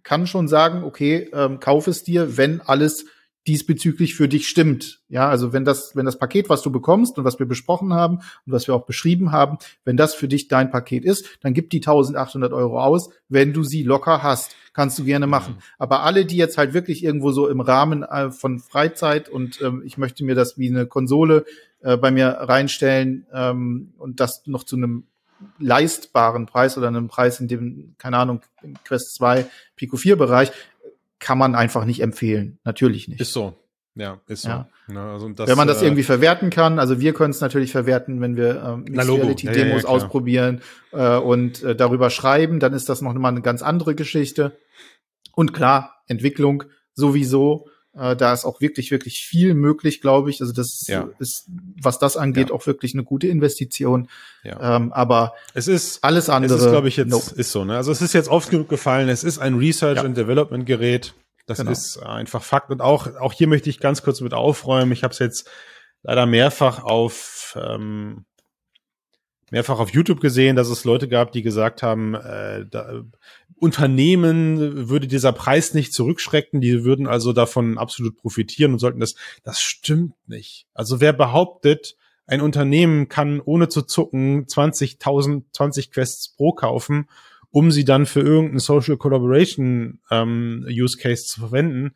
[0.02, 3.04] kann schon sagen, okay, ähm, kauf es dir, wenn alles
[3.46, 5.00] diesbezüglich für dich stimmt.
[5.08, 8.16] Ja, also wenn das, wenn das Paket, was du bekommst und was wir besprochen haben
[8.16, 11.70] und was wir auch beschrieben haben, wenn das für dich dein Paket ist, dann gib
[11.70, 14.54] die 1800 Euro aus, wenn du sie locker hast.
[14.72, 15.54] Kannst du gerne machen.
[15.54, 15.62] Mhm.
[15.78, 19.82] Aber alle, die jetzt halt wirklich irgendwo so im Rahmen äh, von Freizeit und ähm,
[19.84, 21.44] ich möchte mir das wie eine Konsole
[21.80, 25.04] äh, bei mir reinstellen ähm, und das noch zu einem
[25.58, 29.46] leistbaren Preis oder einem Preis in dem, keine Ahnung, im Quest 2
[29.76, 30.52] Pico 4 Bereich,
[31.20, 32.58] kann man einfach nicht empfehlen.
[32.64, 33.20] Natürlich nicht.
[33.20, 33.54] Ist so.
[33.94, 34.48] Ja, ist so.
[34.48, 34.68] Ja.
[34.92, 37.70] Ja, also das, wenn man das äh, irgendwie verwerten kann, also wir können es natürlich
[37.70, 43.02] verwerten, wenn wir ähm, Reality-Demos ja, ausprobieren äh, und äh, darüber schreiben, dann ist das
[43.02, 44.58] noch mal eine ganz andere Geschichte.
[45.32, 46.64] Und klar, Entwicklung
[46.94, 47.68] sowieso.
[48.00, 50.40] Äh, da ist auch wirklich, wirklich viel möglich, glaube ich.
[50.40, 51.10] Also das ja.
[51.18, 51.46] ist,
[51.80, 52.54] was das angeht, ja.
[52.54, 54.08] auch wirklich eine gute Investition.
[54.42, 54.76] Ja.
[54.76, 56.54] Ähm, aber es ist alles andere.
[56.54, 57.34] Es ist, glaube ich, jetzt nope.
[57.34, 57.64] ist so.
[57.64, 57.76] Ne?
[57.76, 59.10] Also es ist jetzt oft genug gefallen.
[59.10, 60.04] Es ist ein Research ja.
[60.04, 61.12] and Development Gerät.
[61.46, 61.72] Das genau.
[61.72, 62.70] ist einfach Fakt.
[62.70, 64.92] Und auch auch hier möchte ich ganz kurz mit aufräumen.
[64.92, 65.50] Ich habe es jetzt
[66.02, 68.24] leider mehrfach auf ähm,
[69.50, 73.02] mehrfach auf YouTube gesehen, dass es Leute gab, die gesagt haben, äh, da,
[73.60, 79.14] Unternehmen würde dieser Preis nicht zurückschrecken, die würden also davon absolut profitieren und sollten das.
[79.44, 80.66] Das stimmt nicht.
[80.72, 81.96] Also wer behauptet,
[82.26, 87.08] ein Unternehmen kann ohne zu zucken 20.000, 20 Quests pro kaufen,
[87.50, 91.92] um sie dann für irgendeinen Social Collaboration ähm, Use Case zu verwenden,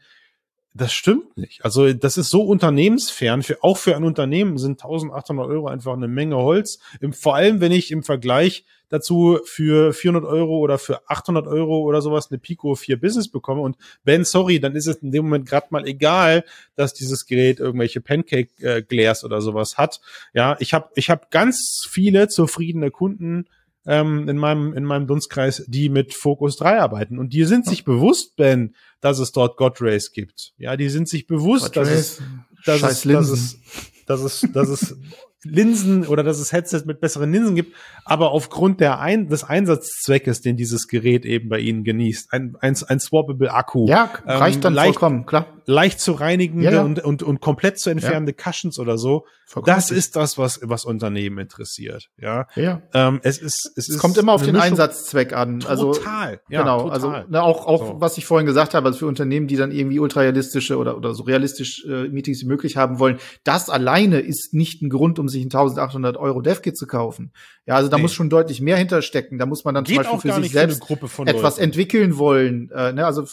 [0.76, 1.64] das stimmt nicht.
[1.64, 3.44] Also das ist so unternehmensfern.
[3.44, 6.80] Für, auch für ein Unternehmen sind 1800 Euro einfach eine Menge Holz.
[7.00, 11.82] Im, vor allem, wenn ich im Vergleich dazu für 400 Euro oder für 800 Euro
[11.82, 13.60] oder sowas eine Pico 4 Business bekomme.
[13.62, 16.44] Und Ben, sorry, dann ist es in dem Moment gerade mal egal,
[16.74, 20.00] dass dieses Gerät irgendwelche Pancake-Glares äh, oder sowas hat.
[20.32, 23.46] Ja, ich habe ich hab ganz viele zufriedene Kunden
[23.86, 27.84] ähm, in meinem in meinem Dunstkreis, die mit Focus 3 arbeiten und die sind sich
[27.84, 30.52] bewusst, Ben, dass es dort God Race gibt.
[30.56, 32.22] Ja, die sind sich bewusst, dass es,
[32.64, 33.58] dass es, dass es
[34.06, 34.96] dass es dass es
[35.44, 40.40] Linsen oder dass es Headset mit besseren Linsen gibt, aber aufgrund der ein, des Einsatzzweckes,
[40.40, 43.86] den dieses Gerät eben bei Ihnen genießt, ein, ein, ein swappable Akku.
[43.86, 45.46] Ja, reicht ähm, dann leicht, vollkommen, klar.
[45.66, 46.82] Leicht zu reinigende ja, ja.
[46.82, 48.50] Und, und, und komplett zu entfernende ja.
[48.50, 49.26] Cushions oder so.
[49.46, 52.08] Vollkommen das ist das, was, was Unternehmen interessiert.
[52.18, 52.46] Ja.
[52.56, 52.82] ja.
[52.92, 54.70] Ähm, es ist, es, es ist kommt immer auf den Mischung.
[54.70, 55.64] Einsatzzweck an.
[55.66, 56.40] Also, total.
[56.48, 56.82] Ja, genau.
[56.82, 56.92] Total.
[56.92, 58.00] Also, ne, auch, auch, so.
[58.00, 61.24] was ich vorhin gesagt habe, also für Unternehmen, die dann irgendwie ultrarealistische oder, oder so
[61.24, 65.42] realistisch äh, Meetings wie möglich haben wollen, das alleine ist nicht ein Grund, um sich
[65.42, 67.32] ein 1800 Euro DevKit zu kaufen.
[67.66, 68.02] Ja, also da nee.
[68.02, 69.38] muss schon deutlich mehr hinterstecken.
[69.38, 72.70] Da muss man dann Geht zum Beispiel für sich selbst für etwas entwickeln wollen.
[72.70, 73.06] Äh, ne?
[73.06, 73.24] Also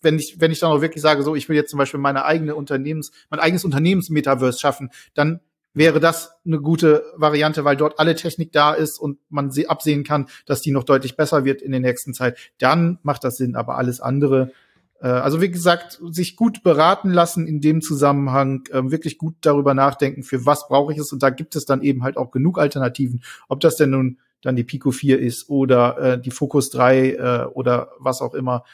[0.00, 2.24] wenn ich, wenn ich dann auch wirklich sage, so, ich will jetzt zum Beispiel meine
[2.24, 5.40] eigene Unternehmens, mein eigenes Unternehmensmetaverse schaffen, dann
[5.74, 10.02] wäre das eine gute Variante, weil dort alle Technik da ist und man sie absehen
[10.02, 12.36] kann, dass die noch deutlich besser wird in der nächsten Zeit.
[12.58, 14.52] Dann macht das Sinn, aber alles andere
[15.00, 19.74] äh, also wie gesagt, sich gut beraten lassen in dem Zusammenhang, äh, wirklich gut darüber
[19.74, 21.12] nachdenken, für was brauche ich es.
[21.12, 23.22] Und da gibt es dann eben halt auch genug Alternativen.
[23.48, 27.44] Ob das denn nun dann die Pico 4 ist oder äh, die Focus 3 äh,
[27.52, 28.64] oder was auch immer.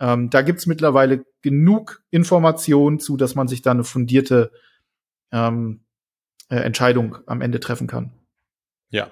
[0.00, 4.52] Ähm, da gibt's mittlerweile genug Informationen zu, dass man sich da eine fundierte
[5.32, 5.84] ähm,
[6.48, 8.12] äh, Entscheidung am Ende treffen kann.
[8.90, 9.10] Ja,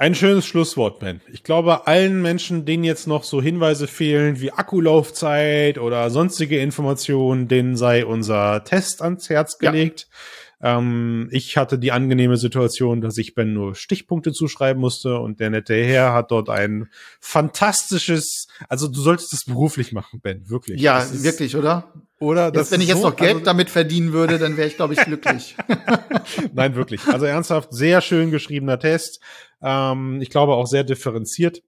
[0.00, 1.20] ein schönes Schlusswort, Ben.
[1.32, 7.48] Ich glaube, allen Menschen, denen jetzt noch so Hinweise fehlen wie Akkulaufzeit oder sonstige Informationen,
[7.48, 10.06] denen sei unser Test ans Herz gelegt.
[10.08, 10.16] Ja.
[10.60, 15.50] Ähm, ich hatte die angenehme Situation, dass ich Ben nur Stichpunkte zuschreiben musste und der
[15.50, 16.88] nette Herr hat dort ein
[17.20, 20.80] fantastisches, also du solltest es beruflich machen, Ben, wirklich.
[20.80, 21.92] Ja, ist, wirklich, oder?
[22.18, 24.74] Oder jetzt, wenn ich jetzt so, noch Geld also, damit verdienen würde, dann wäre ich,
[24.74, 25.56] glaube ich, glücklich.
[26.52, 27.06] Nein, wirklich.
[27.06, 29.20] Also ernsthaft, sehr schön geschriebener Test.
[29.62, 31.62] Ähm, ich glaube auch sehr differenziert,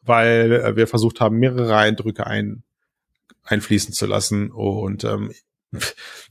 [0.00, 2.62] weil äh, wir versucht haben, mehrere Eindrücke ein,
[3.44, 5.32] einfließen zu lassen und ähm,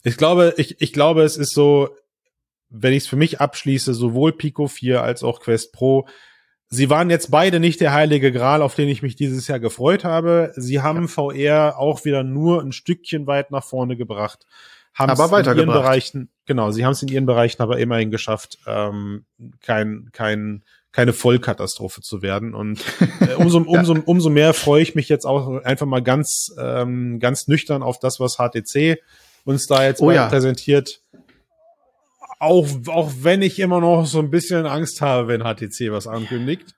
[0.03, 1.90] ich glaube, ich, ich glaube, es ist so,
[2.70, 6.07] wenn ich es für mich abschließe, sowohl Pico 4 als auch Quest Pro,
[6.70, 10.03] sie waren jetzt beide nicht der heilige Gral, auf den ich mich dieses Jahr gefreut
[10.03, 10.53] habe.
[10.56, 11.07] Sie haben.
[11.07, 14.45] VR auch wieder nur ein Stückchen weit nach vorne gebracht.
[14.94, 18.11] Haben aber es in ihren Bereichen, genau, sie haben es in ihren Bereichen aber immerhin
[18.11, 19.26] geschafft, ähm,
[19.61, 22.53] kein, kein, keine Vollkatastrophe zu werden.
[22.53, 22.84] Und
[23.22, 27.48] äh, umso, umso, umso mehr freue ich mich jetzt auch einfach mal ganz, ähm, ganz
[27.48, 28.99] nüchtern auf das, was HTC
[29.49, 30.27] uns da jetzt oh, ja.
[30.27, 31.01] präsentiert.
[32.39, 36.76] Auch, auch wenn ich immer noch so ein bisschen Angst habe, wenn HTC was ankündigt.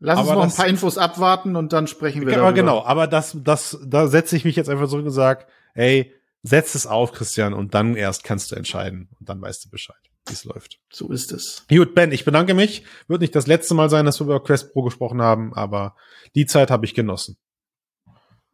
[0.00, 2.52] Lass aber uns noch das, ein paar Infos abwarten und dann sprechen wir darüber.
[2.52, 6.12] Genau, aber das, das, da setze ich mich jetzt einfach zurück und sage, hey,
[6.42, 9.96] setz es auf, Christian, und dann erst kannst du entscheiden und dann weißt du Bescheid,
[10.26, 10.80] wie es läuft.
[10.90, 11.64] So ist es.
[11.70, 12.84] Gut, Ben, ich bedanke mich.
[13.08, 15.96] Wird nicht das letzte Mal sein, dass wir über Quest Pro gesprochen haben, aber
[16.34, 17.38] die Zeit habe ich genossen.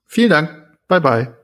[0.07, 0.79] Vielen Dank.
[0.87, 1.40] Bye bye.